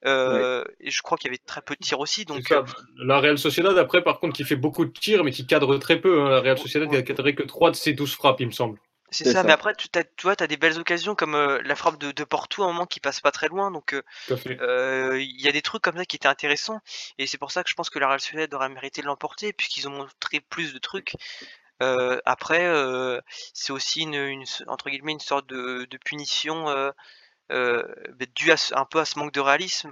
Euh, 0.05 0.63
et 0.79 0.91
je 0.91 1.01
crois 1.01 1.17
qu'il 1.17 1.29
y 1.29 1.31
avait 1.31 1.41
très 1.45 1.61
peu 1.61 1.75
de 1.75 1.79
tirs 1.79 1.99
aussi. 1.99 2.25
Donc 2.25 2.51
euh, 2.51 2.63
la 2.97 3.19
Real 3.19 3.37
Sociedad 3.37 3.77
après 3.77 4.03
par 4.03 4.19
contre 4.19 4.35
qui 4.35 4.43
fait 4.43 4.55
beaucoup 4.55 4.85
de 4.85 4.91
tirs 4.91 5.23
mais 5.23 5.31
qui 5.31 5.45
cadre 5.45 5.77
très 5.77 5.99
peu. 5.99 6.21
Hein. 6.21 6.29
La 6.29 6.41
Real 6.41 6.57
Sociedad 6.57 6.89
qui 6.89 6.95
a 6.95 7.01
cadré 7.01 7.35
que 7.35 7.43
3 7.43 7.71
de 7.71 7.75
ses 7.75 7.93
12 7.93 8.13
frappes 8.13 8.41
il 8.41 8.47
me 8.47 8.51
semble. 8.51 8.79
C'est 9.11 9.31
ça, 9.31 9.43
mais 9.43 9.51
après 9.51 9.75
tu, 9.75 9.87
as, 9.93 10.03
tu 10.03 10.23
vois, 10.23 10.33
as 10.39 10.47
des 10.47 10.57
belles 10.57 10.79
occasions 10.79 11.13
comme 11.13 11.35
euh, 11.35 11.61
la 11.63 11.75
frappe 11.75 11.99
de, 11.99 12.11
de, 12.11 12.23
Porto 12.23 12.63
à 12.63 12.65
un 12.65 12.69
moment 12.69 12.87
qui 12.87 12.99
passe 12.99 13.21
pas 13.21 13.29
très 13.29 13.47
loin, 13.47 13.69
donc 13.69 13.95
il 14.29 15.41
y 15.41 15.47
a 15.47 15.51
des 15.51 15.61
trucs 15.61 15.83
comme 15.83 15.97
ça 15.97 16.05
qui 16.05 16.15
étaient 16.15 16.27
intéressants, 16.27 16.79
et 17.19 17.27
c'est 17.27 17.37
pour 17.37 17.51
ça 17.51 17.63
que 17.63 17.69
je 17.69 17.75
pense 17.75 17.91
que 17.91 17.99
la 17.99 18.07
Real 18.07 18.19
Sociedad 18.19 18.51
aurait 18.55 18.69
mérité 18.69 19.03
de 19.03 19.05
l'emporter, 19.05 19.53
puisqu'ils 19.53 19.87
ont 19.87 19.91
montré 19.91 20.39
plus 20.39 20.73
de 20.73 20.79
trucs. 20.79 21.13
après, 22.25 22.73
c'est 23.53 23.71
aussi 23.71 24.01
une, 24.01 24.15
une, 24.15 24.45
entre 24.65 24.89
guillemets 24.89 25.11
une 25.11 25.19
sorte 25.19 25.47
de, 25.47 25.85
de 25.87 25.97
punition 25.97 26.67
euh, 26.69 26.89
dû 27.49 28.51
à, 28.51 28.55
un 28.73 28.85
peu 28.85 28.99
à 28.99 29.05
ce 29.05 29.19
manque 29.19 29.33
de 29.33 29.39
réalisme. 29.41 29.91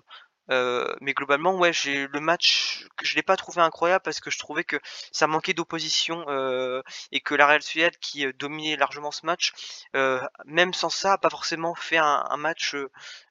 Euh, 0.50 0.94
mais 1.00 1.14
globalement, 1.14 1.56
ouais, 1.56 1.72
j'ai 1.72 2.08
le 2.08 2.20
match, 2.20 2.86
je 3.02 3.16
l'ai 3.16 3.22
pas 3.22 3.38
trouvé 3.38 3.62
incroyable 3.62 4.02
parce 4.04 4.20
que 4.20 4.30
je 4.30 4.38
trouvais 4.38 4.66
que 4.66 4.76
ça 5.14 5.26
manquait 5.28 5.54
d'opposition 5.54 6.26
euh, 6.28 6.82
et 7.14 7.22
que 7.22 7.36
la 7.36 7.48
Real 7.48 7.62
Sociedad 7.62 7.96
qui 7.98 8.26
euh, 8.26 8.34
dominait 8.34 8.76
largement 8.76 9.12
ce 9.12 9.26
match, 9.26 9.54
euh, 9.96 10.20
même 10.44 10.74
sans 10.74 10.90
ça, 10.90 11.14
a 11.14 11.18
pas 11.18 11.30
forcément 11.30 11.74
fait 11.74 12.00
un, 12.00 12.26
un 12.30 12.38
match 12.38 12.76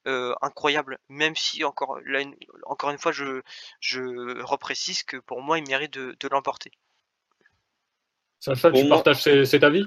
euh, 0.07 0.35
incroyable. 0.41 0.99
Même 1.11 1.37
si 1.37 1.63
encore, 1.63 1.99
là, 2.07 2.21
une, 2.21 2.35
encore 2.65 2.91
une 2.91 2.99
fois, 2.99 3.13
je, 3.13 3.43
je 3.81 4.41
reprécise 4.43 5.03
que 5.03 5.19
pour 5.19 5.43
moi, 5.43 5.59
il 5.59 5.69
mérite 5.69 5.93
de, 5.93 6.17
de 6.19 6.29
l'emporter. 6.29 6.71
Sacha, 8.39 8.73
tu 8.73 8.89
partages 8.89 9.45
cet 9.45 9.63
avis? 9.63 9.87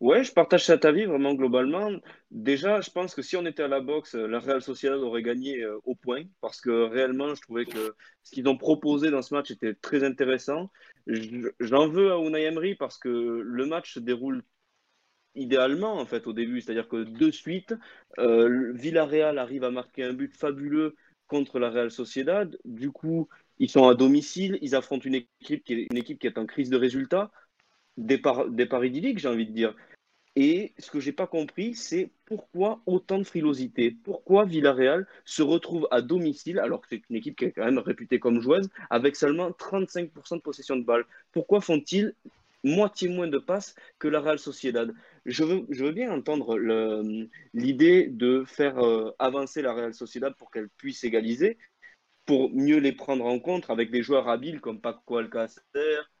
Ouais, 0.00 0.24
je 0.24 0.32
partage 0.32 0.64
cet 0.64 0.86
avis 0.86 1.04
vraiment 1.04 1.34
globalement. 1.34 1.90
Déjà, 2.30 2.80
je 2.80 2.90
pense 2.90 3.14
que 3.14 3.20
si 3.20 3.36
on 3.36 3.44
était 3.44 3.62
à 3.62 3.68
la 3.68 3.80
boxe, 3.80 4.14
la 4.14 4.38
Real 4.40 4.62
Sociedad 4.62 4.98
aurait 4.98 5.22
gagné 5.22 5.60
euh, 5.62 5.78
au 5.84 5.94
point 5.94 6.24
parce 6.40 6.60
que 6.62 6.70
réellement, 6.70 7.34
je 7.34 7.42
trouvais 7.42 7.66
que 7.66 7.94
ce 8.22 8.30
qu'ils 8.30 8.48
ont 8.48 8.56
proposé 8.56 9.10
dans 9.10 9.20
ce 9.20 9.34
match 9.34 9.50
était 9.50 9.74
très 9.74 10.02
intéressant. 10.02 10.70
J'en 11.06 11.86
veux 11.88 12.12
à 12.12 12.18
Unai 12.18 12.44
Emery 12.44 12.76
parce 12.76 12.96
que 12.96 13.08
le 13.08 13.66
match 13.66 13.92
se 13.94 14.00
déroule 14.00 14.42
idéalement 15.34 15.98
en 15.98 16.06
fait 16.06 16.26
au 16.26 16.32
début, 16.32 16.62
c'est-à-dire 16.62 16.88
que 16.88 17.04
de 17.04 17.30
suite, 17.30 17.74
euh, 18.18 18.72
Villarreal 18.72 19.38
arrive 19.38 19.64
à 19.64 19.70
marquer 19.70 20.04
un 20.04 20.14
but 20.14 20.34
fabuleux 20.34 20.96
contre 21.26 21.58
la 21.58 21.68
Real 21.70 21.90
Sociedad. 21.90 22.58
Du 22.64 22.90
coup, 22.90 23.28
ils 23.58 23.68
sont 23.70 23.86
à 23.86 23.94
domicile, 23.94 24.58
ils 24.62 24.74
affrontent 24.74 25.04
une 25.04 25.16
équipe 25.16 25.62
qui 25.62 25.74
est, 25.74 25.86
une 25.90 25.98
équipe 25.98 26.18
qui 26.18 26.26
est 26.26 26.38
en 26.38 26.46
crise 26.46 26.70
de 26.70 26.76
résultats 26.78 27.30
départ, 27.96 28.48
départ 28.48 28.84
idyllique, 28.84 29.18
j'ai 29.18 29.28
envie 29.28 29.46
de 29.46 29.52
dire. 29.52 29.74
Et 30.36 30.72
ce 30.78 30.90
que 30.90 31.00
j'ai 31.00 31.12
pas 31.12 31.26
compris, 31.26 31.74
c'est 31.74 32.10
pourquoi 32.24 32.80
autant 32.86 33.18
de 33.18 33.24
frilosité? 33.24 33.90
Pourquoi 33.90 34.44
Villarreal 34.44 35.06
se 35.24 35.42
retrouve 35.42 35.88
à 35.90 36.02
domicile, 36.02 36.60
alors 36.60 36.80
que 36.80 36.86
c'est 36.90 37.02
une 37.10 37.16
équipe 37.16 37.36
qui 37.36 37.46
est 37.46 37.52
quand 37.52 37.64
même 37.64 37.78
réputée 37.78 38.20
comme 38.20 38.40
joueuse, 38.40 38.68
avec 38.90 39.16
seulement 39.16 39.50
35% 39.50 40.36
de 40.36 40.40
possession 40.40 40.76
de 40.76 40.84
balle? 40.84 41.04
Pourquoi 41.32 41.60
font-ils 41.60 42.14
moitié 42.62 43.08
moins 43.08 43.26
de 43.26 43.38
passes 43.38 43.74
que 43.98 44.06
la 44.06 44.20
Real 44.20 44.38
Sociedad? 44.38 44.94
Je 45.26 45.42
veux, 45.44 45.66
je 45.70 45.84
veux 45.84 45.92
bien 45.92 46.12
entendre 46.12 46.56
l'idée 47.52 48.06
de 48.06 48.44
faire 48.46 48.78
euh, 48.78 49.10
avancer 49.18 49.62
la 49.62 49.72
Real 49.72 49.94
Sociedad 49.94 50.34
pour 50.36 50.50
qu'elle 50.52 50.68
puisse 50.68 51.02
égaliser, 51.02 51.58
pour 52.24 52.50
mieux 52.50 52.78
les 52.78 52.92
prendre 52.92 53.26
en 53.26 53.40
compte 53.40 53.68
avec 53.70 53.90
des 53.90 54.02
joueurs 54.02 54.28
habiles 54.28 54.60
comme 54.60 54.80
Paco 54.80 55.16
Alcacer, 55.16 55.60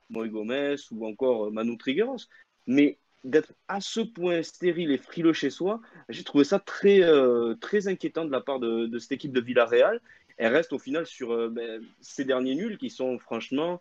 Moy 0.08 0.28
Gomez 0.28 0.76
ou 0.90 1.06
encore 1.06 1.46
euh, 1.46 1.50
Manu 1.50 1.78
Trigueros. 1.78 2.26
Mais 2.66 2.98
d'être 3.24 3.52
à 3.68 3.80
ce 3.80 4.00
point 4.00 4.42
stérile 4.42 4.90
et 4.90 4.98
frileux 4.98 5.32
chez 5.32 5.50
soi, 5.50 5.80
j'ai 6.08 6.24
trouvé 6.24 6.44
ça 6.44 6.58
très, 6.58 7.02
euh, 7.02 7.54
très 7.60 7.88
inquiétant 7.88 8.24
de 8.24 8.32
la 8.32 8.40
part 8.40 8.60
de, 8.60 8.98
cette 8.98 9.12
équipe 9.12 9.32
de 9.32 9.40
Villarreal. 9.40 10.00
Elle 10.36 10.54
reste 10.54 10.72
au 10.72 10.78
final 10.78 11.06
sur 11.06 11.32
euh, 11.32 11.48
ben, 11.48 11.82
ces 12.00 12.24
derniers 12.24 12.54
nuls 12.54 12.78
qui 12.78 12.90
sont 12.90 13.18
franchement 13.18 13.80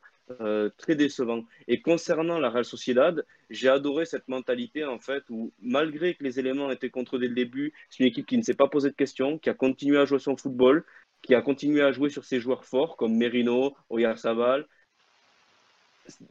très 0.77 0.93
décevants. 0.93 1.43
Et 1.67 1.81
concernant 1.81 2.37
la 2.37 2.51
Real 2.51 2.63
Sociedad, 2.63 3.25
j'ai 3.49 3.67
adoré 3.67 4.05
cette 4.05 4.27
mentalité 4.27 4.85
en 4.85 4.99
fait 4.99 5.23
où 5.31 5.51
malgré 5.59 6.13
que 6.13 6.23
les 6.23 6.39
éléments 6.39 6.69
étaient 6.69 6.91
contre 6.91 7.17
dès 7.17 7.27
le 7.27 7.33
début, 7.33 7.73
c'est 7.89 8.03
une 8.03 8.09
équipe 8.09 8.27
qui 8.27 8.37
ne 8.37 8.43
s'est 8.43 8.53
pas 8.53 8.67
posé 8.67 8.89
de 8.89 8.95
questions, 8.95 9.39
qui 9.39 9.49
a 9.49 9.55
continué 9.55 9.97
à 9.97 10.05
jouer 10.05 10.19
son 10.19 10.37
football, 10.37 10.85
qui 11.21 11.35
a 11.35 11.41
continué 11.41 11.81
à 11.81 11.91
jouer 11.91 12.09
sur 12.09 12.25
ses 12.25 12.39
joueurs 12.39 12.65
forts 12.65 12.97
comme 12.97 13.15
Merino, 13.15 13.75
Oyarzabal, 13.89 14.67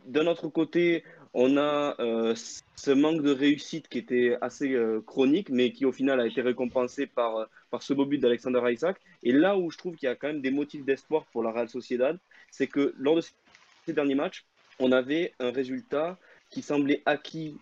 d'un 0.06 0.26
autre 0.26 0.48
côté, 0.48 1.04
on 1.34 1.56
a 1.56 1.94
euh, 2.00 2.34
ce 2.76 2.90
manque 2.90 3.22
de 3.22 3.30
réussite 3.30 3.88
qui 3.88 3.98
était 3.98 4.36
assez 4.40 4.72
euh, 4.72 5.00
chronique, 5.00 5.50
mais 5.50 5.72
qui 5.72 5.84
au 5.84 5.92
final 5.92 6.20
a 6.20 6.26
été 6.26 6.40
récompensé 6.40 7.06
par, 7.06 7.36
euh, 7.36 7.44
par 7.70 7.82
ce 7.82 7.92
beau 7.94 8.06
but 8.06 8.18
d'Alexander 8.18 8.60
Isaac. 8.66 8.98
Et 9.22 9.32
là 9.32 9.56
où 9.56 9.70
je 9.70 9.78
trouve 9.78 9.96
qu'il 9.96 10.08
y 10.08 10.12
a 10.12 10.16
quand 10.16 10.28
même 10.28 10.40
des 10.40 10.50
motifs 10.50 10.84
d'espoir 10.84 11.24
pour 11.32 11.42
la 11.42 11.50
Real 11.50 11.68
Sociedad, 11.68 12.18
c'est 12.50 12.66
que 12.66 12.94
lors 12.98 13.16
de 13.16 13.22
ces 13.86 13.92
derniers 13.92 14.14
matchs, 14.14 14.44
on 14.78 14.92
avait 14.92 15.32
un 15.40 15.50
résultat 15.50 16.18
qui 16.50 16.62
semblait 16.62 17.02
acquis 17.04 17.58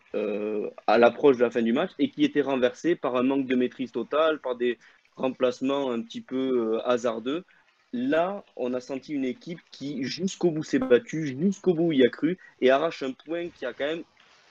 à 0.87 0.99
l'approche 0.99 1.39
de 1.39 1.43
la 1.43 1.51
fin 1.51 1.63
du 1.63 1.73
match 1.73 1.91
et 1.99 2.09
qui 2.09 2.25
était 2.25 2.43
renversé 2.43 2.95
par 2.95 3.17
un 3.17 3.25
manque 3.25 3.47
de 3.47 3.57
maîtrise 3.57 3.91
totale, 3.91 4.39
par 4.41 4.55
des 4.55 4.79
remplacements 5.17 5.91
un 5.91 6.03
petit 6.03 6.21
peu 6.21 6.79
hasardeux. 6.85 7.45
Là, 7.93 8.45
on 8.57 8.75
a 8.75 8.81
senti 8.81 9.13
une 9.13 9.25
équipe 9.25 9.61
qui, 9.71 10.05
jusqu'au 10.05 10.51
bout, 10.51 10.65
s'est 10.65 10.79
battue, 10.79 11.27
jusqu'au 11.27 11.75
bout, 11.75 11.93
y 11.93 12.05
a 12.05 12.11
cru, 12.11 12.37
et 12.61 12.71
arrache 12.71 13.03
un 13.03 13.13
point 13.13 13.49
qui 13.49 13.65
a 13.65 13.73
quand 13.73 13.87
même 13.87 14.03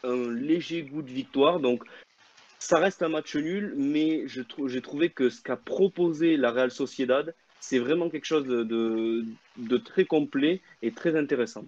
un 0.04 0.32
léger 0.32 0.84
goût 0.84 1.02
de 1.02 1.12
victoire. 1.12 1.60
Donc, 1.60 1.84
ça 2.60 2.80
reste 2.80 3.04
un 3.04 3.10
match 3.10 3.36
nul, 3.36 3.74
mais 3.78 4.24
j'ai 4.28 4.82
trouvé 4.82 5.10
que 5.10 5.30
ce 5.30 5.42
qu'a 5.42 5.58
proposé 5.58 6.38
la 6.38 6.52
Real 6.52 6.72
Sociedad, 6.72 7.34
c'est 7.60 7.80
vraiment 7.80 8.10
quelque 8.10 8.26
chose 8.26 8.46
de, 8.46 9.78
très 9.78 10.06
complet 10.06 10.62
et 10.82 10.92
très 10.92 11.18
intéressant. 11.18 11.66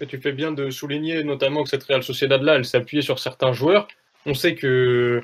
Et 0.00 0.06
tu 0.06 0.18
fais 0.18 0.32
bien 0.32 0.52
de 0.52 0.70
souligner 0.70 1.22
notamment 1.24 1.62
que 1.62 1.68
cette 1.68 1.84
Real 1.84 2.02
Sociedad-là, 2.02 2.56
elle 2.56 2.64
s'appuyait 2.64 3.02
sur 3.02 3.18
certains 3.18 3.52
joueurs. 3.52 3.86
On 4.26 4.34
sait 4.34 4.54
que 4.54 5.22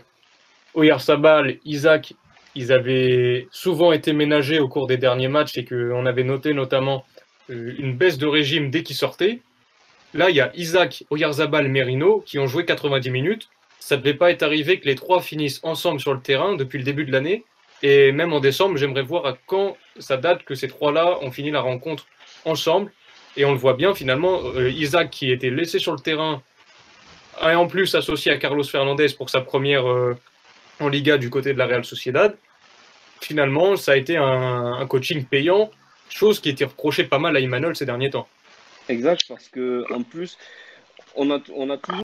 Oyarzabal, 0.75 1.59
Isaac 1.65 2.15
ils 2.57 2.73
avaient 2.73 3.47
souvent 3.53 3.93
été 3.93 4.13
ménagés 4.13 4.59
au 4.59 4.69
cours 4.69 4.87
des 4.87 4.97
derniers 4.97 5.29
matchs 5.29 5.57
et 5.59 5.65
qu'on 5.65 6.07
avait 6.07 6.25
noté 6.25 6.55
notamment 6.55 7.05
euh, 7.51 7.75
une 7.79 7.97
baisse 7.97 8.19
de 8.19 8.27
régime 8.27 8.71
dès 8.71 8.83
qu'ils 8.83 8.97
sortaient. 8.97 9.41
Là, 10.15 10.31
il 10.31 10.37
y 10.37 10.41
a 10.41 10.51
Isaac, 10.57 11.05
Oyarzabal, 11.11 11.69
Merino 11.69 12.23
qui 12.25 12.39
ont 12.39 12.47
joué 12.47 12.65
90 12.65 13.11
minutes. 13.11 13.49
Ça 13.79 13.97
ne 13.97 14.01
devait 14.01 14.15
pas 14.15 14.31
être 14.31 14.43
arrivé 14.43 14.81
que 14.81 14.87
les 14.87 14.95
trois 14.95 15.21
finissent 15.21 15.61
ensemble 15.63 16.01
sur 16.01 16.15
le 16.15 16.21
terrain 16.21 16.57
depuis 16.57 16.79
le 16.79 16.85
début 16.85 17.05
de 17.05 17.13
l'année. 17.13 17.45
Et 17.83 18.11
même 18.11 18.33
en 18.33 18.41
décembre, 18.41 18.79
j'aimerais 18.79 19.03
voir 19.03 19.27
à 19.27 19.37
quand 19.47 19.77
ça 19.99 20.17
date 20.17 20.43
que 20.45 20.55
ces 20.55 20.67
trois-là 20.67 21.19
ont 21.21 21.31
fini 21.31 21.51
la 21.51 21.61
rencontre 21.61 22.07
ensemble. 22.47 22.91
Et 23.37 23.45
on 23.45 23.53
le 23.53 23.59
voit 23.59 23.75
bien 23.75 23.95
finalement, 23.95 24.41
euh, 24.57 24.71
Isaac 24.71 25.11
qui 25.11 25.31
était 25.31 25.51
laissé 25.51 25.79
sur 25.79 25.93
le 25.93 26.01
terrain 26.01 26.43
et 27.43 27.55
en 27.55 27.67
plus 27.67 27.95
associé 27.95 28.33
à 28.33 28.39
Carlos 28.39 28.65
Fernandez 28.65 29.09
pour 29.11 29.29
sa 29.29 29.43
première 29.43 29.87
euh, 29.87 30.17
en 30.81 30.89
Liga 30.89 31.19
du 31.19 31.29
côté 31.29 31.53
de 31.53 31.59
la 31.59 31.67
Real 31.67 31.85
Sociedad, 31.85 32.37
finalement, 33.21 33.77
ça 33.77 33.93
a 33.93 33.97
été 33.97 34.17
un, 34.17 34.87
coaching 34.87 35.25
payant, 35.25 35.71
chose 36.09 36.41
qui 36.41 36.49
était 36.49 36.65
reprochée 36.65 37.05
pas 37.05 37.19
mal 37.19 37.37
à 37.37 37.41
Imanol 37.41 37.77
ces 37.77 37.87
derniers 37.87 38.11
temps. 38.11 38.29
Exact, 38.89 39.25
parce 39.29 39.49
que 39.49 39.85
en 39.93 40.03
plus, 40.03 40.39
on 41.17 41.31
a, 41.31 41.39
toujours 41.41 42.03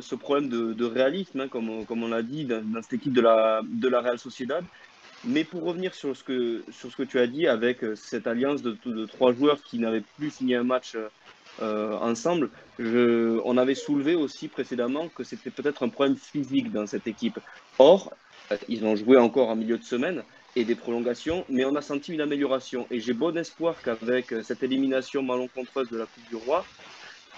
ce 0.00 0.14
problème 0.14 0.48
de, 0.48 0.84
réalisme, 0.84 1.40
hein, 1.40 1.48
comme, 1.48 2.02
on 2.02 2.08
l'a 2.08 2.22
dit, 2.22 2.44
dans, 2.44 2.82
cette 2.82 2.94
équipe 2.94 3.12
de 3.12 3.20
la, 3.20 4.00
Real 4.00 4.18
Sociedad. 4.18 4.64
Mais 5.24 5.44
pour 5.44 5.64
revenir 5.64 5.94
sur 5.94 6.16
ce 6.16 6.24
que, 6.24 7.02
tu 7.04 7.18
as 7.18 7.26
dit 7.26 7.46
avec 7.46 7.84
euh, 7.84 7.94
cette 7.94 8.26
alliance 8.26 8.62
de, 8.62 9.04
trois 9.04 9.34
joueurs 9.34 9.62
qui 9.62 9.78
n'avaient 9.78 10.02
plus 10.16 10.30
signé 10.30 10.56
un 10.56 10.64
match 10.64 10.96
euh, 11.60 11.92
ensemble, 11.98 12.48
on 12.78 13.58
avait 13.58 13.74
soulevé 13.74 14.14
aussi 14.14 14.48
précédemment 14.48 15.08
que 15.08 15.22
c'était 15.24 15.50
peut-être 15.50 15.82
un 15.82 15.90
problème 15.90 16.16
physique 16.16 16.72
dans 16.72 16.86
cette 16.86 17.06
équipe. 17.06 17.38
Or, 17.78 18.14
euh, 18.52 18.56
ils 18.68 18.84
ont 18.84 18.96
joué 18.96 19.16
encore 19.16 19.48
en 19.48 19.56
milieu 19.56 19.78
de 19.78 19.84
semaine, 19.84 20.22
et 20.56 20.64
des 20.64 20.74
prolongations, 20.74 21.44
mais 21.48 21.64
on 21.64 21.74
a 21.76 21.82
senti 21.82 22.12
une 22.12 22.20
amélioration. 22.20 22.86
Et 22.90 23.00
j'ai 23.00 23.12
bon 23.12 23.36
espoir 23.36 23.76
qu'avec 23.82 24.32
euh, 24.32 24.42
cette 24.42 24.62
élimination 24.62 25.22
malencontreuse 25.22 25.88
de 25.90 25.98
la 25.98 26.06
Coupe 26.06 26.28
du 26.28 26.36
Roi, 26.36 26.64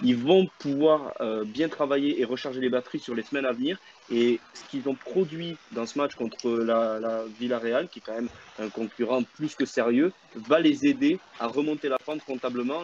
ils 0.01 0.17
vont 0.17 0.47
pouvoir 0.59 1.13
euh, 1.21 1.43
bien 1.45 1.69
travailler 1.69 2.19
et 2.19 2.25
recharger 2.25 2.59
les 2.59 2.69
batteries 2.69 2.99
sur 2.99 3.13
les 3.13 3.21
semaines 3.21 3.45
à 3.45 3.51
venir. 3.51 3.77
Et 4.11 4.39
ce 4.53 4.63
qu'ils 4.69 4.89
ont 4.89 4.95
produit 4.95 5.55
dans 5.71 5.85
ce 5.85 5.97
match 5.97 6.15
contre 6.15 6.49
la, 6.49 6.99
la 6.99 7.23
Villarreal, 7.39 7.87
qui 7.87 7.99
est 7.99 8.01
quand 8.03 8.15
même 8.15 8.29
un 8.59 8.69
concurrent 8.69 9.23
plus 9.23 9.55
que 9.55 9.65
sérieux, 9.65 10.11
va 10.35 10.59
les 10.59 10.87
aider 10.87 11.19
à 11.39 11.47
remonter 11.47 11.89
la 11.89 11.97
pente 11.99 12.23
comptablement. 12.25 12.81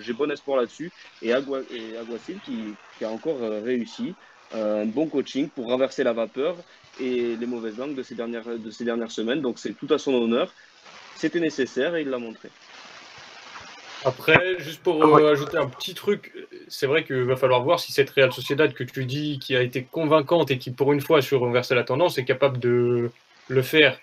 J'ai 0.00 0.12
bon 0.12 0.30
espoir 0.30 0.58
là-dessus. 0.58 0.90
Et, 1.22 1.32
Agua, 1.32 1.60
qui, 2.44 3.04
a 3.04 3.08
encore 3.08 3.42
euh, 3.42 3.62
réussi. 3.62 4.14
un 4.52 4.84
bon 4.84 5.06
coaching 5.06 5.48
pour 5.48 5.66
renverser 5.66 6.04
la 6.04 6.12
vapeur 6.12 6.56
et 7.00 7.36
les 7.36 7.46
mauvaises 7.46 7.78
langues 7.78 7.94
de 7.94 8.02
ces 8.02 8.14
dernières, 8.14 8.46
de 8.46 8.70
ces 8.70 8.84
dernières 8.84 9.10
semaines. 9.10 9.40
Donc 9.40 9.58
c'est 9.58 9.72
tout 9.72 9.92
à 9.92 9.98
son 9.98 10.14
honneur. 10.14 10.52
C'était 11.16 11.40
nécessaire 11.40 11.96
et 11.96 12.02
il 12.02 12.08
l'a 12.08 12.18
montré. 12.18 12.50
Après, 14.04 14.56
juste 14.58 14.82
pour 14.82 15.02
ah 15.02 15.30
ajouter 15.30 15.56
un 15.56 15.66
petit 15.66 15.94
truc, 15.94 16.32
c'est 16.68 16.86
vrai 16.86 17.02
qu'il 17.02 17.22
va 17.22 17.34
falloir 17.34 17.62
voir 17.62 17.80
si 17.80 17.92
cette 17.92 18.10
Real 18.10 18.32
Sociedad 18.32 18.72
que 18.72 18.84
tu 18.84 19.04
dis, 19.04 19.38
qui 19.40 19.56
a 19.56 19.62
été 19.62 19.82
convaincante 19.82 20.50
et 20.50 20.58
qui 20.58 20.70
pour 20.70 20.92
une 20.92 21.00
fois 21.00 21.18
a 21.18 21.22
su 21.22 21.34
renverser 21.34 21.74
la 21.74 21.82
tendance, 21.82 22.18
est 22.18 22.24
capable 22.24 22.58
de 22.58 23.10
le 23.48 23.62
faire 23.62 23.98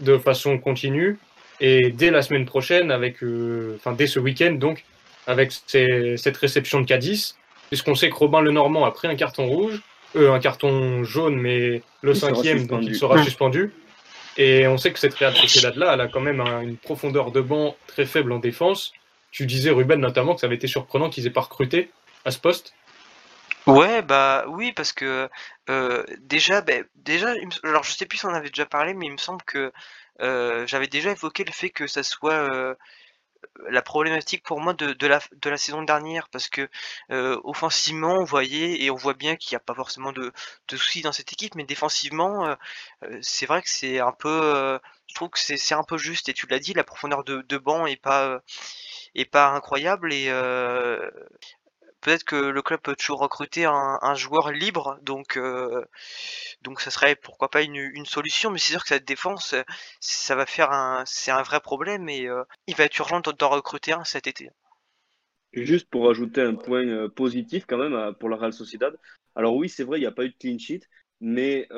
de 0.00 0.18
façon 0.18 0.58
continue 0.58 1.18
et 1.60 1.90
dès 1.90 2.10
la 2.10 2.22
semaine 2.22 2.44
prochaine, 2.44 2.90
avec, 2.90 3.22
euh, 3.22 3.76
enfin 3.76 3.92
dès 3.92 4.06
ce 4.06 4.18
week-end 4.18 4.52
donc, 4.52 4.84
avec 5.26 5.52
cette 5.52 6.36
réception 6.36 6.80
de 6.80 6.86
Cadiz, 6.86 7.36
puisqu'on 7.68 7.94
sait 7.94 8.10
que 8.10 8.14
Robin 8.14 8.40
Lenormand 8.42 8.84
a 8.84 8.90
pris 8.90 9.08
un 9.08 9.16
carton 9.16 9.46
rouge, 9.46 9.82
euh, 10.16 10.32
un 10.32 10.38
carton 10.38 11.04
jaune, 11.04 11.36
mais 11.36 11.82
le 12.02 12.14
cinquième, 12.14 12.66
donc 12.66 12.82
il 12.82 12.96
sera 12.96 13.22
suspendu. 13.22 13.72
Et 14.38 14.66
on 14.66 14.76
sait 14.76 14.92
que 14.92 14.98
cette 14.98 15.14
Real 15.14 15.34
Sociedad-là, 15.34 15.94
elle 15.94 16.00
a 16.00 16.08
quand 16.08 16.20
même 16.20 16.40
une 16.40 16.76
profondeur 16.76 17.30
de 17.30 17.40
banc 17.40 17.76
très 17.86 18.04
faible 18.04 18.32
en 18.32 18.38
défense. 18.38 18.92
Tu 19.30 19.46
disais, 19.46 19.70
Ruben, 19.70 20.00
notamment, 20.00 20.34
que 20.34 20.40
ça 20.40 20.46
avait 20.46 20.56
été 20.56 20.66
surprenant 20.66 21.08
qu'ils 21.08 21.26
aient 21.26 21.30
pas 21.30 21.40
recruté 21.42 21.90
à 22.24 22.30
ce 22.30 22.38
poste. 22.38 22.74
Ouais, 23.66 24.02
bah 24.02 24.44
oui, 24.48 24.72
parce 24.72 24.92
que 24.92 25.28
euh, 25.70 26.04
déjà, 26.20 26.60
bah, 26.60 26.74
déjà, 26.94 27.34
alors 27.64 27.82
je 27.82 27.92
sais 27.92 28.06
plus 28.06 28.18
si 28.18 28.26
on 28.26 28.34
avait 28.34 28.48
déjà 28.48 28.66
parlé, 28.66 28.94
mais 28.94 29.06
il 29.06 29.12
me 29.12 29.16
semble 29.16 29.42
que 29.42 29.72
euh, 30.20 30.66
j'avais 30.66 30.86
déjà 30.86 31.10
évoqué 31.10 31.44
le 31.44 31.52
fait 31.52 31.70
que 31.70 31.86
ça 31.86 32.02
soit 32.02 32.76
la 33.68 33.82
problématique 33.82 34.42
pour 34.42 34.60
moi 34.60 34.74
de, 34.74 34.92
de, 34.92 35.06
la, 35.06 35.20
de 35.42 35.50
la 35.50 35.56
saison 35.56 35.82
dernière 35.82 36.28
parce 36.28 36.48
que 36.48 36.68
euh, 37.10 37.40
offensivement 37.44 38.14
on 38.14 38.24
voyait 38.24 38.82
et 38.82 38.90
on 38.90 38.96
voit 38.96 39.14
bien 39.14 39.36
qu'il 39.36 39.54
n'y 39.54 39.56
a 39.56 39.60
pas 39.60 39.74
forcément 39.74 40.12
de, 40.12 40.32
de, 40.68 40.76
soucis 40.76 41.02
dans 41.02 41.12
cette 41.12 41.32
équipe 41.32 41.54
mais 41.54 41.64
défensivement 41.64 42.46
euh, 42.46 42.54
euh, 43.04 43.18
c'est 43.22 43.46
vrai 43.46 43.62
que 43.62 43.68
c'est 43.68 44.00
un 44.00 44.12
peu 44.12 44.78
je 45.06 45.14
trouve 45.14 45.30
que 45.30 45.38
c'est 45.38 45.74
un 45.74 45.84
peu 45.84 45.98
juste 45.98 46.28
et 46.28 46.34
tu 46.34 46.46
l'as 46.46 46.58
dit 46.58 46.74
la 46.74 46.84
profondeur 46.84 47.24
de, 47.24 47.42
de 47.42 47.58
banc 47.58 47.86
est 47.86 48.00
pas 48.00 48.40
est 49.14 49.24
pas 49.24 49.48
incroyable 49.48 50.12
et 50.12 50.30
peut-être 52.00 52.24
que 52.24 52.36
le 52.36 52.62
club 52.62 52.80
peut 52.80 52.94
toujours 52.96 53.20
recruter 53.20 53.64
un, 53.64 54.14
joueur 54.14 54.50
libre, 54.52 54.98
donc 55.02 55.36
euh, 55.36 55.84
donc 56.62 56.80
ça 56.80 56.90
serait 56.90 57.16
pourquoi 57.16 57.50
pas 57.50 57.62
une, 57.62 58.06
solution. 58.06 58.50
Mais 58.50 58.58
c'est 58.58 58.72
sûr 58.72 58.82
que 58.82 58.88
cette 58.88 59.06
défense, 59.06 59.54
ça 60.00 60.34
va 60.34 60.46
faire 60.46 60.72
un, 60.72 61.02
c'est 61.06 61.30
un 61.30 61.42
vrai 61.42 61.60
problème 61.60 62.08
et 62.08 62.26
euh, 62.26 62.42
il 62.66 62.76
va 62.76 62.84
être 62.84 62.98
urgent 62.98 63.20
d'en 63.20 63.48
recruter 63.48 63.92
un 63.92 64.04
cet 64.04 64.26
été. 64.26 64.50
Juste 65.52 65.88
pour 65.88 66.10
ajouter 66.10 66.42
un 66.42 66.54
point 66.54 66.86
euh, 66.86 67.08
positif 67.08 67.64
quand 67.66 67.78
même 67.78 68.14
pour 68.14 68.28
la 68.28 68.36
Real 68.36 68.52
Sociedad. 68.52 68.96
Alors 69.34 69.54
oui, 69.56 69.68
c'est 69.68 69.84
vrai, 69.84 69.98
il 69.98 70.02
n'y 70.02 70.06
a 70.06 70.12
pas 70.12 70.24
eu 70.24 70.30
de 70.30 70.36
clean 70.38 70.58
sheet, 70.58 70.82
mais 71.20 71.68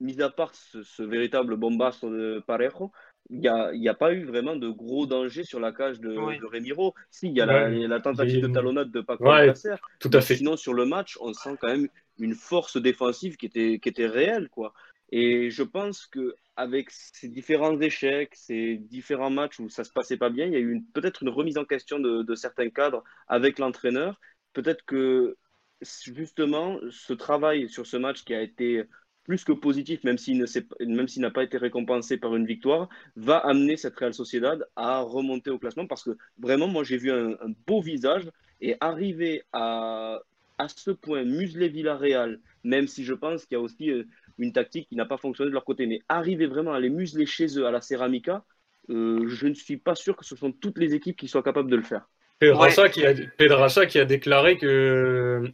mis 0.00 0.20
à 0.20 0.30
part 0.30 0.54
ce, 0.54 1.02
véritable 1.02 1.56
bombasso 1.56 2.10
de 2.10 2.42
Parejo, 2.46 2.92
il 3.30 3.40
n'y 3.40 3.88
a, 3.88 3.94
pas 3.94 4.12
eu 4.12 4.24
vraiment 4.24 4.54
de 4.54 4.68
gros 4.68 5.06
danger 5.06 5.44
sur 5.44 5.58
la 5.58 5.72
cage 5.72 5.98
de, 5.98 6.10
de 6.10 6.46
Remiro. 6.46 6.94
Si, 7.10 7.28
il 7.28 7.32
y 7.32 7.40
a 7.40 7.46
la, 7.46 8.00
tentative 8.00 8.42
de 8.42 8.48
talonnade 8.48 8.90
de 8.90 9.00
Paco 9.00 9.24
ouais, 9.24 9.52
Tout 9.98 10.10
à 10.12 10.20
fait. 10.20 10.36
Sinon, 10.36 10.56
sur 10.56 10.74
le 10.74 10.84
match, 10.84 11.16
on 11.20 11.32
sent 11.32 11.56
quand 11.60 11.68
même 11.68 11.88
une 12.18 12.34
force 12.34 12.76
défensive 12.76 13.36
qui 13.36 13.46
était, 13.46 13.78
qui 13.78 13.88
était 13.88 14.06
réelle, 14.06 14.48
quoi. 14.50 14.74
Et 15.10 15.50
je 15.50 15.62
pense 15.62 16.06
que 16.06 16.34
avec 16.56 16.90
ces 16.90 17.28
différents 17.28 17.80
échecs, 17.80 18.34
ces 18.34 18.76
différents 18.76 19.30
matchs 19.30 19.58
où 19.58 19.68
ça 19.68 19.84
se 19.84 19.92
passait 19.92 20.16
pas 20.16 20.30
bien, 20.30 20.46
il 20.46 20.52
y 20.52 20.56
a 20.56 20.60
eu 20.60 20.82
peut-être 20.92 21.22
une 21.22 21.28
remise 21.28 21.58
en 21.58 21.64
question 21.64 21.98
de, 21.98 22.22
de 22.22 22.34
certains 22.34 22.70
cadres 22.70 23.04
avec 23.28 23.58
l'entraîneur. 23.58 24.20
Peut-être 24.52 24.84
que 24.84 25.36
justement, 25.82 26.78
ce 26.90 27.12
travail 27.12 27.68
sur 27.68 27.86
ce 27.86 27.96
match 27.96 28.24
qui 28.24 28.34
a 28.34 28.40
été 28.40 28.84
plus 29.24 29.42
que 29.44 29.52
positif, 29.52 30.04
même 30.04 30.18
s'il 30.18 30.38
n'a 30.38 31.30
pas 31.30 31.42
été 31.42 31.56
récompensé 31.56 32.18
par 32.18 32.36
une 32.36 32.46
victoire, 32.46 32.88
va 33.16 33.38
amener 33.38 33.76
cette 33.76 33.96
Real 33.96 34.14
Sociedad 34.14 34.64
à 34.76 35.00
remonter 35.00 35.50
au 35.50 35.58
classement 35.58 35.86
parce 35.86 36.04
que 36.04 36.16
vraiment, 36.38 36.68
moi, 36.68 36.84
j'ai 36.84 36.98
vu 36.98 37.10
un, 37.10 37.36
beau 37.66 37.80
visage 37.80 38.30
et 38.60 38.76
arriver 38.80 39.42
à, 39.52 40.20
à 40.58 40.68
ce 40.68 40.90
point 40.90 41.24
museler 41.24 41.68
Villarreal, 41.68 42.38
même 42.62 42.86
si 42.86 43.04
je 43.04 43.14
pense 43.14 43.46
qu'il 43.46 43.56
y 43.56 43.60
a 43.60 43.62
aussi 43.62 43.90
euh, 43.90 44.04
une 44.38 44.52
tactique 44.52 44.88
qui 44.88 44.96
n'a 44.96 45.06
pas 45.06 45.16
fonctionné 45.16 45.50
de 45.50 45.54
leur 45.54 45.64
côté, 45.64 45.86
mais 45.86 46.00
arriver 46.08 46.46
vraiment 46.46 46.72
à 46.72 46.80
les 46.80 46.90
museler 46.90 47.26
chez 47.26 47.58
eux 47.58 47.66
à 47.66 47.70
la 47.70 47.80
Ceramica, 47.80 48.44
euh, 48.90 49.26
je 49.26 49.46
ne 49.46 49.54
suis 49.54 49.78
pas 49.78 49.94
sûr 49.94 50.16
que 50.16 50.24
ce 50.24 50.36
sont 50.36 50.52
toutes 50.52 50.78
les 50.78 50.94
équipes 50.94 51.16
qui 51.16 51.28
soient 51.28 51.42
capables 51.42 51.70
de 51.70 51.76
le 51.76 51.82
faire. 51.82 52.08
Pedrassa, 52.38 52.88
qui, 52.88 53.06
a, 53.06 53.14
Pedrassa 53.38 53.86
qui 53.86 53.98
a 53.98 54.04
déclaré 54.04 54.58
que 54.58 55.50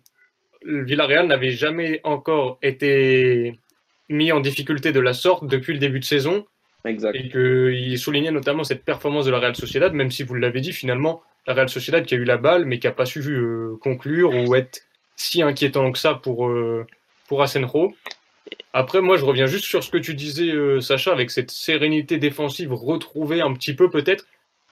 Villarreal 0.65 1.27
n'avait 1.27 1.53
jamais 1.53 2.01
encore 2.05 2.59
été 2.63 3.59
mis 4.09 4.33
en 4.33 4.41
difficulté 4.41 4.93
de 4.93 5.01
la 5.01 5.15
sorte 5.15 5.47
depuis 5.47 5.73
le 5.73 5.79
début 5.79 6.01
de 6.01 6.05
saison. 6.05 6.47
Exact. 6.85 7.15
Et 7.15 7.29
qu'il 7.29 7.99
soulignait 7.99 8.31
notamment 8.31 8.65
cette 8.65 8.85
performance 8.85 9.27
de 9.27 9.31
la 9.31 9.39
Real 9.39 9.57
Sociedad, 9.57 9.93
même 9.93 10.11
si 10.11 10.23
vous 10.23 10.35
l'avez 10.35 10.61
dit, 10.61 10.73
finalement, 10.73 11.23
la 11.47 11.55
Real 11.55 11.69
Sociedad 11.69 12.05
qui 12.05 12.15
a 12.15 12.19
eu 12.19 12.25
la 12.25 12.37
balle, 12.37 12.65
mais 12.65 12.79
qui 12.79 12.87
n'a 12.87 12.93
pas 12.93 13.07
su 13.07 13.21
euh, 13.21 13.77
conclure 13.81 14.35
ou 14.35 14.55
être 14.55 14.81
si 15.17 15.43
inquiétant 15.43 15.93
que 15.93 15.99
ça 15.99 16.15
pour, 16.15 16.49
euh, 16.49 16.87
pour 17.29 17.43
Asenjo. 17.43 17.95
Après, 18.73 19.01
moi, 19.01 19.17
je 19.17 19.25
reviens 19.25 19.47
juste 19.47 19.65
sur 19.65 19.83
ce 19.85 19.91
que 19.91 19.99
tu 19.99 20.15
disais, 20.15 20.51
euh, 20.51 20.81
Sacha, 20.81 21.13
avec 21.13 21.31
cette 21.31 21.51
sérénité 21.51 22.19
défensive 22.19 22.73
retrouvée 22.73 23.41
un 23.41 23.53
petit 23.53 23.75
peu 23.75 23.91
peut-être. 23.91 24.27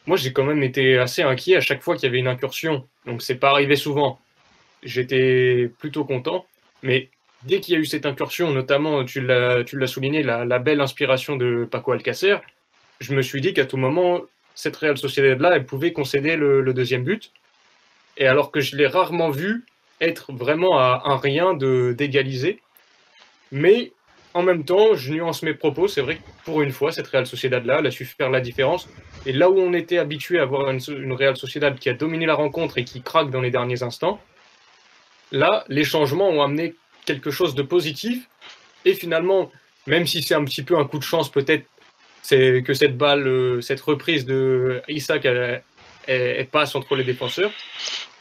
Moi, 0.07 0.17
j'ai 0.17 0.33
quand 0.33 0.45
même 0.45 0.63
été 0.63 0.99
assez 0.99 1.23
inquiet 1.23 1.57
à 1.57 1.61
chaque 1.61 1.83
fois 1.83 1.95
qu'il 1.95 2.05
y 2.05 2.07
avait 2.07 2.19
une 2.19 2.29
incursion. 2.29 2.87
Donc, 3.07 3.23
c'est 3.23 3.35
pas 3.35 3.51
arrivé 3.51 3.77
souvent 3.77 4.19
j'étais 4.83 5.71
plutôt 5.79 6.05
content. 6.05 6.47
Mais 6.83 7.11
dès 7.45 7.61
qu'il 7.61 7.75
y 7.75 7.77
a 7.77 7.81
eu 7.81 7.87
cette 7.87 8.07
incursion, 8.07 8.51
notamment, 8.51 9.05
tu 9.05 9.21
l'as, 9.21 9.65
souligné, 9.87 10.23
la, 10.23 10.59
belle 10.59 10.81
inspiration 10.81 11.37
de 11.37 11.67
Paco 11.71 11.93
Alcacer, 11.93 12.37
je 13.01 13.15
me 13.15 13.23
suis 13.23 13.41
dit 13.41 13.55
qu'à 13.55 13.65
tout 13.65 13.77
moment, 13.77 14.23
cette 14.55 14.77
Real 14.77 14.97
Sociedad-là, 14.97 15.57
elle 15.57 15.67
pouvait 15.67 15.93
concéder 15.93 16.37
le, 16.37 16.73
deuxième 16.73 17.05
but. 17.05 17.33
Et 18.17 18.27
alors 18.27 18.51
que 18.51 18.61
je 18.61 18.77
l'ai 18.77 18.87
rarement 18.87 19.31
vu 19.31 19.65
être 20.01 20.33
vraiment 20.33 20.79
à 20.79 21.03
un 21.05 21.17
rien 21.17 21.55
d'égaliser. 21.55 22.61
Mais 23.53 23.93
en 24.35 24.43
même 24.43 24.65
temps, 24.65 24.95
je 24.95 25.13
nuance 25.13 25.43
mes 25.43 25.55
propos. 25.55 25.89
C'est 25.89 26.01
vrai 26.01 26.17
que 26.17 26.23
pour 26.45 26.63
une 26.63 26.73
fois, 26.73 26.93
cette 26.93 27.07
Real 27.07 27.27
Sociedad-là, 27.27 27.79
elle 27.79 27.87
a 27.87 27.91
su 27.91 28.05
faire 28.05 28.31
la 28.31 28.41
différence. 28.41 28.89
Et 29.27 29.33
là 29.33 29.49
où 29.51 29.59
on 29.59 29.73
était 29.73 29.99
habitué 29.99 30.39
à 30.39 30.45
voir 30.45 30.71
une, 30.71 30.81
une 30.89 31.13
Real 31.13 31.37
Sociedad 31.37 31.79
qui 31.79 31.89
a 31.89 31.95
dominé 31.95 32.27
la 32.27 32.35
rencontre 32.35 32.79
et 32.79 32.85
qui 32.85 33.03
craque 33.03 33.31
dans 33.31 33.41
les 33.41 33.51
derniers 33.51 33.83
instants, 33.83 34.21
Là, 35.33 35.65
les 35.69 35.85
changements 35.85 36.29
ont 36.29 36.43
amené 36.43 36.75
quelque 37.05 37.31
chose 37.31 37.55
de 37.55 37.63
positif. 37.63 38.29
Et 38.85 38.95
finalement, 38.95 39.51
même 39.87 40.07
si 40.07 40.23
c'est 40.23 40.35
un 40.35 40.45
petit 40.45 40.63
peu 40.63 40.79
un 40.79 40.85
coup 40.85 40.99
de 40.99 41.05
chance, 41.05 41.31
peut-être, 41.31 41.67
c'est 42.23 42.63
que 42.63 42.75
cette 42.75 42.97
balle, 42.97 43.27
euh, 43.27 43.61
cette 43.61 43.81
reprise 43.81 44.27
de 44.27 44.83
Isaac, 44.89 45.25
elle, 45.25 46.49
passe 46.51 46.75
entre 46.75 46.97
les 46.97 47.05
défenseurs. 47.05 47.51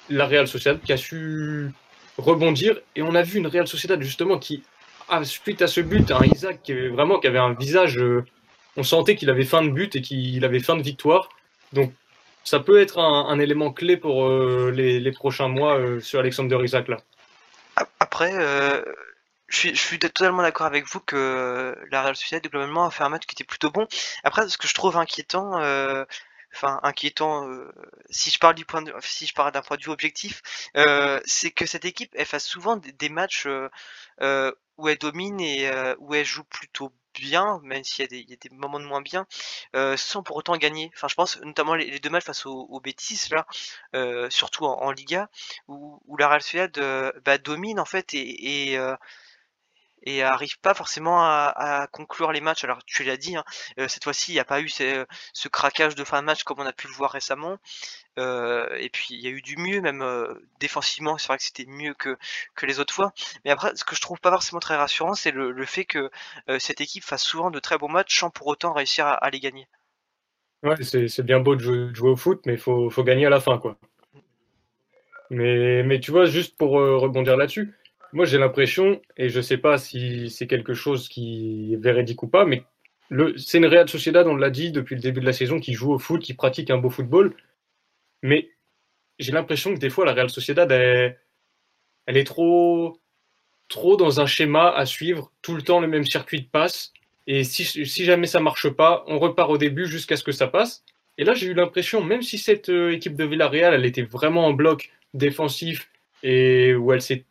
La 0.09 0.25
Real 0.25 0.47
Sociedad 0.47 0.79
qui 0.81 0.93
a 0.93 0.97
su 0.97 1.71
rebondir. 2.17 2.79
Et 2.95 3.01
on 3.01 3.15
a 3.15 3.21
vu 3.21 3.37
une 3.39 3.47
Real 3.47 3.67
Sociedad 3.67 4.01
justement 4.01 4.37
qui, 4.37 4.63
suite 5.23 5.61
à 5.61 5.67
ce 5.67 5.81
but, 5.81 6.09
un 6.11 6.23
Isaac 6.23 6.61
qui 6.63 6.73
vraiment 6.87 7.19
qui 7.19 7.27
avait 7.27 7.39
un 7.39 7.53
visage. 7.53 7.97
Euh, 7.97 8.25
on 8.77 8.83
sentait 8.83 9.15
qu'il 9.15 9.29
avait 9.29 9.45
fin 9.45 9.63
de 9.63 9.69
but 9.69 9.95
et 9.95 10.01
qu'il 10.01 10.43
avait 10.45 10.59
fin 10.59 10.75
de 10.75 10.83
victoire. 10.83 11.29
Donc 11.73 11.91
ça 12.47 12.61
peut 12.61 12.79
être 12.79 12.99
un, 12.99 13.39
élément 13.39 13.73
clé 13.73 13.97
pour 13.97 14.25
euh, 14.25 14.71
les, 14.73 15.11
prochains 15.11 15.49
mois 15.49 15.77
euh, 15.77 15.99
sur 15.99 16.21
Alexander 16.21 16.57
Isaac 16.63 16.87
là. 16.87 16.97
Après, 17.99 18.31
euh, 18.33 18.81
je, 19.49 19.73
suis, 19.73 19.99
totalement 19.99 20.41
d'accord 20.41 20.65
avec 20.65 20.87
vous 20.87 21.01
que 21.01 21.75
la 21.91 22.01
Real 22.01 22.15
Sociedad 22.15 22.49
globalement 22.49 22.85
a 22.85 22.91
fait 22.91 23.03
un 23.03 23.09
match 23.09 23.25
qui 23.25 23.33
était 23.33 23.43
plutôt 23.43 23.69
bon. 23.69 23.85
Après, 24.23 24.47
ce 24.47 24.57
que 24.57 24.65
je 24.65 24.73
trouve 24.73 24.95
inquiétant, 24.95 25.55
enfin 26.55 26.79
inquiétant, 26.83 27.49
si 28.09 28.31
je 28.31 28.39
parle 28.39 28.55
du 28.55 28.65
point 28.65 28.83
si 29.01 29.27
je 29.27 29.33
parle 29.33 29.51
d'un 29.51 29.61
point 29.61 29.75
de 29.75 29.83
vue 29.83 29.91
objectif, 29.91 30.41
c'est 31.25 31.51
que 31.51 31.65
cette 31.65 31.85
équipe 31.85 32.13
elle 32.15 32.25
fasse 32.25 32.45
souvent 32.45 32.77
des, 32.77 33.09
matchs 33.09 33.45
où 33.45 34.87
elle 34.87 34.97
domine 34.97 35.41
et 35.41 35.69
où 35.99 36.15
elle 36.15 36.25
joue 36.25 36.45
plutôt 36.45 36.93
bien, 37.19 37.59
même 37.63 37.83
s'il 37.83 38.11
y, 38.11 38.15
y, 38.29 38.33
a 38.33 38.35
des 38.35 38.49
moments 38.51 38.79
de 38.79 38.85
moins 38.85 39.01
bien, 39.01 39.27
euh, 39.75 39.97
sans 39.97 40.23
pour 40.23 40.37
autant 40.37 40.57
gagner. 40.57 40.91
Enfin, 40.95 41.07
je 41.07 41.15
pense 41.15 41.39
notamment 41.41 41.75
les, 41.75 41.99
deux 41.99 42.09
matchs 42.09 42.25
face 42.25 42.45
aux, 42.45 42.67
aux 42.69 42.79
Betis, 42.79 43.29
là, 43.31 43.45
euh, 43.95 44.29
surtout 44.29 44.65
en, 44.65 44.91
Liga, 44.91 45.29
où, 45.67 45.99
la 46.17 46.27
Real 46.27 46.41
Sociedad 46.41 46.77
euh, 46.77 47.11
bah, 47.25 47.37
domine 47.37 47.79
en 47.79 47.85
fait 47.85 48.13
et, 48.13 48.77
et 50.03 50.23
arrive 50.23 50.59
pas 50.59 50.73
forcément 50.73 51.23
à, 51.23 51.87
conclure 51.91 52.31
les 52.31 52.41
matchs. 52.41 52.63
Alors 52.63 52.83
tu 52.85 53.03
l'as 53.03 53.17
dit, 53.17 53.35
hein, 53.35 53.43
cette 53.87 54.03
fois-ci 54.03 54.31
il 54.31 54.35
n'y 54.35 54.39
a 54.39 54.45
pas 54.45 54.61
eu 54.61 54.69
ce, 54.69 55.05
ce, 55.33 55.47
craquage 55.47 55.95
de 55.95 56.03
fin 56.03 56.21
de 56.21 56.25
match 56.25 56.43
comme 56.43 56.59
on 56.59 56.65
a 56.65 56.73
pu 56.73 56.87
le 56.87 56.93
voir 56.93 57.11
récemment. 57.11 57.57
Euh, 58.17 58.67
et 58.79 58.89
puis 58.89 59.07
il 59.11 59.21
y 59.21 59.27
a 59.27 59.29
eu 59.29 59.41
du 59.41 59.57
mieux, 59.57 59.79
même 59.81 60.01
euh, 60.01 60.33
défensivement, 60.59 61.17
c'est 61.17 61.27
vrai 61.27 61.37
que 61.37 61.43
c'était 61.43 61.65
mieux 61.67 61.93
que, 61.93 62.17
que 62.55 62.65
les 62.65 62.79
autres 62.79 62.93
fois. 62.93 63.13
Mais 63.45 63.51
après, 63.51 63.75
ce 63.75 63.83
que 63.83 63.95
je 63.95 64.01
trouve 64.01 64.19
pas 64.19 64.31
forcément 64.31 64.59
très 64.59 64.75
rassurant, 64.75 65.13
c'est 65.13 65.31
le, 65.31 65.51
le, 65.51 65.65
fait 65.65 65.85
que 65.85 66.09
euh, 66.49 66.57
cette 66.59 66.81
équipe 66.81 67.03
fasse 67.03 67.23
souvent 67.23 67.51
de 67.51 67.59
très 67.59 67.77
bons 67.77 67.89
matchs 67.89 68.19
sans 68.19 68.29
pour 68.29 68.47
autant 68.47 68.73
réussir 68.73 69.05
à, 69.05 69.29
les 69.29 69.39
gagner. 69.39 69.67
Ouais, 70.63 70.75
c'est 70.81 71.23
bien 71.23 71.39
beau 71.39 71.55
de 71.55 71.61
jouer, 71.61 72.09
au 72.09 72.15
foot, 72.15 72.41
mais 72.45 72.53
il 72.53 72.59
faut, 72.59 72.89
faut, 72.89 73.03
gagner 73.03 73.27
à 73.27 73.29
la 73.29 73.39
fin, 73.39 73.59
quoi. 73.59 73.77
Mais, 75.29 75.83
mais 75.83 75.99
tu 75.99 76.09
vois, 76.09 76.25
juste 76.25 76.57
pour 76.57 76.71
rebondir 76.71 77.37
là-dessus, 77.37 77.75
moi 78.13 78.25
j'ai 78.25 78.37
l'impression, 78.37 79.01
et 79.17 79.29
je 79.29 79.41
sais 79.41 79.57
pas 79.57 79.77
si 79.77 80.29
c'est 80.29 80.47
quelque 80.47 80.73
chose 80.73 81.09
qui 81.09 81.73
est 81.73 81.77
véridique 81.77 82.23
ou 82.23 82.27
pas, 82.27 82.45
mais 82.45 82.63
c'est 83.37 83.57
une 83.57 83.65
Real 83.65 83.87
Sociedad, 83.87 84.27
on 84.27 84.35
l'a 84.35 84.49
dit 84.49 84.71
depuis 84.71 84.95
le 84.95 85.01
début 85.01 85.21
de 85.21 85.25
la 85.25 85.33
saison, 85.33 85.59
qui 85.59 85.73
joue 85.73 85.93
au 85.93 85.99
foot, 85.99 86.21
qui 86.21 86.33
pratique 86.33 86.69
un 86.69 86.77
beau 86.77 86.89
football. 86.89 87.35
Mais 88.21 88.49
j'ai 89.19 89.31
l'impression 89.31 89.73
que 89.73 89.79
des 89.79 89.89
fois, 89.89 90.05
la 90.05 90.13
Real 90.13 90.29
Sociedad, 90.29 90.69
elle, 90.71 91.17
est 92.07 92.23
trop, 92.25 92.99
trop 93.69 93.95
dans 93.97 94.19
un 94.19 94.25
schéma 94.25 94.69
à 94.71 94.85
suivre, 94.85 95.31
tout 95.41 95.55
le 95.55 95.61
temps 95.61 95.79
le 95.79 95.87
même 95.87 96.05
circuit 96.05 96.41
de 96.41 96.47
passe. 96.47 96.93
Et 97.27 97.43
si, 97.43 97.65
si 97.65 98.05
jamais 98.05 98.27
ça 98.27 98.39
marche 98.39 98.69
pas, 98.69 99.03
on 99.07 99.19
repart 99.19 99.49
au 99.49 99.57
début 99.57 99.87
jusqu'à 99.87 100.17
ce 100.17 100.23
que 100.23 100.31
ça 100.31 100.47
passe. 100.47 100.83
Et 101.17 101.23
là, 101.23 101.33
j'ai 101.33 101.47
eu 101.47 101.53
l'impression, 101.53 102.03
même 102.03 102.21
si 102.21 102.37
cette 102.37 102.69
euh, 102.69 102.91
équipe 102.91 103.15
de 103.15 103.25
Villarreal, 103.25 103.73
elle 103.73 103.85
était 103.85 104.03
vraiment 104.03 104.45
en 104.45 104.53
bloc 104.53 104.91
défensif 105.13 105.89
et 106.23 106.75
où 106.75 106.93
elle 106.93 107.01
s'est 107.01 107.25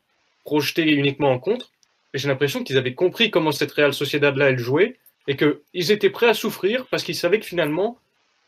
projetée 0.47 0.93
uniquement 0.93 1.33
en 1.33 1.39
contre, 1.39 1.71
j'ai 2.15 2.29
l'impression 2.29 2.65
qu'ils 2.65 2.79
avaient 2.79 2.95
compris 2.95 3.31
comment 3.31 3.53
cette 3.53 3.73
Real 3.73 3.93
Sociedad-là, 3.93 4.51
elle 4.51 4.59
jouait 4.59 4.97
et 5.29 5.37
qu'ils 5.37 5.91
étaient 5.91 6.09
prêts 6.09 6.29
à 6.29 6.35
souffrir 6.35 6.87
parce 6.87 7.03
qu'ils 7.03 7.17
savaient 7.17 7.41
que 7.41 7.47
finalement, 7.47 7.99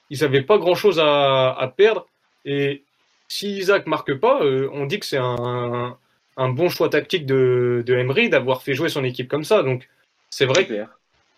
ils 0.09 0.21
n'avaient 0.21 0.43
pas 0.43 0.59
grand-chose 0.59 0.99
à, 1.01 1.53
à, 1.53 1.69
perdre 1.69 2.07
et 2.45 2.83
si 3.27 3.59
Isaac 3.59 3.87
marque 3.87 4.15
pas, 4.15 4.43
euh, 4.43 4.71
on 4.73 4.87
dit 4.87 5.01
que 5.01 5.05
c'est 5.05 5.19
un, 5.19 5.99
un, 6.39 6.49
bon 6.49 6.71
choix 6.71 6.89
tactique 6.89 7.27
de, 7.27 7.83
de 7.85 7.95
Emery 7.95 8.31
d'avoir 8.31 8.63
fait 8.63 8.75
jouer 8.75 8.89
son 8.89 9.05
équipe 9.05 9.29
comme 9.29 9.45
ça. 9.45 9.63
Donc 9.63 9.87
c'est 10.31 10.47
vrai 10.47 10.67
que 10.67 10.85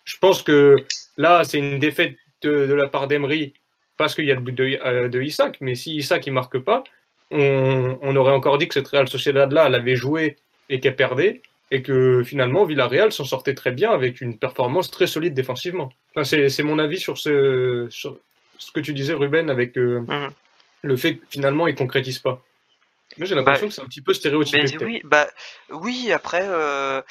je 0.05 0.17
pense 0.17 0.41
que 0.41 0.77
là, 1.17 1.43
c'est 1.43 1.57
une 1.57 1.79
défaite 1.79 2.15
de, 2.43 2.67
de 2.67 2.73
la 2.73 2.87
part 2.87 3.07
d'Emery 3.07 3.53
parce 3.97 4.15
qu'il 4.15 4.25
y 4.25 4.31
a 4.31 4.35
le 4.35 4.41
but 4.41 4.55
de, 4.55 4.79
euh, 4.85 5.09
de, 5.09 5.21
Isaac. 5.21 5.57
Mais 5.59 5.75
si 5.75 5.95
Isaac 5.97 6.27
ne 6.27 6.31
marque 6.31 6.59
pas, 6.59 6.83
on, 7.29 7.97
on, 8.01 8.15
aurait 8.15 8.31
encore 8.31 8.57
dit 8.57 8.67
que 8.67 8.73
cette 8.73 8.87
Real 8.87 9.07
Sociedad-là, 9.07 9.65
elle 9.67 9.75
avait 9.75 9.95
joué 9.95 10.37
et 10.71 10.79
qu'elle 10.79 10.95
perdait. 10.95 11.41
Et 11.73 11.83
que 11.83 12.21
finalement, 12.25 12.65
Villarreal 12.65 13.13
s'en 13.13 13.23
sortait 13.23 13.53
très 13.53 13.71
bien 13.71 13.91
avec 13.91 14.19
une 14.19 14.37
performance 14.37 14.91
très 14.91 15.07
solide 15.07 15.33
défensivement. 15.33 15.89
Enfin, 16.13 16.25
c'est 16.25 16.63
mon 16.63 16.79
avis 16.79 16.99
sur 16.99 17.17
ce, 17.17 17.87
sur 17.89 18.17
ce 18.57 18.73
que 18.73 18.81
tu 18.81 18.93
disais, 18.93 19.13
Ruben, 19.13 19.49
avec 19.49 19.77
euh, 19.77 20.01
mhm 20.01 20.31
le 20.81 20.97
fait 20.97 21.17
que 21.17 21.25
finalement 21.29 21.67
il 21.67 21.75
concrétise 21.75 22.19
pas. 22.19 22.41
Moi 23.17 23.27
j'ai 23.27 23.35
l'impression 23.35 23.65
bah, 23.65 23.69
que 23.69 23.73
c'est 23.73 23.81
un 23.81 23.87
petit 23.87 24.01
peu 24.01 24.13
stéréotypé. 24.13 24.85
oui, 24.85 25.01
bah 25.03 25.27
oui, 25.69 26.13
après, 26.13 26.45
euh, 26.47 27.01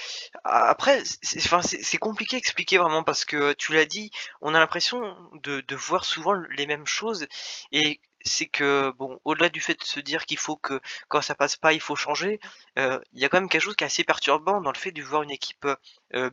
après, 0.44 1.02
c'est 1.04 1.98
compliqué 1.98 2.36
à 2.36 2.38
expliquer 2.38 2.78
vraiment 2.78 3.02
parce 3.02 3.26
que 3.26 3.52
tu 3.52 3.74
l'as 3.74 3.84
dit, 3.84 4.10
on 4.40 4.54
a 4.54 4.58
l'impression 4.58 5.14
de, 5.42 5.60
de 5.60 5.76
voir 5.76 6.06
souvent 6.06 6.32
les 6.32 6.66
mêmes 6.66 6.86
choses 6.86 7.26
et 7.72 8.00
c'est 8.24 8.46
que 8.46 8.90
bon, 8.92 9.20
au-delà 9.24 9.48
du 9.48 9.60
fait 9.60 9.78
de 9.78 9.84
se 9.84 10.00
dire 10.00 10.26
qu'il 10.26 10.38
faut 10.38 10.56
que 10.56 10.80
quand 11.08 11.22
ça 11.22 11.34
passe 11.34 11.56
pas, 11.56 11.72
il 11.72 11.80
faut 11.80 11.96
changer, 11.96 12.40
euh, 12.78 13.00
il 13.12 13.20
y 13.20 13.24
a 13.24 13.28
quand 13.28 13.40
même 13.40 13.48
quelque 13.48 13.62
chose 13.62 13.76
qui 13.76 13.84
est 13.84 13.86
assez 13.86 14.04
perturbant 14.04 14.60
dans 14.60 14.72
le 14.72 14.78
fait 14.78 14.92
de 14.92 15.02
voir 15.02 15.22
une 15.22 15.30
équipe 15.30 15.66
euh, 16.14 16.30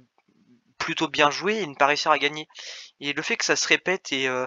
plutôt 0.78 1.08
bien 1.08 1.32
jouée 1.32 1.62
et 1.62 1.68
ne 1.68 1.76
pas 1.76 1.88
réussir 1.88 2.12
à 2.12 2.20
gagner. 2.20 2.48
Et 3.00 3.14
le 3.14 3.22
fait 3.22 3.38
que 3.38 3.46
ça 3.46 3.56
se 3.56 3.68
répète 3.68 4.12
et 4.12 4.28
euh, 4.28 4.46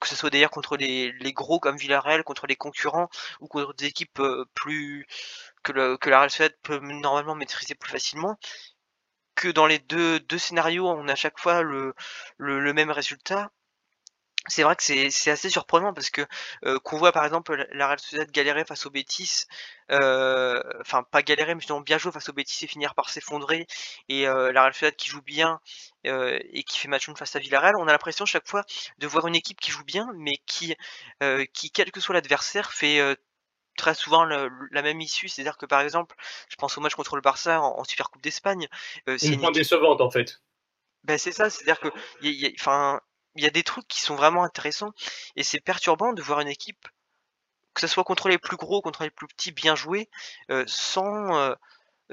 que 0.00 0.08
ce 0.08 0.16
soit 0.16 0.30
d'ailleurs 0.30 0.50
contre 0.50 0.76
les, 0.76 1.12
gros 1.32 1.60
comme 1.60 1.76
Villarreal, 1.76 2.24
contre 2.24 2.46
les 2.46 2.56
concurrents 2.56 3.08
ou 3.40 3.48
contre 3.48 3.74
des 3.74 3.86
équipes 3.86 4.20
plus 4.54 5.06
que, 5.62 5.72
la 5.72 6.18
Real 6.18 6.30
Sociedad 6.30 6.56
peut 6.62 6.78
normalement 6.78 7.34
maîtriser 7.34 7.74
plus 7.74 7.92
facilement 7.92 8.36
que 9.34 9.48
dans 9.48 9.66
les 9.66 9.78
deux, 9.78 10.20
scénarios, 10.38 10.88
on 10.88 11.08
a 11.08 11.12
à 11.12 11.16
chaque 11.16 11.38
fois 11.38 11.62
le 11.62 11.94
même 12.72 12.90
résultat 12.90 13.50
c'est 14.48 14.64
vrai 14.64 14.74
que 14.74 14.82
c'est 14.82 15.30
assez 15.30 15.50
surprenant 15.50 15.94
parce 15.94 16.10
que 16.10 16.22
euh, 16.64 16.78
qu'on 16.80 16.96
voit 16.96 17.12
par 17.12 17.24
exemple 17.24 17.66
la 17.72 17.86
Real 17.86 18.00
Sociedad 18.00 18.30
galérer 18.30 18.64
face 18.64 18.86
au 18.86 18.90
Betis, 18.90 19.44
euh, 19.90 20.60
enfin 20.80 21.04
pas 21.04 21.22
galérer 21.22 21.54
mais 21.54 21.60
justement 21.60 21.80
bien 21.80 21.98
jouer 21.98 22.10
face 22.10 22.28
au 22.28 22.32
Betis 22.32 22.64
et 22.64 22.68
finir 22.68 22.94
par 22.94 23.10
s'effondrer 23.10 23.66
et 24.08 24.26
euh, 24.26 24.50
la 24.52 24.62
Real 24.62 24.74
Sociedad 24.74 24.96
qui 24.96 25.10
joue 25.10 25.22
bien 25.22 25.60
et 26.04 26.64
qui 26.64 26.80
fait 26.80 26.88
match 26.88 27.06
nul 27.06 27.16
face 27.16 27.36
à 27.36 27.38
Villarreal, 27.38 27.76
on 27.78 27.86
a 27.86 27.92
l'impression 27.92 28.26
chaque 28.26 28.48
fois 28.48 28.64
de 28.98 29.06
voir 29.06 29.28
une 29.28 29.36
équipe 29.36 29.60
qui 29.60 29.70
joue 29.70 29.84
bien 29.84 30.08
mais 30.16 30.34
qui 30.46 30.74
qui 31.52 31.70
quel 31.70 31.92
que 31.92 32.00
soit 32.00 32.14
l'adversaire 32.14 32.72
fait 32.72 33.00
très 33.76 33.94
souvent 33.94 34.24
la 34.24 34.82
même 34.82 35.00
issue, 35.00 35.28
c'est-à-dire 35.28 35.56
que 35.56 35.66
par 35.66 35.80
exemple, 35.80 36.16
je 36.48 36.56
pense 36.56 36.76
au 36.76 36.80
match 36.80 36.96
contre 36.96 37.14
le 37.14 37.22
Barça 37.22 37.60
en, 37.60 37.78
en 37.78 37.84
Super 37.84 38.10
Coupe 38.10 38.22
d'Espagne, 38.22 38.66
c'est 39.06 39.28
une, 39.28 39.44
une 39.44 39.52
décevante 39.52 40.00
en 40.00 40.10
fait. 40.10 40.42
Ben 41.04 41.18
c'est 41.18 41.32
ça, 41.32 41.50
c'est-à-dire 41.50 41.80
que, 41.80 41.88
enfin, 42.60 43.00
il 43.34 43.42
y 43.42 43.46
a 43.46 43.50
des 43.50 43.62
trucs 43.62 43.88
qui 43.88 44.00
sont 44.00 44.14
vraiment 44.14 44.44
intéressants 44.44 44.92
et 45.36 45.42
c'est 45.42 45.60
perturbant 45.60 46.12
de 46.12 46.22
voir 46.22 46.40
une 46.40 46.48
équipe, 46.48 46.86
que 47.74 47.80
ce 47.80 47.86
soit 47.86 48.04
contre 48.04 48.28
les 48.28 48.38
plus 48.38 48.56
gros, 48.56 48.82
contre 48.82 49.02
les 49.04 49.10
plus 49.10 49.26
petits, 49.26 49.52
bien 49.52 49.74
jouer, 49.74 50.08
euh, 50.50 50.64
sans, 50.66 51.36
euh, 51.36 51.54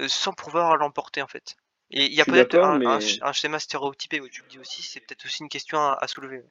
sans 0.07 0.33
pouvoir 0.33 0.77
l'emporter 0.77 1.21
en 1.21 1.27
fait. 1.27 1.55
Et 1.91 2.05
il 2.05 2.13
y 2.13 2.21
a 2.21 2.25
peut-être 2.25 2.55
un, 2.59 3.31
schéma 3.33 3.59
stéréotypé, 3.59 4.21
tu 4.29 4.43
le 4.43 4.47
dis 4.47 4.59
aussi, 4.59 4.83
c'est 4.83 4.99
peut-être 4.99 5.25
aussi 5.25 5.41
une 5.41 5.49
question 5.49 5.79
à, 5.79 6.07
soulever. 6.07 6.43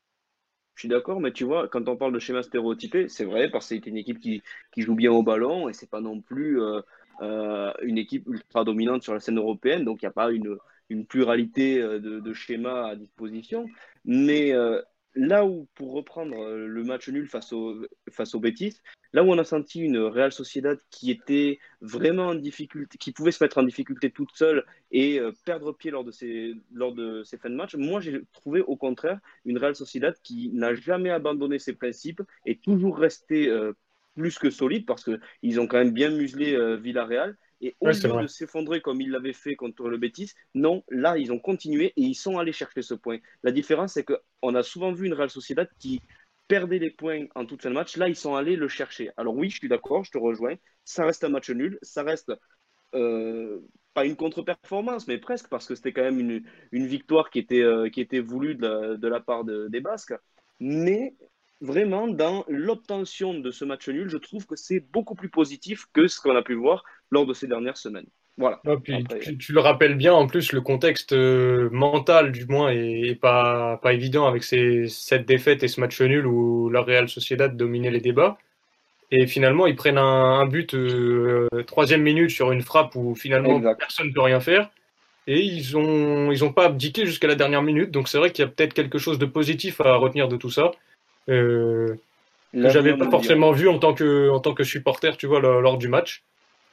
Je 0.75 0.81
suis 0.81 0.89
d'accord, 0.89 1.21
mais 1.21 1.33
tu 1.33 1.45
vois, 1.45 1.69
quand 1.69 1.89
on 1.89 1.97
parle 1.97 2.13
de 2.13 2.19
schéma 2.19 2.43
stéréotypé, 2.43 3.09
c'est 3.09 3.25
vrai, 3.25 3.49
parce 3.49 3.69
que 3.69 3.77
c'est 3.77 3.87
une 3.87 3.97
équipe 3.97 4.19
qui, 4.21 4.43
qui, 4.73 4.83
joue 4.83 4.97
bien 4.97 5.13
au 5.13 5.23
ballon 5.23 5.69
et 5.69 5.75
c'est 5.75 5.89
pas 5.89 6.01
non 6.01 6.21
plus 6.21 6.61
euh, 6.61 7.73
une 7.83 7.99
équipe 7.99 8.27
ultra 8.27 8.65
dominante 8.65 9.05
sur 9.05 9.15
la 9.15 9.21
scène 9.21 9.39
européenne, 9.39 9.85
donc 9.85 10.03
il 10.03 10.07
n'y 10.07 10.11
a 10.11 10.13
pas 10.13 10.33
une, 10.33 10.59
une 10.91 11.07
pluralité 11.07 11.81
de, 11.81 11.99
de, 12.21 12.33
schémas 12.33 12.89
à 12.89 12.97
disposition. 12.97 13.67
Mais 14.05 14.53
euh, 14.53 14.81
là 15.15 15.45
où, 15.45 15.69
pour 15.75 15.93
reprendre 15.93 16.39
euh, 16.39 16.67
le 16.67 16.85
match 16.85 17.09
nul 17.09 17.29
face 17.29 17.53
au, 17.53 17.87
face 18.11 18.35
au 18.35 18.41
Betis, 18.41 18.81
là 19.13 19.25
où 19.25 19.31
on 19.31 19.39
a 19.39 19.45
senti 19.45 19.81
une 19.81 19.99
Real 19.99 20.33
Sociedad 20.33 20.79
qui 20.91 21.11
était 21.11 21.59
vraiment 21.81 22.29
en 22.29 22.35
difficulté, 22.35 22.99
qui 22.99 23.13
pouvait 23.13 23.33
se 23.33 23.43
mettre 23.43 23.59
en 23.59 23.63
difficulté 23.63 24.11
toute 24.11 24.31
seule 24.35 24.65
et 24.91 25.19
euh, 25.19 25.33
perdre 25.45 25.73
pied 25.73 25.91
lors 25.91 26.05
de 26.05 26.11
ses, 26.11 26.55
lors 26.73 26.95
de 26.95 27.23
fins 27.25 27.51
de 27.51 27.55
match, 27.55 27.75
moi 27.75 28.01
j'ai 28.01 28.23
trouvé 28.33 28.61
au 28.61 28.77
contraire 28.77 29.19
une 29.45 29.59
Real 29.59 29.75
Sociedad 29.75 30.15
qui 30.23 30.51
n'a 30.53 30.75
jamais 30.75 31.11
abandonné 31.11 31.59
ses 31.59 31.75
principes 31.75 32.23
et 32.47 32.57
toujours 32.57 32.99
resté 32.99 33.51
plus 34.15 34.39
que 34.39 34.51
solide 34.51 34.87
parce 34.87 35.05
qu'ils 35.05 35.61
ont 35.61 35.67
quand 35.67 35.79
même 35.79 35.93
bien 35.93 36.11
muselé 36.11 36.77
Villarreal 36.79 37.37
et 37.61 37.77
au 37.81 37.89
lieu 37.89 38.23
de 38.23 38.27
s'effondrer 38.27 38.81
comme 38.81 39.01
ils 39.01 39.11
l'avaient 39.11 39.33
fait 39.33 39.57
contre 39.57 39.89
le 39.89 39.97
Betis, 39.97 40.33
non, 40.55 40.85
là, 40.91 41.19
ils 41.19 41.33
ont 41.33 41.39
continué 41.39 41.93
et 41.97 42.03
ils 42.03 42.15
sont 42.15 42.39
allés 42.39 42.53
chercher 42.53 42.83
ce 42.83 42.95
point. 42.95 43.19
La 43.43 43.51
différence, 43.51 43.95
c'est 43.95 44.05
qu'on 44.05 44.55
a 44.55 44.63
souvent 44.63 44.93
vu 44.93 45.07
une 45.07 45.15
Real 45.15 45.31
Sociedad 45.31 45.69
qui 45.79 46.01
perdait 46.47 46.79
les 46.79 46.91
points 46.91 47.27
en 47.35 47.45
toute 47.45 47.63
fin 47.63 47.71
de 47.71 47.75
match. 47.75 47.97
Là, 47.97 48.09
ils 48.09 48.17
sont 48.17 48.35
allés 48.35 48.57
le 48.57 48.69
chercher. 48.69 49.11
Alors 49.17 49.37
oui, 49.37 49.51
je 49.51 49.59
suis 49.59 49.69
d'accord, 49.69 50.05
je 50.05 50.11
te 50.11 50.19
rejoins. 50.19 50.55
Ça 50.85 51.05
reste 51.05 51.25
un 51.25 51.29
match 51.29 51.51
nul. 51.51 51.79
Ça 51.83 52.03
reste 52.03 52.33
euh, 52.95 53.61
pas 53.93 54.07
une 54.07 54.17
contre-performance, 54.17 55.07
mais 55.09 55.19
presque, 55.19 55.49
parce 55.49 55.67
que 55.67 55.75
c'était 55.75 55.93
quand 55.93 56.03
même 56.03 56.21
une, 56.21 56.43
une 56.73 56.87
victoire 56.87 57.31
qui 57.31 57.39
était, 57.39 57.61
euh, 57.61 57.91
qui 57.91 58.01
était 58.01 58.21
voulue 58.21 58.55
de 58.55 58.67
la, 58.67 58.97
de 58.97 59.09
la 59.09 59.21
part 59.21 59.45
des 59.45 59.81
Basques. 59.81 60.15
Mais 60.61 61.15
vraiment, 61.61 62.07
dans 62.07 62.45
l'obtention 62.49 63.35
de 63.35 63.51
ce 63.51 63.65
match 63.65 63.89
nul, 63.89 64.09
je 64.09 64.19
trouve 64.19 64.47
que 64.47 64.57
c'est 64.57 64.81
beaucoup 64.81 65.15
plus 65.15 65.29
positif 65.29 65.87
que 65.93 66.09
ce 66.09 66.21
qu'on 66.21 66.37
a 66.37 66.43
pu 66.43 66.55
voir 66.55 66.85
lors 67.11 67.27
de 67.27 67.35
ces 67.35 67.47
dernières 67.47 67.77
semaines. 67.77 68.07
Voilà. 68.37 68.61
tu, 69.41 69.53
le 69.53 69.61
rappelles 69.61 69.97
bien, 69.97 70.13
en 70.15 70.29
plus, 70.29 70.53
le 70.53 70.61
contexte 70.61 71.13
euh, 71.13 71.69
mental, 71.73 72.31
du 72.31 72.47
moins, 72.47 72.71
est, 72.71 73.19
pas, 73.21 73.79
pas 73.83 73.93
évident 73.93 74.29
avec 74.29 74.45
ces, 74.45 74.87
cette 74.87 75.27
défaite 75.27 75.65
et 75.65 75.69
ce 75.69 75.81
match 75.81 76.01
nul 76.01 76.25
où 76.25 76.71
la 76.71 76.83
Real 76.83 77.09
Sociedad 77.09 77.57
dominait 77.57 77.91
les 77.91 78.01
débats. 78.01 78.39
Et 79.11 79.27
finalement, 79.27 79.67
ils 79.67 79.75
prennent 79.75 79.99
un, 79.99 80.47
but 80.47 80.75
euh, 80.75 81.49
troisième 81.67 82.03
minute 82.03 82.31
sur 82.31 82.53
une 82.53 82.63
frappe 82.63 82.95
où 82.95 83.15
finalement 83.15 83.61
personne 83.75 84.09
ne 84.09 84.13
peut 84.13 84.21
rien 84.21 84.39
faire. 84.39 84.71
Et 85.27 85.41
ils 85.41 85.73
n'ont 85.73 86.31
ils 86.31 86.45
ont 86.45 86.53
pas 86.53 86.67
abdiqué 86.67 87.07
jusqu'à 87.07 87.27
la 87.27 87.35
dernière 87.35 87.63
minute. 87.63 87.91
Donc 87.91 88.09
c'est 88.09 88.19
vrai 88.19 88.31
qu'il 88.31 88.45
y 88.45 88.49
a 88.49 88.51
peut-être 88.51 88.75
quelque 88.75 88.99
chose 88.99 89.19
de 89.19 89.27
positif 89.27 89.81
à 89.81 89.97
retenir 89.97 90.29
de 90.29 90.37
tout 90.37 90.51
ça. 90.51 90.73
Euh, 91.29 91.97
que 92.53 92.69
j'avais 92.71 92.97
pas 92.97 93.11
forcément 93.11 93.53
vu 93.53 93.69
en 93.69 93.79
tant 93.79 93.95
que, 93.95 94.31
en 94.31 94.41
tant 94.41 94.55
que 94.55 94.65
supporter, 94.65 95.17
tu 95.17 95.27
vois, 95.27 95.41
lors 95.41 95.79
du 95.79 95.89
match. 95.89 96.23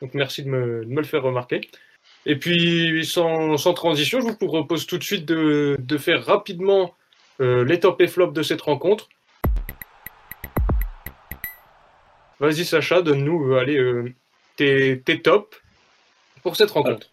Donc 0.01 0.13
merci 0.13 0.43
de 0.43 0.49
me, 0.49 0.85
de 0.85 0.89
me, 0.89 0.97
le 0.97 1.03
faire 1.03 1.23
remarquer. 1.23 1.61
Et 2.25 2.37
puis, 2.37 3.05
sans, 3.05 3.57
sans, 3.57 3.73
transition, 3.73 4.19
je 4.19 4.27
vous 4.27 4.35
propose 4.35 4.87
tout 4.87 4.97
de 4.97 5.03
suite 5.03 5.25
de, 5.25 5.75
de 5.79 5.97
faire 5.97 6.23
rapidement 6.25 6.95
euh, 7.41 7.63
les 7.65 7.79
top 7.79 8.01
et 8.01 8.07
flop 8.07 8.31
de 8.31 8.41
cette 8.41 8.61
rencontre. 8.61 9.09
Vas-y 12.39 12.65
Sacha, 12.65 13.01
donne-nous 13.01 13.53
euh, 13.53 13.59
allez, 13.59 13.77
euh, 13.77 14.13
tes, 14.55 15.01
tes 15.01 15.21
tops 15.21 15.61
pour 16.43 16.55
cette 16.55 16.71
rencontre. 16.71 17.07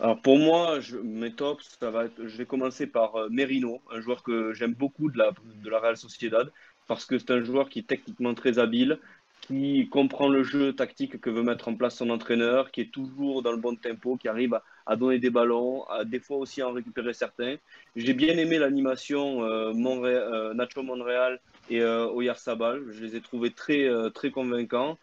Alors 0.00 0.18
pour 0.22 0.38
moi, 0.38 0.78
mes 1.04 1.32
tops, 1.32 1.76
ça 1.78 1.90
va 1.90 2.06
je 2.18 2.36
vais 2.38 2.46
commencer 2.46 2.86
par 2.86 3.16
euh, 3.16 3.28
Merino, 3.28 3.82
un 3.92 4.00
joueur 4.00 4.22
que 4.22 4.54
j'aime 4.54 4.72
beaucoup 4.72 5.10
de 5.10 5.18
la, 5.18 5.32
de 5.62 5.68
la 5.68 5.78
Real 5.78 5.96
Sociedad, 5.98 6.50
parce 6.86 7.04
que 7.04 7.18
c'est 7.18 7.30
un 7.32 7.44
joueur 7.44 7.68
qui 7.68 7.80
est 7.80 7.86
techniquement 7.86 8.32
très 8.32 8.58
habile, 8.58 8.98
qui 9.42 9.88
comprend 9.90 10.28
le 10.28 10.42
jeu 10.42 10.72
tactique 10.72 11.20
que 11.20 11.28
veut 11.28 11.42
mettre 11.42 11.68
en 11.68 11.74
place 11.74 11.96
son 11.96 12.08
entraîneur, 12.08 12.70
qui 12.70 12.80
est 12.80 12.90
toujours 12.90 13.42
dans 13.42 13.52
le 13.52 13.58
bon 13.58 13.76
tempo, 13.76 14.16
qui 14.16 14.28
arrive 14.28 14.58
à, 14.86 14.96
donner 14.96 15.18
des 15.18 15.30
ballons, 15.30 15.84
à 15.84 16.04
des 16.04 16.20
fois 16.20 16.38
aussi 16.38 16.62
à 16.62 16.68
en 16.68 16.72
récupérer 16.72 17.12
certains. 17.12 17.56
J'ai 17.94 18.14
bien 18.14 18.38
aimé 18.38 18.58
l'animation 18.58 19.44
euh, 19.44 19.72
euh, 19.74 20.54
Nacho 20.54 20.82
Monreal 20.82 21.40
et 21.68 21.80
euh, 21.80 22.06
Oyarzabal. 22.08 22.84
Je 22.90 23.04
les 23.04 23.16
ai 23.16 23.20
trouvés 23.20 23.50
très, 23.50 23.84
euh, 23.84 24.10
très 24.10 24.30
convaincants. 24.30 24.98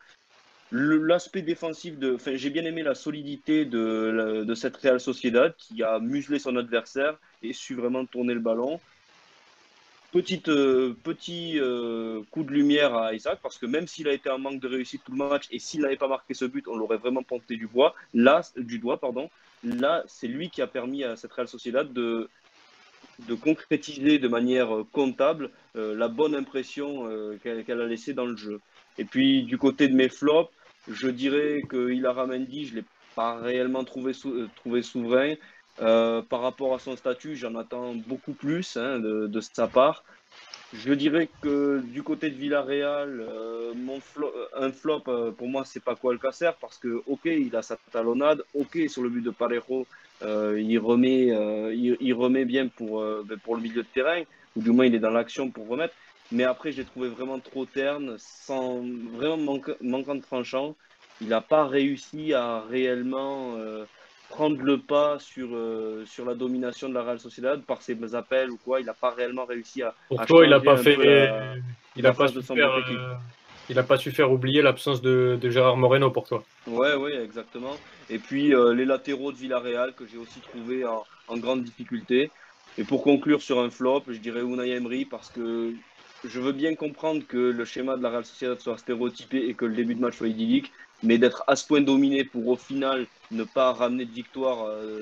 L'aspect 0.72 1.44
défensif, 1.44 1.98
de, 1.98 2.18
j'ai 2.34 2.50
bien 2.50 2.66
aimé 2.66 2.84
la 2.84 2.94
solidité 2.94 3.64
de, 3.64 4.44
de 4.46 4.56
cette 4.56 4.76
Real 4.76 5.00
Sociedad 5.00 5.56
qui 5.58 5.82
a 5.82 6.00
muselé 6.00 6.40
son 6.40 6.58
adversaire 6.58 7.18
et 7.42 7.54
su 7.54 7.74
vraiment 7.74 8.06
tourner 8.06 8.34
le 8.34 8.42
ballon. 8.42 8.80
Petite, 10.12 10.48
euh, 10.48 10.96
petit 11.04 11.60
euh, 11.60 12.22
coup 12.32 12.44
de 12.44 12.52
lumière 12.52 12.96
à 12.96 13.14
Isaac 13.14 13.40
parce 13.44 13.58
que 13.58 13.66
même 13.66 13.88
s'il 13.88 14.08
a 14.08 14.14
été 14.14 14.30
en 14.30 14.40
manque 14.40 14.62
de 14.62 14.68
réussite 14.68 15.04
tout 15.06 15.12
le 15.12 15.18
match 15.18 15.48
et 15.52 15.60
s'il 15.60 15.82
n'avait 15.82 15.98
pas 15.98 16.08
marqué 16.08 16.34
ce 16.34 16.46
but, 16.46 16.68
on 16.68 16.78
l'aurait 16.78 16.98
vraiment 16.98 17.24
pointé 17.24 17.58
du, 17.58 17.68
bois. 17.68 17.94
Là, 18.14 18.42
du 18.56 18.80
doigt. 18.80 19.00
Pardon. 19.00 19.30
Là, 19.64 20.04
c'est 20.08 20.28
lui 20.28 20.50
qui 20.50 20.62
a 20.62 20.68
permis 20.68 21.04
à 21.04 21.18
cette 21.18 21.34
Real 21.34 21.48
Sociedad 21.48 21.92
de, 21.92 22.30
de 23.28 23.36
concrétiser 23.36 24.18
de 24.18 24.28
manière 24.30 24.70
comptable 24.94 25.50
euh, 25.76 25.94
la 25.96 26.08
bonne 26.08 26.36
impression 26.36 27.10
qu'elle 27.44 27.82
a 27.82 27.86
laissée 27.86 28.14
dans 28.14 28.26
le 28.26 28.38
jeu. 28.38 28.62
Et 28.98 29.04
puis 29.04 29.44
du 29.44 29.58
côté 29.58 29.90
de 29.90 29.94
mes 29.94 30.10
flops, 30.10 30.52
je 30.90 31.08
dirais 31.08 31.64
que 31.68 31.92
Ilara 31.92 32.26
Mendy, 32.26 32.66
je 32.66 32.72
ne 32.72 32.80
l'ai 32.80 32.86
pas 33.16 33.36
réellement 33.36 33.84
trouvé, 33.84 34.14
trouvé 34.56 34.82
souverain. 34.82 35.36
Euh, 35.80 36.24
par 36.24 36.42
rapport 36.42 36.74
à 36.74 36.80
son 36.80 36.96
statut, 36.96 37.36
j'en 37.36 37.56
attends 37.56 37.94
beaucoup 37.94 38.34
plus 38.34 38.78
hein, 38.78 39.00
de, 39.00 39.42
sa 39.42 39.68
part. 39.68 40.04
Je 40.74 40.92
dirais 40.94 41.30
que 41.42 41.82
du 41.82 42.04
côté 42.04 42.30
de 42.30 42.36
Villarreal, 42.36 43.22
euh, 43.22 43.74
flop, 44.02 44.34
euh, 44.36 44.66
un 44.66 44.72
flop 44.72 45.04
euh, 45.08 45.32
pour 45.32 45.48
moi, 45.48 45.64
c'est 45.66 45.84
pas 45.84 45.96
quoi 45.96 46.14
le 46.14 46.20
casser 46.20 46.50
parce 46.60 46.78
que, 46.78 47.02
ok, 47.08 47.26
il 47.26 47.56
a 47.56 47.62
sa 47.62 47.78
talonnade, 47.92 48.44
ok, 48.54 48.78
sur 48.88 49.04
le 49.04 49.10
but 49.10 49.22
de 49.22 49.30
Parejo, 49.30 49.86
euh, 50.24 50.60
il, 50.60 50.78
remet, 50.80 52.46
bien 52.46 52.66
ben, 52.66 53.38
pour 53.44 53.56
le 53.56 53.62
milieu 53.62 53.84
de 53.84 53.88
terrain, 53.94 54.24
ou 54.56 54.62
du 54.62 54.72
moins 54.72 54.86
il 54.86 54.96
est 54.96 55.00
dans 55.00 55.12
l'action 55.12 55.50
pour 55.52 55.68
remettre. 55.68 55.94
Mais 56.32 56.44
après, 56.44 56.72
je 56.72 56.78
l'ai 56.78 56.86
trouvé 56.86 57.10
vraiment 57.10 57.40
trop 57.40 57.66
terne, 57.66 58.16
sans, 58.18 58.82
vraiment 59.14 59.60
manquant 59.82 60.16
de 60.16 60.22
tranchant. 60.22 60.76
Il 61.22 61.30
n'a 61.30 61.42
pas 61.42 61.66
réussi 61.66 62.34
à 62.34 62.62
réellement 62.62 63.56
prendre 64.30 64.62
le 64.62 64.78
pas 64.78 65.20
sur, 65.20 65.50
euh, 65.54 66.04
sur 66.06 66.26
la 66.26 66.36
domination 66.36 66.90
de 66.90 66.94
la 66.94 67.04
Real 67.04 67.20
Sociedad 67.20 67.62
par 67.62 67.82
ses 67.82 68.16
appels 68.16 68.52
ou 68.52 68.58
quoi. 68.58 68.80
Il 68.80 68.86
n'a 68.86 68.94
pas 68.94 69.12
réellement 69.12 69.46
réussi 69.46 69.82
à. 69.84 69.94
Pour 70.10 70.26
toi, 70.26 70.46
il 70.46 70.50
n'a 70.50 70.60
pas 70.60 70.78
fait. 70.78 70.98
il 71.96 72.04
n'a 72.04 72.14
pas, 72.14 72.28
su 72.28 72.42
faire, 72.42 72.72
euh, 72.72 73.84
pas 73.84 73.98
su 73.98 74.12
faire 74.12 74.32
oublier 74.32 74.62
l'absence 74.62 75.02
de, 75.02 75.38
de, 75.42 75.50
Gérard 75.50 75.78
Moreno 75.78 76.12
pour 76.12 76.28
toi. 76.28 76.44
Ouais, 76.68 76.96
ouais, 76.96 77.16
exactement. 77.24 77.76
Et 78.10 78.20
puis 78.20 78.54
euh, 78.54 78.74
les 78.74 78.86
latéraux 78.86 79.32
de 79.32 79.38
Villarreal 79.38 79.94
que 79.94 80.06
j'ai 80.06 80.18
aussi 80.18 80.40
trouvé 80.40 80.86
en, 80.86 81.04
en, 81.28 81.38
grande 81.38 81.64
difficulté. 81.64 82.30
Et 82.78 82.84
pour 82.84 83.02
conclure 83.04 83.42
sur 83.42 83.60
un 83.60 83.72
flop, 83.72 84.04
je 84.08 84.20
dirais 84.20 84.42
Unai 84.42 84.70
Emery 84.70 85.06
parce 85.06 85.30
que 85.30 85.74
je 86.24 86.40
veux 86.40 86.52
bien 86.52 86.76
comprendre 86.76 87.26
que 87.28 87.38
le 87.38 87.66
schéma 87.66 87.98
de 87.98 88.04
la 88.04 88.10
Real 88.10 88.26
Sociedad 88.26 88.60
soit 88.60 88.78
stéréotypé 88.78 89.48
et 89.48 89.54
que 89.54 89.66
le 89.66 89.76
début 89.76 89.96
de 89.96 90.02
match 90.02 90.18
soit 90.18 90.28
idyllique, 90.28 90.72
mais 91.04 91.18
d'être 91.18 91.44
à 91.48 91.56
ce 91.56 91.66
point 91.66 91.82
dominé 91.82 92.24
pour 92.24 92.48
au 92.48 92.56
final 92.56 93.06
ne 93.32 93.44
pas 93.44 93.74
ramener 93.74 94.06
de 94.06 94.12
victoire 94.12 94.66
euh, 94.68 95.02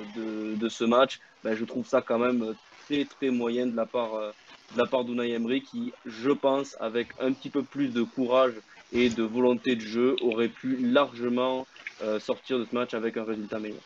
de, 0.58 0.70
ce 0.70 0.84
match, 0.84 1.20
ben, 1.44 1.56
je 1.56 1.64
trouve 1.64 1.86
ça 1.86 2.02
quand 2.02 2.20
même 2.20 2.56
très 2.86 3.06
très 3.06 3.30
moyen 3.30 3.68
de 3.68 3.76
la 3.76 3.86
part, 3.86 4.16
euh, 4.16 4.32
de 4.76 4.78
la 4.78 5.60
qui, 5.60 5.94
je 6.06 6.32
pense, 6.32 6.76
avec 6.80 7.08
un 7.20 7.32
petit 7.32 7.50
peu 7.50 7.64
plus 7.64 7.90
de 7.90 8.04
courage 8.04 8.54
et 8.92 9.10
de 9.10 9.24
volonté 9.24 9.76
de 9.76 9.82
jeu, 9.82 10.16
aurait 10.22 10.50
pu 10.50 10.78
largement 10.78 11.66
euh, 12.04 12.20
sortir 12.20 12.60
de 12.60 12.66
ce 12.70 12.76
match 12.76 12.94
avec 12.94 13.18
un 13.18 13.24
résultat 13.24 13.60
meilleur. 13.60 13.82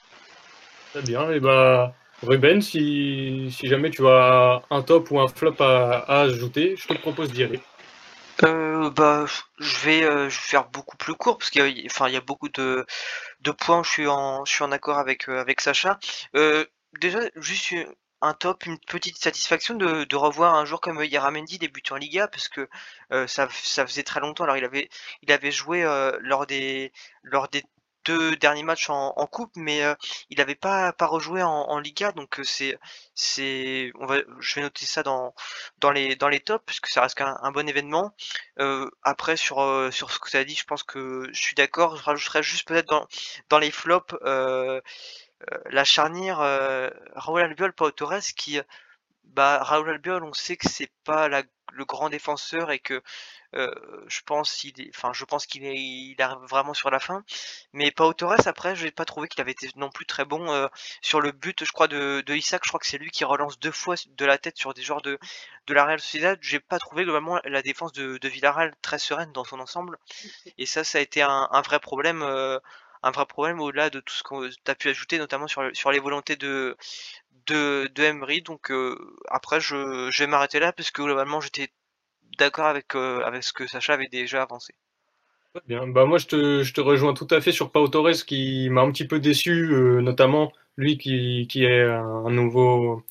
Très 0.92 1.02
bien, 1.04 1.30
et 1.32 1.40
bah 1.40 1.94
Ruben, 2.22 2.62
si, 2.62 3.50
jamais 3.64 3.90
tu 3.90 4.06
as 4.08 4.62
un 4.70 4.82
top 4.82 5.10
ou 5.12 5.20
un 5.20 5.28
flop 5.28 5.56
à, 5.60 6.22
ajouter, 6.22 6.76
je 6.78 6.88
te 6.88 6.94
propose 6.94 7.32
d'y 7.32 7.44
aller. 7.44 7.62
Euh, 8.44 8.90
bah, 8.90 9.26
je 9.58 9.78
vais, 9.86 10.04
euh, 10.04 10.30
je 10.30 10.36
vais 10.36 10.48
faire 10.48 10.70
beaucoup 10.70 10.98
plus 10.98 11.14
court 11.14 11.38
parce 11.38 11.50
qu'il 11.50 11.66
y 11.68 12.12
y 12.12 12.16
a 12.16 12.22
beaucoup 12.22 12.50
de, 12.50 12.86
points. 13.58 13.80
où 13.80 13.84
Je 13.84 13.90
suis 13.90 14.08
en, 14.08 14.72
accord 14.72 14.98
avec, 14.98 15.30
euh, 15.30 15.46
Sacha. 15.60 15.98
Déjà, 17.00 17.20
juste 17.36 17.74
un 18.22 18.34
top, 18.34 18.66
une 18.66 18.80
petite 18.80 19.18
satisfaction 19.18 19.76
de, 19.76 20.16
revoir 20.16 20.56
un 20.56 20.66
joueur 20.66 20.82
comme 20.82 21.02
Yaramendi 21.04 21.58
débuter 21.58 21.94
en 21.94 21.98
Liga 21.98 22.28
parce 22.28 22.50
que 22.50 22.68
ça, 23.28 23.48
faisait 23.48 24.04
très 24.04 24.20
longtemps. 24.20 24.44
Alors, 24.44 24.58
il 24.58 25.32
avait, 25.32 25.52
joué 25.52 25.84
lors 26.20 26.46
des, 26.46 26.92
lors 27.24 27.48
des 27.48 27.64
deux 28.10 28.36
derniers 28.36 28.64
matchs 28.64 28.90
en, 28.90 29.28
coupe, 29.28 29.52
mais 29.56 29.84
euh, 29.84 29.94
il 30.32 30.40
n'avait 30.40 30.56
pas, 30.56 30.92
pas 30.94 31.06
rejoué 31.06 31.44
en, 31.44 31.80
Liga. 31.80 32.12
Donc, 32.12 32.40
euh, 32.40 32.44
c'est, 32.44 32.80
c'est, 33.14 33.92
on 34.00 34.08
va, 34.08 34.18
je 34.40 34.56
vais 34.56 34.62
noter 34.62 34.86
ça 34.86 35.04
dans, 35.04 35.36
dans 35.78 35.92
les, 35.92 36.16
dans 36.16 36.28
les 36.28 36.40
tops 36.40 36.66
parce 36.66 36.80
que 36.80 36.90
ça 36.90 37.02
reste 37.02 37.22
un, 37.22 37.38
un 37.42 37.52
bon 37.52 37.70
événement. 37.70 38.16
Euh, 38.60 38.90
après 39.04 39.38
sur 39.38 39.58
sur 39.92 40.12
ce 40.12 40.20
que 40.20 40.30
tu 40.30 40.38
as 40.38 40.44
dit, 40.44 40.56
je 40.56 40.66
pense 40.66 40.84
que 40.84 41.30
je 41.32 41.40
suis 41.40 41.56
d'accord. 41.56 41.98
Je 41.98 42.04
rajouterais 42.04 42.44
juste 42.44 42.68
peut-être 42.68 42.90
dans 42.90 43.08
dans 43.50 43.60
les 43.60 43.72
flops 43.72 44.16
la 45.72 45.84
charnière 45.84 46.40
Raúl 47.16 47.42
Albiol 47.42 47.74
Pau 47.74 47.92
Torres 47.92 48.34
qui 48.36 48.60
bah 49.30 49.60
Raúl 49.64 49.90
Albiol 49.90 50.24
on 50.24 50.34
sait 50.34 50.58
que 50.58 50.70
c'est 50.70 50.92
pas 51.04 51.28
la, 51.30 51.44
le 51.74 51.86
grand 51.86 52.10
défenseur 52.10 52.72
et 52.72 52.80
que 52.80 53.02
euh, 53.56 53.72
je 54.08 54.22
pense 54.26 54.64
il 54.64 54.80
est, 54.82 54.92
enfin 54.96 55.12
je 55.14 55.26
pense 55.26 55.46
qu'il 55.48 55.66
est 55.66 55.76
il 55.78 56.16
arrive 56.22 56.40
vraiment 56.50 56.74
sur 56.74 56.92
la 56.92 57.00
fin. 57.00 57.24
Mais 57.74 57.92
Pau 57.92 58.14
Torres 58.14 58.48
après 58.48 58.76
je 58.76 58.86
n'ai 58.86 58.92
pas 58.92 59.06
trouvé 59.06 59.28
qu'il 59.28 59.42
avait 59.42 59.52
été 59.52 59.70
non 59.76 59.90
plus 59.90 60.06
très 60.06 60.26
bon 60.26 60.52
euh, 60.52 60.68
sur 61.02 61.22
le 61.22 61.32
but 61.32 61.64
je 61.66 61.72
crois 61.72 61.88
de, 61.88 62.24
de 62.26 62.36
Isaac. 62.36 62.62
Je 62.64 62.70
crois 62.70 62.80
que 62.80 62.88
c'est 62.88 62.98
lui 63.00 63.12
qui 63.12 63.24
relance 63.26 63.60
deux 63.60 63.72
fois 63.72 63.96
de 64.08 64.26
la 64.26 64.38
tête 64.38 64.58
sur 64.58 64.74
des 64.74 64.82
joueurs 64.84 65.02
de 65.02 65.20
de 65.68 65.74
la 65.74 65.86
Real 65.86 66.00
Sociedad. 66.00 66.40
J'ai 66.42 66.60
pas 66.60 66.80
trouvé 66.80 67.04
globalement 67.04 67.40
la 67.46 67.62
défense 67.62 67.94
de, 67.94 68.18
de 68.18 68.30
Villarreal 68.30 68.74
très 68.82 69.00
sereine 69.00 69.32
dans 69.34 69.44
son 69.46 69.60
ensemble. 69.60 69.98
Et 70.58 70.66
ça 70.66 70.84
ça 70.84 70.98
a 71.00 71.02
été 71.02 71.22
un, 71.22 71.48
un 71.52 71.62
vrai 71.62 71.80
problème 71.80 72.22
euh, 72.24 72.60
un 73.04 73.12
vrai 73.12 73.26
problème 73.26 73.62
au-delà 73.62 73.90
de 73.90 74.00
tout 74.02 74.14
ce 74.14 74.24
que 74.24 74.50
tu 74.50 74.72
as 74.72 74.76
pu 74.76 74.90
ajouter 74.90 75.18
notamment 75.20 75.48
sur, 75.48 75.64
sur 75.74 75.92
les 75.92 76.00
volontés 76.00 76.36
de 76.36 76.76
de, 77.48 77.88
de 77.94 78.04
Emery 78.04 78.42
donc 78.42 78.72
euh, 78.72 78.98
après 79.30 79.60
je, 79.60 80.10
je 80.12 80.24
vais 80.24 80.28
m'arrêter 80.28 80.60
là 80.60 80.72
parce 80.74 80.92
que 80.92 81.02
globalement 81.02 81.42
j'étais 81.42 81.70
d'accord 82.38 82.66
avec 82.68 82.96
euh, 82.96 83.24
avec 83.24 83.44
ce 83.44 83.54
que 83.54 83.68
Sacha 83.68 83.94
avait 83.94 84.08
déjà 84.08 84.42
avancé 84.44 84.74
bien. 85.66 85.88
Bah 85.88 86.06
moi, 86.06 86.18
je 86.18 86.28
te, 86.28 86.64
je 86.64 86.74
te 86.74 86.82
rejoins 86.82 87.14
tout 87.14 87.28
à 87.32 87.42
fait 87.42 87.52
sur 87.52 87.72
Pau 87.72 87.88
Torres 87.88 88.26
qui 88.26 88.70
m'a 88.70 88.82
un 88.82 88.92
petit 88.92 89.08
peu 89.08 89.20
déçu, 89.20 89.72
euh, 89.72 90.02
notamment 90.02 90.52
lui 90.78 90.98
qui, 90.98 91.48
qui 91.50 91.64
est 91.66 91.84
un 91.84 92.30
nouveau, 92.30 93.04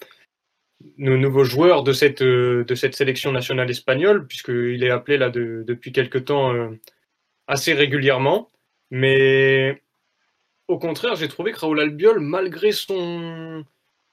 nou- 0.96 1.18
nouveau 1.18 1.44
joueur 1.44 1.82
de 1.82 1.92
cette, 1.92 2.22
de 2.22 2.74
cette 2.74 2.94
sélection 2.94 3.32
nationale 3.32 3.70
espagnole, 3.70 4.26
puisqu'il 4.26 4.82
est 4.82 4.90
appelé 4.90 5.18
là 5.18 5.30
de- 5.30 5.64
depuis 5.66 5.92
quelque 5.92 6.18
temps 6.18 6.54
assez 7.46 7.74
régulièrement. 7.74 8.48
Mais 8.90 9.82
au 10.68 10.78
contraire, 10.78 11.16
j'ai 11.16 11.28
trouvé 11.28 11.52
que 11.52 11.58
Raúl 11.58 11.80
Albiol, 11.80 12.20
malgré 12.20 12.72
son, 12.72 13.64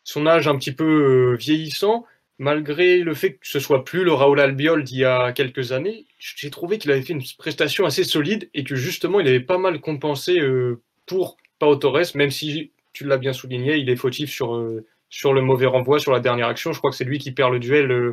son 0.05 0.27
âge 0.27 0.47
un 0.47 0.55
petit 0.55 0.71
peu 0.71 0.85
euh, 1.33 1.35
vieillissant, 1.35 2.05
malgré 2.37 2.99
le 2.99 3.13
fait 3.13 3.33
que 3.33 3.47
ce 3.47 3.59
soit 3.59 3.83
plus 3.83 4.03
le 4.03 4.13
Raúl 4.13 4.39
Albiol 4.39 4.83
d'il 4.83 4.99
y 4.99 5.03
a 5.05 5.33
quelques 5.33 5.71
années, 5.71 6.05
j'ai 6.19 6.49
trouvé 6.49 6.77
qu'il 6.77 6.91
avait 6.91 7.01
fait 7.01 7.13
une 7.13 7.23
prestation 7.37 7.85
assez 7.85 8.03
solide 8.03 8.49
et 8.53 8.63
que 8.63 8.75
justement 8.75 9.19
il 9.19 9.27
avait 9.27 9.39
pas 9.41 9.57
mal 9.57 9.81
compensé 9.81 10.39
euh, 10.39 10.81
pour 11.07 11.37
Pau 11.59 11.75
Torres, 11.75 12.15
même 12.15 12.31
si 12.31 12.71
tu 12.93 13.03
l'as 13.03 13.17
bien 13.17 13.33
souligné, 13.33 13.77
il 13.77 13.89
est 13.89 13.95
fautif 13.95 14.29
sur, 14.29 14.55
euh, 14.55 14.85
sur 15.09 15.33
le 15.33 15.41
mauvais 15.41 15.65
renvoi, 15.65 15.99
sur 15.99 16.13
la 16.13 16.19
dernière 16.19 16.47
action. 16.47 16.71
Je 16.71 16.77
crois 16.77 16.91
que 16.91 16.97
c'est 16.97 17.03
lui 17.03 17.17
qui 17.17 17.31
perd 17.31 17.51
le 17.51 17.59
duel 17.59 18.11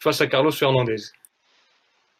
face 0.00 0.20
à 0.20 0.26
Carlos 0.26 0.50
Fernandez. 0.50 0.96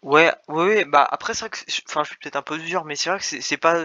Ouais, 0.03 0.33
ouais, 0.47 0.65
ouais, 0.65 0.85
bah 0.85 1.07
après 1.11 1.35
c'est 1.35 1.41
vrai 1.41 1.51
que, 1.51 1.59
c'est- 1.67 1.83
enfin 1.89 2.05
je 2.05 2.11
suis 2.11 2.19
peut-être 2.19 2.37
un 2.37 2.43
peu 2.43 2.57
dur, 2.57 2.85
mais 2.85 2.95
c'est 2.95 3.11
vrai 3.11 3.19
que 3.19 3.25
c'est 3.25 3.41
c'est 3.41 3.57
pas, 3.57 3.85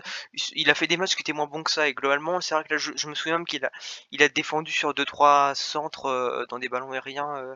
il 0.54 0.70
a 0.70 0.76
fait 0.76 0.86
des 0.86 0.96
matchs 0.96 1.16
qui 1.16 1.22
étaient 1.22 1.34
moins 1.34 1.48
bons 1.48 1.64
que 1.64 1.72
ça 1.72 1.88
et 1.88 1.96
globalement 1.96 2.40
c'est 2.40 2.54
vrai 2.54 2.64
que 2.64 2.70
là 2.74 2.78
je, 2.78 2.92
je 2.96 3.08
me 3.08 3.16
souviens 3.16 3.38
même 3.40 3.48
qu'il 3.48 3.66
a, 3.66 3.72
il 4.12 4.22
a 4.22 4.30
défendu 4.30 4.72
sur 4.72 4.94
deux 4.94 5.06
trois 5.06 5.56
centres 5.56 6.06
euh, 6.06 6.46
dans 6.50 6.60
des 6.60 6.70
ballons 6.70 6.92
aériens 6.92 7.36
euh, 7.38 7.56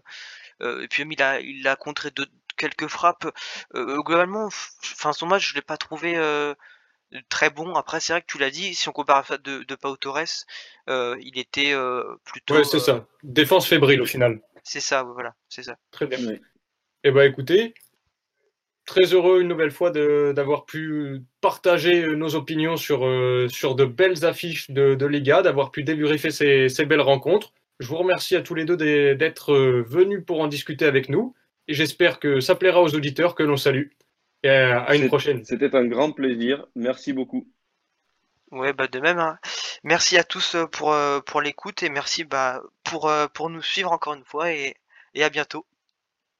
euh, 0.62 0.84
et 0.84 0.88
puis 0.90 1.04
même 1.04 1.12
il 1.14 1.22
a, 1.24 1.40
il 1.42 1.68
a 1.68 1.76
contré 1.76 2.12
quelques 2.58 2.88
frappes. 2.88 3.28
Euh, 3.76 4.02
globalement, 4.04 4.50
f- 4.50 4.72
enfin 4.94 5.14
son 5.14 5.28
match 5.28 5.50
je 5.50 5.56
l'ai 5.56 5.62
pas 5.64 5.78
trouvé 5.78 6.18
euh, 6.18 6.56
très 7.30 7.50
bon. 7.52 7.76
Après 7.76 8.00
c'est 8.00 8.14
vrai 8.14 8.22
que 8.22 8.28
tu 8.28 8.40
l'as 8.40 8.52
dit, 8.52 8.76
si 8.76 8.90
on 8.90 8.94
compare 8.94 9.18
à 9.18 9.24
ça 9.26 9.38
de, 9.40 9.64
de 9.64 9.76
Pau 9.76 9.98
Torres, 9.98 10.46
euh, 10.90 11.18
il 11.22 11.40
était 11.40 11.74
euh, 11.74 12.18
plutôt. 12.26 12.56
Ouais, 12.56 12.64
c'est 12.64 12.78
euh, 12.78 12.80
ça. 12.80 13.06
Défense 13.24 13.68
fébrile 13.68 14.02
au 14.02 14.06
final. 14.06 14.40
C'est 14.64 14.82
ça, 14.82 15.04
voilà, 15.04 15.34
c'est 15.50 15.64
ça. 15.64 15.78
Très 15.92 16.08
bien. 16.08 16.20
Ouais. 16.28 16.42
Eh 17.04 17.12
ben 17.12 17.24
écoutez, 17.30 17.74
très 18.88 19.14
heureux 19.14 19.42
une 19.42 19.48
nouvelle 19.50 19.70
fois 19.72 19.92
de- 19.92 20.34
d'avoir 20.36 20.66
pu 20.66 21.22
partager 21.42 22.04
euh, 22.04 22.16
nos 22.16 22.34
opinions 22.36 22.78
sur, 22.78 23.06
euh, 23.06 23.48
sur 23.50 23.76
de 23.76 23.86
belles 23.86 24.26
affiches 24.26 24.72
de, 24.72 24.96
de 24.96 25.06
Liga, 25.06 25.44
d'avoir 25.44 25.70
pu 25.72 25.84
débriefer 25.84 26.32
ces, 26.32 26.70
ces 26.70 26.86
belles 26.88 27.02
rencontres. 27.02 27.54
Je 27.80 27.88
vous 27.88 27.98
remercie 27.98 28.36
à 28.36 28.42
tous 28.42 28.56
les 28.56 28.66
deux 28.66 28.78
d'e- 28.78 29.14
d'être 29.16 29.54
euh, 29.54 29.84
venus 29.88 30.24
pour 30.26 30.42
en 30.42 30.48
discuter 30.48 30.86
avec 30.86 31.10
nous 31.10 31.36
et 31.68 31.76
j'espère 31.76 32.20
que 32.20 32.40
ça 32.40 32.56
plaira 32.56 32.82
aux 32.82 32.96
auditeurs 32.96 33.36
que 33.36 33.44
l'on 33.44 33.58
salue. 33.58 33.90
Et 34.44 34.50
à, 34.50 34.82
à 34.82 34.96
une 34.96 35.08
prochaine. 35.08 35.44
C'était 35.44 35.76
un 35.76 35.86
grand 35.86 36.12
plaisir. 36.12 36.66
Merci 36.76 37.14
beaucoup. 37.14 37.48
Ouais, 38.52 38.72
bah 38.74 38.88
de 38.88 39.00
même. 39.00 39.20
hein. 39.20 39.38
Merci 39.84 40.18
à 40.18 40.24
tous 40.24 40.56
pour, 40.72 40.96
pour 41.26 41.42
l'écoute 41.42 41.84
et 41.84 41.90
merci 41.90 42.24
bah, 42.24 42.62
pour, 42.84 43.12
pour 43.34 43.50
nous 43.50 43.62
suivre 43.62 43.92
encore 43.92 44.14
une 44.14 44.24
fois 44.24 44.52
et, 44.54 44.76
et 45.14 45.24
à 45.24 45.30
bientôt. 45.30 45.66